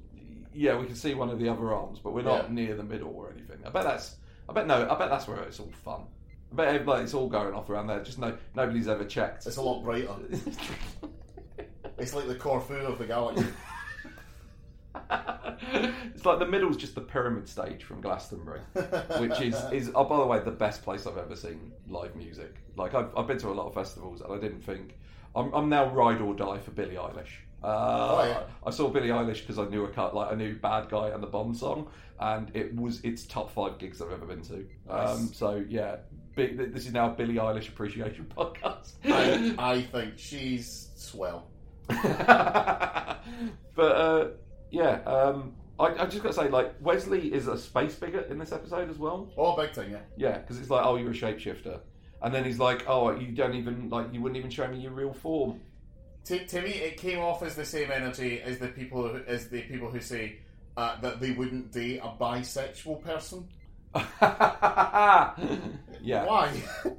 Yeah, 0.53 0.77
we 0.77 0.85
can 0.85 0.95
see 0.95 1.13
one 1.15 1.29
of 1.29 1.37
the 1.39 1.49
other 1.49 1.73
arms, 1.73 1.99
but 1.99 2.13
we're 2.13 2.21
not 2.21 2.45
Yeah. 2.45 2.53
near 2.53 2.75
the 2.75 2.83
middle 2.83 3.13
or 3.13 3.29
anything. 3.31 3.59
I 3.65 3.69
bet 3.69 3.83
that's. 3.83 4.15
I 4.47 4.53
bet 4.53 4.67
no. 4.67 4.87
I 4.89 4.95
bet 4.97 5.09
that's 5.09 5.27
where 5.27 5.41
it's 5.43 5.59
all 5.59 5.69
fun. 5.83 6.01
I 6.51 6.55
bet 6.55 6.67
everybody, 6.69 7.03
it's 7.03 7.13
all 7.13 7.27
going 7.27 7.53
off 7.53 7.69
around 7.69 7.87
there. 7.87 8.01
Just 8.03 8.19
no. 8.19 8.37
Nobody's 8.55 8.87
ever 8.87 9.03
checked. 9.03 9.45
It's 9.47 9.57
a 9.57 9.61
lot 9.61 9.83
brighter. 9.83 10.15
It's 11.97 12.13
like 12.13 12.27
the 12.27 12.35
Corfu 12.35 12.73
of 12.73 12.97
the 12.99 13.05
galaxy. 13.05 13.45
it's 16.13 16.25
like 16.25 16.39
the 16.39 16.45
middle's 16.45 16.77
just 16.77 16.95
the 16.95 17.01
pyramid 17.01 17.47
stage 17.47 17.83
from 17.83 18.01
Glastonbury, 18.01 18.61
which 19.19 19.39
is 19.41 19.55
is 19.71 19.91
oh, 19.95 20.03
by 20.05 20.17
the 20.17 20.25
way 20.25 20.39
the 20.39 20.51
best 20.51 20.83
place 20.83 21.05
I've 21.07 21.17
ever 21.17 21.35
seen 21.35 21.71
live 21.87 22.15
music. 22.15 22.55
Like 22.75 22.93
I've, 22.93 23.09
I've 23.17 23.27
been 23.27 23.37
to 23.39 23.49
a 23.49 23.51
lot 23.51 23.67
of 23.67 23.73
festivals 23.73 24.21
and 24.21 24.33
I 24.33 24.37
didn't 24.39 24.61
think 24.61 24.97
I'm, 25.35 25.53
I'm 25.53 25.69
now 25.69 25.89
ride 25.91 26.21
or 26.21 26.33
die 26.33 26.59
for 26.59 26.71
Billie 26.71 26.95
Eilish. 26.95 27.31
Uh, 27.63 27.67
Oh, 27.67 28.23
yeah. 28.27 28.43
I 28.65 28.69
saw 28.69 28.89
Billie 28.89 29.09
Eilish 29.09 29.41
because 29.41 29.57
I 29.59 29.65
knew 29.65 29.85
a 29.85 29.89
cut 29.89 30.13
like 30.15 30.31
I 30.31 30.35
knew 30.35 30.55
Bad 30.55 30.89
Guy 30.89 31.09
and 31.09 31.21
the 31.23 31.27
Bomb 31.27 31.53
song, 31.53 31.87
and 32.19 32.51
it 32.55 32.75
was 32.75 33.01
it's 33.03 33.25
top 33.25 33.51
five 33.51 33.77
gigs 33.79 34.01
I've 34.01 34.11
ever 34.11 34.25
been 34.25 34.41
to. 34.43 34.65
Um, 34.89 35.31
so 35.33 35.63
yeah, 35.67 35.97
big, 36.35 36.57
this 36.73 36.85
is 36.85 36.93
now 36.93 37.07
a 37.11 37.13
Billie 37.13 37.35
Eilish 37.35 37.69
appreciation 37.69 38.31
podcast. 38.35 38.93
I, 39.05 39.55
I 39.73 39.81
think 39.81 40.13
she's 40.17 40.89
swell. 40.95 41.47
but 41.87 42.01
uh, 43.77 44.27
yeah, 44.71 45.01
um, 45.05 45.53
I, 45.79 45.87
I 45.87 46.05
just 46.05 46.23
got 46.23 46.29
to 46.29 46.33
say, 46.33 46.49
like 46.49 46.73
Wesley 46.81 47.33
is 47.33 47.47
a 47.47 47.57
space 47.57 47.95
bigot 47.95 48.29
in 48.29 48.37
this 48.39 48.51
episode 48.51 48.89
as 48.89 48.97
well. 48.97 49.31
Oh, 49.37 49.55
big 49.55 49.73
thing, 49.73 49.91
yeah. 49.91 49.99
Yeah, 50.17 50.37
because 50.37 50.59
it's 50.59 50.69
like, 50.69 50.85
oh, 50.85 50.95
you're 50.95 51.11
a 51.11 51.13
shapeshifter, 51.13 51.79
and 52.21 52.33
then 52.33 52.43
he's 52.45 52.59
like, 52.59 52.85
oh, 52.87 53.11
you 53.11 53.31
don't 53.31 53.55
even 53.55 53.89
like, 53.89 54.13
you 54.13 54.21
wouldn't 54.21 54.37
even 54.37 54.49
show 54.49 54.67
me 54.67 54.79
your 54.79 54.91
real 54.91 55.13
form. 55.13 55.59
To, 56.25 56.45
to 56.45 56.61
me, 56.61 56.71
it 56.71 56.97
came 56.97 57.19
off 57.19 57.43
as 57.43 57.55
the 57.55 57.65
same 57.65 57.91
energy 57.91 58.41
as 58.41 58.57
the 58.57 58.69
people 58.69 59.07
who, 59.07 59.21
as 59.27 59.49
the 59.49 59.61
people 59.61 59.91
who 59.91 59.99
say 59.99 60.39
uh, 60.77 60.99
that 61.01 61.19
they 61.19 61.31
wouldn't 61.31 61.71
date 61.71 61.99
a 62.03 62.09
bisexual 62.19 63.03
person. 63.03 63.47
yeah, 66.03 66.25
Why? 66.25 66.51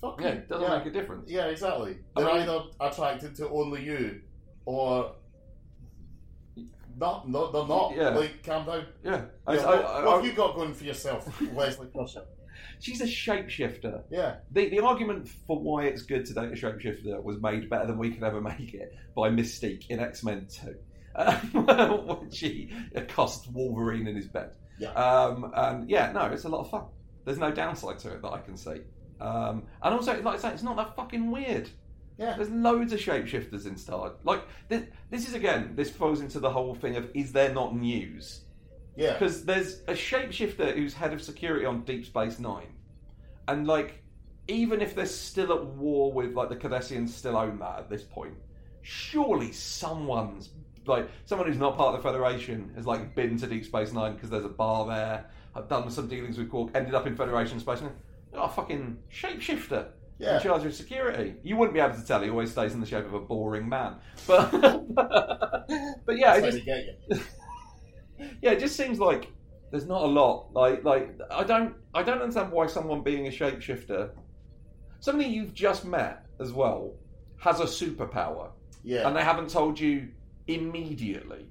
Fuck 0.00 0.20
yeah, 0.20 0.28
it 0.28 0.48
doesn't 0.48 0.68
yeah. 0.68 0.78
make 0.78 0.86
a 0.86 0.90
difference. 0.90 1.30
Yeah, 1.30 1.46
exactly. 1.46 1.98
They're 2.16 2.26
mean- 2.26 2.36
either 2.36 2.60
attracted 2.80 3.34
to 3.36 3.48
only 3.48 3.84
you, 3.84 4.20
or 4.64 5.12
not. 6.98 7.28
No, 7.28 7.50
they're 7.52 7.66
not. 7.66 7.94
Yeah. 7.96 8.08
Like, 8.10 8.42
calm 8.44 8.66
down. 8.66 8.84
Yeah, 9.04 9.24
I- 9.46 9.54
Yeah, 9.54 9.60
I- 9.62 9.66
what, 9.76 9.84
I- 9.84 10.04
what 10.04 10.12
I- 10.12 10.16
have 10.16 10.24
you 10.26 10.32
got 10.32 10.54
going 10.56 10.74
for 10.74 10.84
yourself, 10.84 11.40
Wesley 11.52 11.88
Crusher? 11.88 12.24
she's 12.80 13.00
a 13.00 13.04
shapeshifter. 13.06 14.02
Yeah, 14.10 14.36
The, 14.52 14.68
the 14.68 14.80
argument 14.80 15.28
for 15.46 15.58
why 15.60 15.84
it's 15.84 16.02
good 16.02 16.24
to 16.26 16.34
date 16.34 16.48
a 16.52 16.54
shapeshifter 16.54 17.22
was 17.22 17.40
made 17.40 17.68
better 17.70 17.86
than 17.86 17.98
we 17.98 18.10
could 18.10 18.22
ever 18.22 18.40
make 18.40 18.74
it 18.74 18.94
by 19.16 19.30
Mystique 19.30 19.86
in 19.88 19.98
X 20.00 20.22
Men 20.24 20.46
2. 20.48 20.74
Um, 21.16 21.36
when 22.06 22.30
she 22.30 22.70
accosts 22.94 23.48
Wolverine 23.48 24.06
in 24.06 24.14
his 24.14 24.26
bed. 24.28 24.50
Yeah. 24.78 24.90
Um, 24.92 25.50
and 25.56 25.90
yeah, 25.90 26.12
no, 26.12 26.26
it's 26.26 26.44
a 26.44 26.48
lot 26.48 26.60
of 26.60 26.70
fun. 26.70 26.84
There's 27.24 27.38
no 27.38 27.50
downside 27.50 27.98
to 28.00 28.12
it 28.12 28.22
that 28.22 28.28
I 28.32 28.38
can 28.40 28.56
see. 28.56 28.80
Um, 29.20 29.64
and 29.82 29.94
also, 29.94 30.12
like 30.22 30.38
I 30.38 30.38
say, 30.38 30.50
it's 30.52 30.62
not 30.62 30.76
that 30.76 30.94
fucking 30.94 31.30
weird. 31.32 31.68
Yeah. 32.18 32.34
There's 32.34 32.50
loads 32.50 32.92
of 32.92 32.98
shapeshifters 32.98 33.66
in 33.66 33.76
Star. 33.76 34.12
Like, 34.24 34.42
this, 34.68 34.82
this 35.08 35.28
is 35.28 35.34
again, 35.34 35.72
this 35.76 35.88
falls 35.88 36.20
into 36.20 36.40
the 36.40 36.50
whole 36.50 36.74
thing 36.74 36.96
of 36.96 37.08
is 37.14 37.32
there 37.32 37.54
not 37.54 37.76
news? 37.76 38.40
Yeah. 38.96 39.12
Because 39.12 39.44
there's 39.44 39.82
a 39.86 39.92
shapeshifter 39.92 40.74
who's 40.74 40.92
head 40.92 41.12
of 41.12 41.22
security 41.22 41.64
on 41.64 41.82
Deep 41.82 42.04
Space 42.04 42.40
Nine, 42.40 42.74
and 43.46 43.68
like, 43.68 44.02
even 44.48 44.80
if 44.80 44.96
they're 44.96 45.06
still 45.06 45.52
at 45.52 45.64
war 45.64 46.12
with 46.12 46.34
like 46.34 46.48
the 46.48 46.56
Cardassians, 46.56 47.10
still 47.10 47.36
own 47.36 47.60
that 47.60 47.78
at 47.78 47.88
this 47.88 48.02
point. 48.02 48.34
Surely 48.82 49.52
someone's 49.52 50.50
like 50.86 51.08
someone 51.26 51.46
who's 51.46 51.58
not 51.58 51.76
part 51.76 51.94
of 51.94 52.02
the 52.02 52.08
Federation 52.08 52.72
has 52.74 52.86
like 52.86 53.14
been 53.14 53.36
to 53.38 53.46
Deep 53.46 53.64
Space 53.64 53.92
Nine 53.92 54.14
because 54.14 54.30
there's 54.30 54.44
a 54.44 54.48
bar 54.48 54.86
there. 54.86 55.26
I've 55.54 55.68
done 55.68 55.88
some 55.90 56.08
dealings 56.08 56.36
with 56.36 56.50
Quark, 56.50 56.72
ended 56.74 56.94
up 56.94 57.06
in 57.06 57.14
Federation 57.14 57.60
space. 57.60 57.80
Nine. 57.80 57.92
Oh, 58.34 58.48
fucking 58.48 58.98
shapeshifter 59.12 59.88
Yeah. 60.18 60.36
in 60.36 60.42
charge 60.42 60.64
of 60.64 60.74
security. 60.74 61.34
You 61.44 61.56
wouldn't 61.56 61.74
be 61.74 61.80
able 61.80 61.94
to 61.94 62.04
tell. 62.04 62.20
He 62.22 62.28
always 62.30 62.50
stays 62.50 62.74
in 62.74 62.80
the 62.80 62.86
shape 62.86 63.04
of 63.06 63.14
a 63.14 63.20
boring 63.20 63.68
man. 63.68 63.96
But 64.26 64.50
but 64.94 66.16
yeah, 66.18 66.34
it 66.36 66.40
That's 66.40 66.44
how 66.44 66.50
just 66.50 66.64
get 66.64 66.84
you. 67.08 67.20
yeah, 68.42 68.50
it 68.50 68.58
just 68.60 68.76
seems 68.76 68.98
like 68.98 69.30
there's 69.70 69.86
not 69.86 70.02
a 70.02 70.06
lot. 70.06 70.52
Like, 70.52 70.82
like 70.84 71.18
I 71.30 71.44
don't, 71.44 71.74
I 71.94 72.02
don't 72.02 72.20
understand 72.20 72.50
why 72.50 72.66
someone 72.66 73.02
being 73.02 73.26
a 73.26 73.30
shapeshifter, 73.30 74.10
somebody 75.00 75.28
you've 75.28 75.54
just 75.54 75.84
met 75.84 76.24
as 76.40 76.52
well, 76.52 76.94
has 77.36 77.60
a 77.60 77.64
superpower, 77.64 78.50
Yeah. 78.82 79.06
and 79.06 79.16
they 79.16 79.22
haven't 79.22 79.50
told 79.50 79.78
you 79.78 80.08
immediately. 80.46 81.46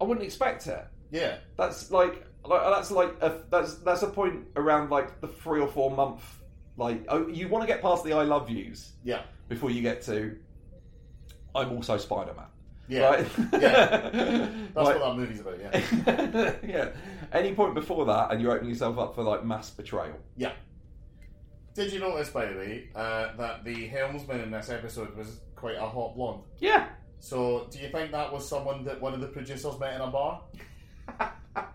I 0.00 0.04
wouldn't 0.04 0.24
expect 0.24 0.66
it. 0.66 0.86
yeah. 1.10 1.38
That's 1.56 1.90
like, 1.90 2.24
like 2.44 2.62
that's 2.62 2.90
like 2.90 3.14
a, 3.20 3.42
that's 3.50 3.74
that's 3.78 4.02
a 4.02 4.06
point 4.08 4.46
around 4.56 4.90
like 4.90 5.20
the 5.20 5.26
three 5.28 5.60
or 5.60 5.66
four 5.68 5.90
month. 5.90 6.22
Like, 6.78 7.04
oh, 7.08 7.26
you 7.28 7.48
want 7.48 7.62
to 7.62 7.66
get 7.66 7.82
past 7.82 8.04
the 8.04 8.12
I 8.14 8.22
love 8.22 8.48
yous 8.48 8.92
Yeah. 9.04 9.22
before 9.48 9.70
you 9.70 9.82
get 9.82 10.00
to. 10.02 10.36
I'm 11.54 11.72
also 11.72 11.96
Spider 11.98 12.32
Man. 12.34 12.46
Yeah. 12.88 13.08
Right? 13.10 13.28
Yeah. 13.52 13.60
Like- 13.60 14.12
That's 14.74 14.74
what 14.74 14.98
that 15.00 15.16
movie's 15.16 15.40
about, 15.40 15.58
yeah. 15.60 16.54
yeah. 16.66 16.88
Any 17.32 17.52
point 17.54 17.74
before 17.74 18.06
that, 18.06 18.30
and 18.30 18.40
you're 18.40 18.52
opening 18.52 18.70
yourself 18.70 18.96
up 18.98 19.14
for 19.14 19.22
like 19.22 19.44
mass 19.44 19.68
betrayal. 19.70 20.16
Yeah. 20.36 20.52
Did 21.74 21.92
you 21.92 22.00
notice, 22.00 22.30
by 22.30 22.46
the 22.46 22.56
way, 22.58 22.88
uh, 22.94 23.36
that 23.36 23.64
the 23.64 23.86
helmsman 23.88 24.40
in 24.40 24.50
this 24.50 24.68
episode 24.70 25.14
was 25.16 25.40
quite 25.54 25.76
a 25.76 25.86
hot 25.86 26.16
blonde? 26.16 26.42
Yeah. 26.58 26.88
So, 27.20 27.66
do 27.70 27.78
you 27.78 27.88
think 27.88 28.12
that 28.12 28.32
was 28.32 28.48
someone 28.48 28.84
that 28.84 29.00
one 29.00 29.12
of 29.14 29.20
the 29.20 29.26
producers 29.28 29.78
met 29.78 29.94
in 29.94 30.00
a 30.00 30.06
bar? 30.08 30.40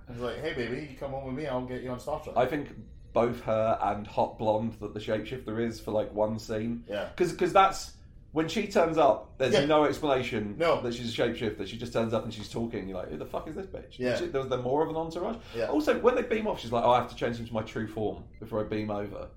He's 0.09 0.19
like, 0.19 0.39
"Hey, 0.41 0.53
baby, 0.53 0.87
you 0.91 0.97
come 0.97 1.11
home 1.11 1.25
with 1.25 1.35
me. 1.35 1.47
I'll 1.47 1.65
get 1.65 1.81
you 1.83 1.89
on 1.91 1.99
Star 1.99 2.19
Trek." 2.21 2.37
I 2.37 2.45
think 2.45 2.69
both 3.13 3.41
her 3.43 3.77
and 3.81 4.05
hot 4.07 4.37
blonde 4.39 4.75
that 4.81 4.93
the 4.93 4.99
shapeshifter 4.99 5.59
is 5.65 5.79
for 5.79 5.91
like 5.91 6.11
one 6.13 6.39
scene. 6.39 6.83
yeah, 6.89 7.09
Because 7.15 7.53
that's 7.53 7.93
when 8.31 8.47
she 8.47 8.65
turns 8.67 8.97
up. 8.97 9.37
There's 9.37 9.53
Yeah. 9.53 9.65
no 9.65 9.85
explanation 9.85 10.55
No. 10.57 10.81
that 10.81 10.95
she's 10.95 11.17
a 11.17 11.21
shapeshifter. 11.21 11.67
She 11.67 11.77
just 11.77 11.93
turns 11.93 12.13
up 12.13 12.23
and 12.23 12.33
she's 12.33 12.49
talking. 12.49 12.87
You're 12.89 12.97
like, 12.97 13.09
who 13.09 13.17
the 13.17 13.25
fuck 13.25 13.47
is 13.47 13.55
this 13.55 13.67
bitch? 13.67 13.99
Yeah. 13.99 14.17
She, 14.17 14.25
there 14.25 14.41
was 14.41 14.49
there 14.49 14.57
more 14.59 14.81
of 14.83 14.89
an 14.89 14.95
entourage. 14.95 15.37
Yeah. 15.55 15.67
Also, 15.67 15.99
when 15.99 16.15
they 16.15 16.23
beam 16.23 16.47
off, 16.47 16.59
she's 16.59 16.71
like, 16.71 16.83
oh, 16.83 16.89
I 16.91 16.97
have 17.01 17.09
to 17.09 17.15
change 17.15 17.39
into 17.39 17.53
my 17.53 17.61
true 17.61 17.87
form 17.87 18.23
before 18.39 18.59
I 18.59 18.63
beam 18.67 18.89
over. 18.89 19.27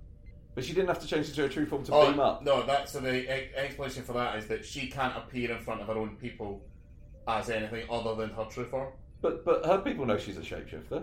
But 0.55 0.65
she 0.65 0.73
didn't 0.73 0.89
have 0.89 1.01
to 1.01 1.07
change 1.07 1.29
into 1.29 1.43
her 1.43 1.49
true 1.51 1.67
form 1.67 1.85
to 1.85 1.93
Oh, 1.93 2.11
beam 2.11 2.19
up. 2.19 2.43
No, 2.43 2.65
that's 2.65 2.93
so 2.93 3.01
the 3.01 3.15
e- 3.25 3.51
explanation 3.55 4.03
for 4.05 4.15
that 4.15 4.37
is 4.37 4.47
that 4.47 4.65
she 4.65 4.87
can't 4.87 5.15
appear 5.15 5.51
in 5.51 5.59
front 5.59 5.83
of 5.83 5.89
her 5.89 5.93
own 5.99 6.17
people 6.17 6.63
as 7.29 7.51
anything 7.51 7.85
other 7.91 8.15
than 8.15 8.31
her 8.31 8.47
true 8.47 8.65
form. 8.65 8.89
But 9.21 9.45
but 9.45 9.67
her 9.67 9.79
people 9.83 10.07
know 10.07 10.17
she's 10.17 10.39
a 10.39 10.41
shapeshifter. 10.41 11.03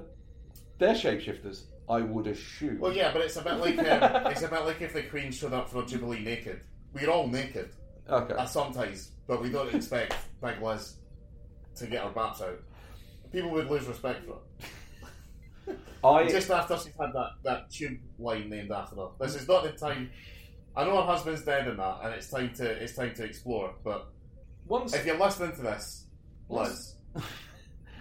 They're 0.80 0.96
shapeshifters, 0.96 1.62
I 1.90 2.00
would 2.02 2.28
assume. 2.28 2.80
Well, 2.80 2.94
yeah, 2.94 3.12
but 3.12 3.22
it's 3.24 3.36
a 3.38 3.42
bit 3.42 3.54
like 3.56 3.78
um, 3.80 4.28
it's 4.32 4.42
a 4.44 4.48
bit 4.48 4.66
like 4.66 4.82
if 4.82 4.94
the 4.94 5.04
Queen 5.04 5.32
showed 5.32 5.54
up 5.54 5.70
for 5.70 5.84
a 5.84 5.86
Jubilee 5.86 6.20
naked. 6.24 6.62
We're 6.94 7.10
all 7.10 7.28
naked 7.28 7.72
Okay. 8.10 8.34
uh, 8.34 8.46
sometimes, 8.46 9.12
but 9.28 9.42
we 9.42 9.50
don't 9.50 9.74
expect 9.74 10.16
Big 10.42 10.62
Liz 10.62 10.96
to 11.76 11.88
get 11.88 12.04
her 12.04 12.10
baps 12.12 12.42
out. 12.42 12.60
People 13.32 13.50
would 13.52 13.70
lose 13.70 13.86
respect 13.88 14.26
for 14.26 14.34
her. 14.34 15.76
I 16.04 16.28
Just 16.28 16.52
after 16.52 16.76
she's 16.76 16.94
had 17.00 17.14
that, 17.14 17.30
that 17.44 17.72
tube 17.72 17.98
line 18.20 18.50
named 18.50 18.72
after 18.72 18.98
her. 18.98 19.08
This 19.20 19.36
is 19.36 19.48
not 19.48 19.64
the 19.64 19.72
time. 19.72 20.12
I 20.76 20.84
know 20.84 20.98
her 20.98 21.04
husband's 21.04 21.44
dead 21.44 21.68
in 21.68 21.78
that, 21.78 22.00
and 22.04 22.14
it's 22.14 22.30
time 22.30 22.54
to 22.56 22.66
it's 22.70 22.96
time 22.96 23.14
to 23.16 23.24
explore. 23.24 23.74
But 23.84 24.10
once 24.68 24.94
if 24.94 25.06
you're 25.06 25.18
listening 25.18 25.56
to 25.56 25.62
this, 25.62 26.08
Liz, 26.50 26.96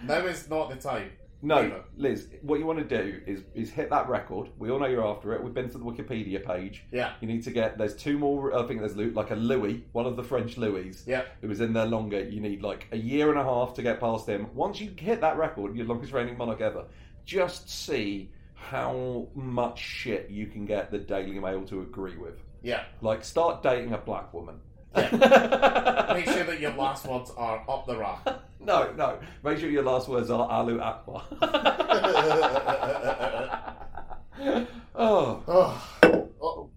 now 0.03 0.17
is 0.25 0.49
not 0.49 0.69
the 0.69 0.75
time. 0.75 1.11
No. 1.43 1.83
Liz, 1.97 2.27
what 2.41 2.57
you 2.59 2.65
want 2.65 2.79
to 2.79 3.03
do 3.03 3.21
is 3.27 3.41
is 3.53 3.69
hit 3.69 3.89
that 3.91 4.09
record. 4.09 4.49
We 4.57 4.71
all 4.71 4.79
know 4.79 4.87
you're 4.87 5.05
after 5.05 5.33
it. 5.33 5.43
We've 5.43 5.53
been 5.53 5.69
to 5.69 5.77
the 5.77 5.83
Wikipedia 5.83 6.43
page. 6.43 6.83
Yeah, 6.91 7.13
You 7.21 7.27
need 7.27 7.43
to 7.43 7.51
get. 7.51 7.77
There's 7.77 7.95
two 7.95 8.17
more. 8.17 8.57
I 8.57 8.65
think 8.65 8.79
there's 8.79 8.95
like 8.95 9.29
a 9.31 9.35
Louis, 9.35 9.83
one 9.91 10.05
of 10.07 10.15
the 10.15 10.23
French 10.23 10.57
Louis, 10.57 11.03
yeah, 11.05 11.23
who 11.41 11.47
was 11.49 11.61
in 11.61 11.73
there 11.73 11.85
longer. 11.85 12.23
You 12.23 12.39
need 12.41 12.61
like 12.63 12.87
a 12.91 12.97
year 12.97 13.29
and 13.29 13.37
a 13.37 13.43
half 13.43 13.73
to 13.75 13.83
get 13.83 13.99
past 13.99 14.27
him. 14.27 14.47
Once 14.55 14.79
you 14.81 14.91
hit 14.97 15.21
that 15.21 15.37
record, 15.37 15.75
your 15.75 15.85
longest 15.85 16.13
reigning 16.13 16.37
monarch 16.37 16.61
ever. 16.61 16.85
Just 17.25 17.69
see 17.69 18.31
how 18.53 19.27
much 19.35 19.79
shit 19.79 20.29
you 20.29 20.47
can 20.47 20.65
get 20.65 20.89
the 20.91 20.97
Daily 20.97 21.39
Mail 21.39 21.63
to 21.65 21.81
agree 21.81 22.17
with. 22.17 22.41
yeah. 22.61 22.83
Like, 23.01 23.23
start 23.25 23.61
dating 23.61 23.93
a 23.93 23.97
black 23.97 24.33
woman. 24.33 24.55
Make 24.95 26.25
sure 26.25 26.43
that 26.43 26.57
your 26.59 26.73
last 26.73 27.05
words 27.07 27.31
are 27.35 27.63
up 27.67 27.85
the 27.87 27.97
rack. 27.97 28.25
no, 28.59 28.91
no. 28.93 29.19
Make 29.43 29.57
sure 29.59 29.69
your 29.69 29.83
last 29.83 30.07
words 30.07 30.29
are 30.29 30.49
Alu 30.49 30.79
Akbar. 30.79 31.23
oh, 34.95 35.43
oh. 35.47 36.29
oh. 36.41 36.69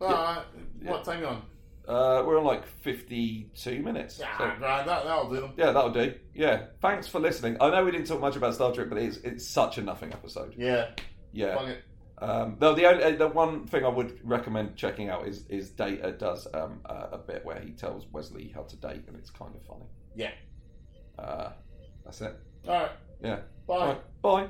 Uh, 0.00 0.42
what 0.82 1.04
time 1.04 1.20
you 1.20 1.26
on? 1.26 1.42
uh, 1.88 2.22
we're 2.26 2.38
on 2.38 2.44
like 2.44 2.66
52 2.66 3.82
minutes. 3.82 4.18
Yeah, 4.18 4.36
So- 4.38 4.44
grand. 4.58 4.88
That, 4.88 5.04
that'll 5.04 5.30
do 5.30 5.40
them. 5.40 5.52
yeah, 5.56 5.72
that'll 5.72 5.90
do. 5.92 6.14
Yeah, 6.34 6.66
thanks 6.80 7.06
for 7.08 7.20
listening. 7.20 7.56
I 7.60 7.70
know 7.70 7.84
we 7.84 7.90
didn't 7.90 8.06
talk 8.06 8.20
much 8.20 8.36
about 8.36 8.54
Star 8.54 8.72
Trek, 8.72 8.88
but 8.88 8.98
it's 8.98 9.16
it's 9.18 9.46
such 9.46 9.78
a 9.78 9.82
nothing 9.82 10.12
episode. 10.12 10.54
Yeah. 10.56 10.90
Yeah. 11.32 11.74
Um, 12.24 12.56
though 12.58 12.74
the 12.74 12.86
only, 12.86 13.04
uh, 13.04 13.16
the 13.16 13.28
one 13.28 13.66
thing 13.66 13.84
I 13.84 13.88
would 13.88 14.18
recommend 14.24 14.76
checking 14.76 15.10
out 15.10 15.28
is 15.28 15.44
is 15.48 15.70
Data 15.70 16.12
does 16.12 16.48
um, 16.54 16.80
uh, 16.86 17.08
a 17.12 17.18
bit 17.18 17.44
where 17.44 17.60
he 17.60 17.72
tells 17.72 18.06
Wesley 18.10 18.50
how 18.54 18.62
to 18.62 18.76
date, 18.76 19.04
and 19.08 19.16
it's 19.16 19.28
kind 19.28 19.54
of 19.54 19.62
funny. 19.62 19.84
Yeah. 20.14 20.30
Uh, 21.18 21.52
that's 22.02 22.22
it. 22.22 22.34
All 22.66 22.80
right. 22.80 22.90
Yeah. 23.22 23.40
Bye. 23.66 23.86
Right. 23.86 24.22
Bye. 24.22 24.48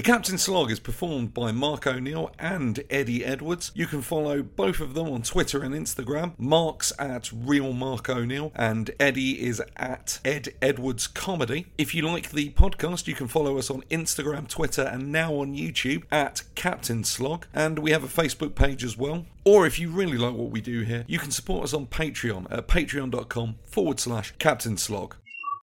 The 0.00 0.06
Captain 0.06 0.38
Slog 0.38 0.70
is 0.70 0.80
performed 0.80 1.34
by 1.34 1.52
Mark 1.52 1.86
O'Neill 1.86 2.32
and 2.38 2.82
Eddie 2.88 3.22
Edwards. 3.22 3.70
You 3.74 3.86
can 3.86 4.00
follow 4.00 4.42
both 4.42 4.80
of 4.80 4.94
them 4.94 5.10
on 5.10 5.20
Twitter 5.20 5.62
and 5.62 5.74
Instagram. 5.74 6.32
Mark's 6.38 6.90
at 6.98 7.30
Real 7.30 7.74
Mark 7.74 8.08
O'Neill 8.08 8.50
and 8.54 8.92
Eddie 8.98 9.46
is 9.46 9.62
at 9.76 10.18
Ed 10.24 10.54
Edwards 10.62 11.06
Comedy. 11.06 11.66
If 11.76 11.94
you 11.94 12.00
like 12.00 12.30
the 12.30 12.48
podcast, 12.48 13.08
you 13.08 13.14
can 13.14 13.28
follow 13.28 13.58
us 13.58 13.70
on 13.70 13.82
Instagram, 13.90 14.48
Twitter, 14.48 14.84
and 14.84 15.12
now 15.12 15.34
on 15.34 15.54
YouTube 15.54 16.04
at 16.10 16.44
Captain 16.54 17.04
Slog. 17.04 17.46
And 17.52 17.78
we 17.78 17.90
have 17.90 18.02
a 18.02 18.06
Facebook 18.06 18.54
page 18.54 18.82
as 18.82 18.96
well. 18.96 19.26
Or 19.44 19.66
if 19.66 19.78
you 19.78 19.90
really 19.90 20.16
like 20.16 20.32
what 20.34 20.50
we 20.50 20.62
do 20.62 20.80
here, 20.80 21.04
you 21.08 21.18
can 21.18 21.30
support 21.30 21.64
us 21.64 21.74
on 21.74 21.84
Patreon 21.84 22.46
at 22.50 22.68
patreon.com 22.68 23.56
forward 23.64 24.00
slash 24.00 24.32
Captain 24.38 24.78
Slog. 24.78 25.16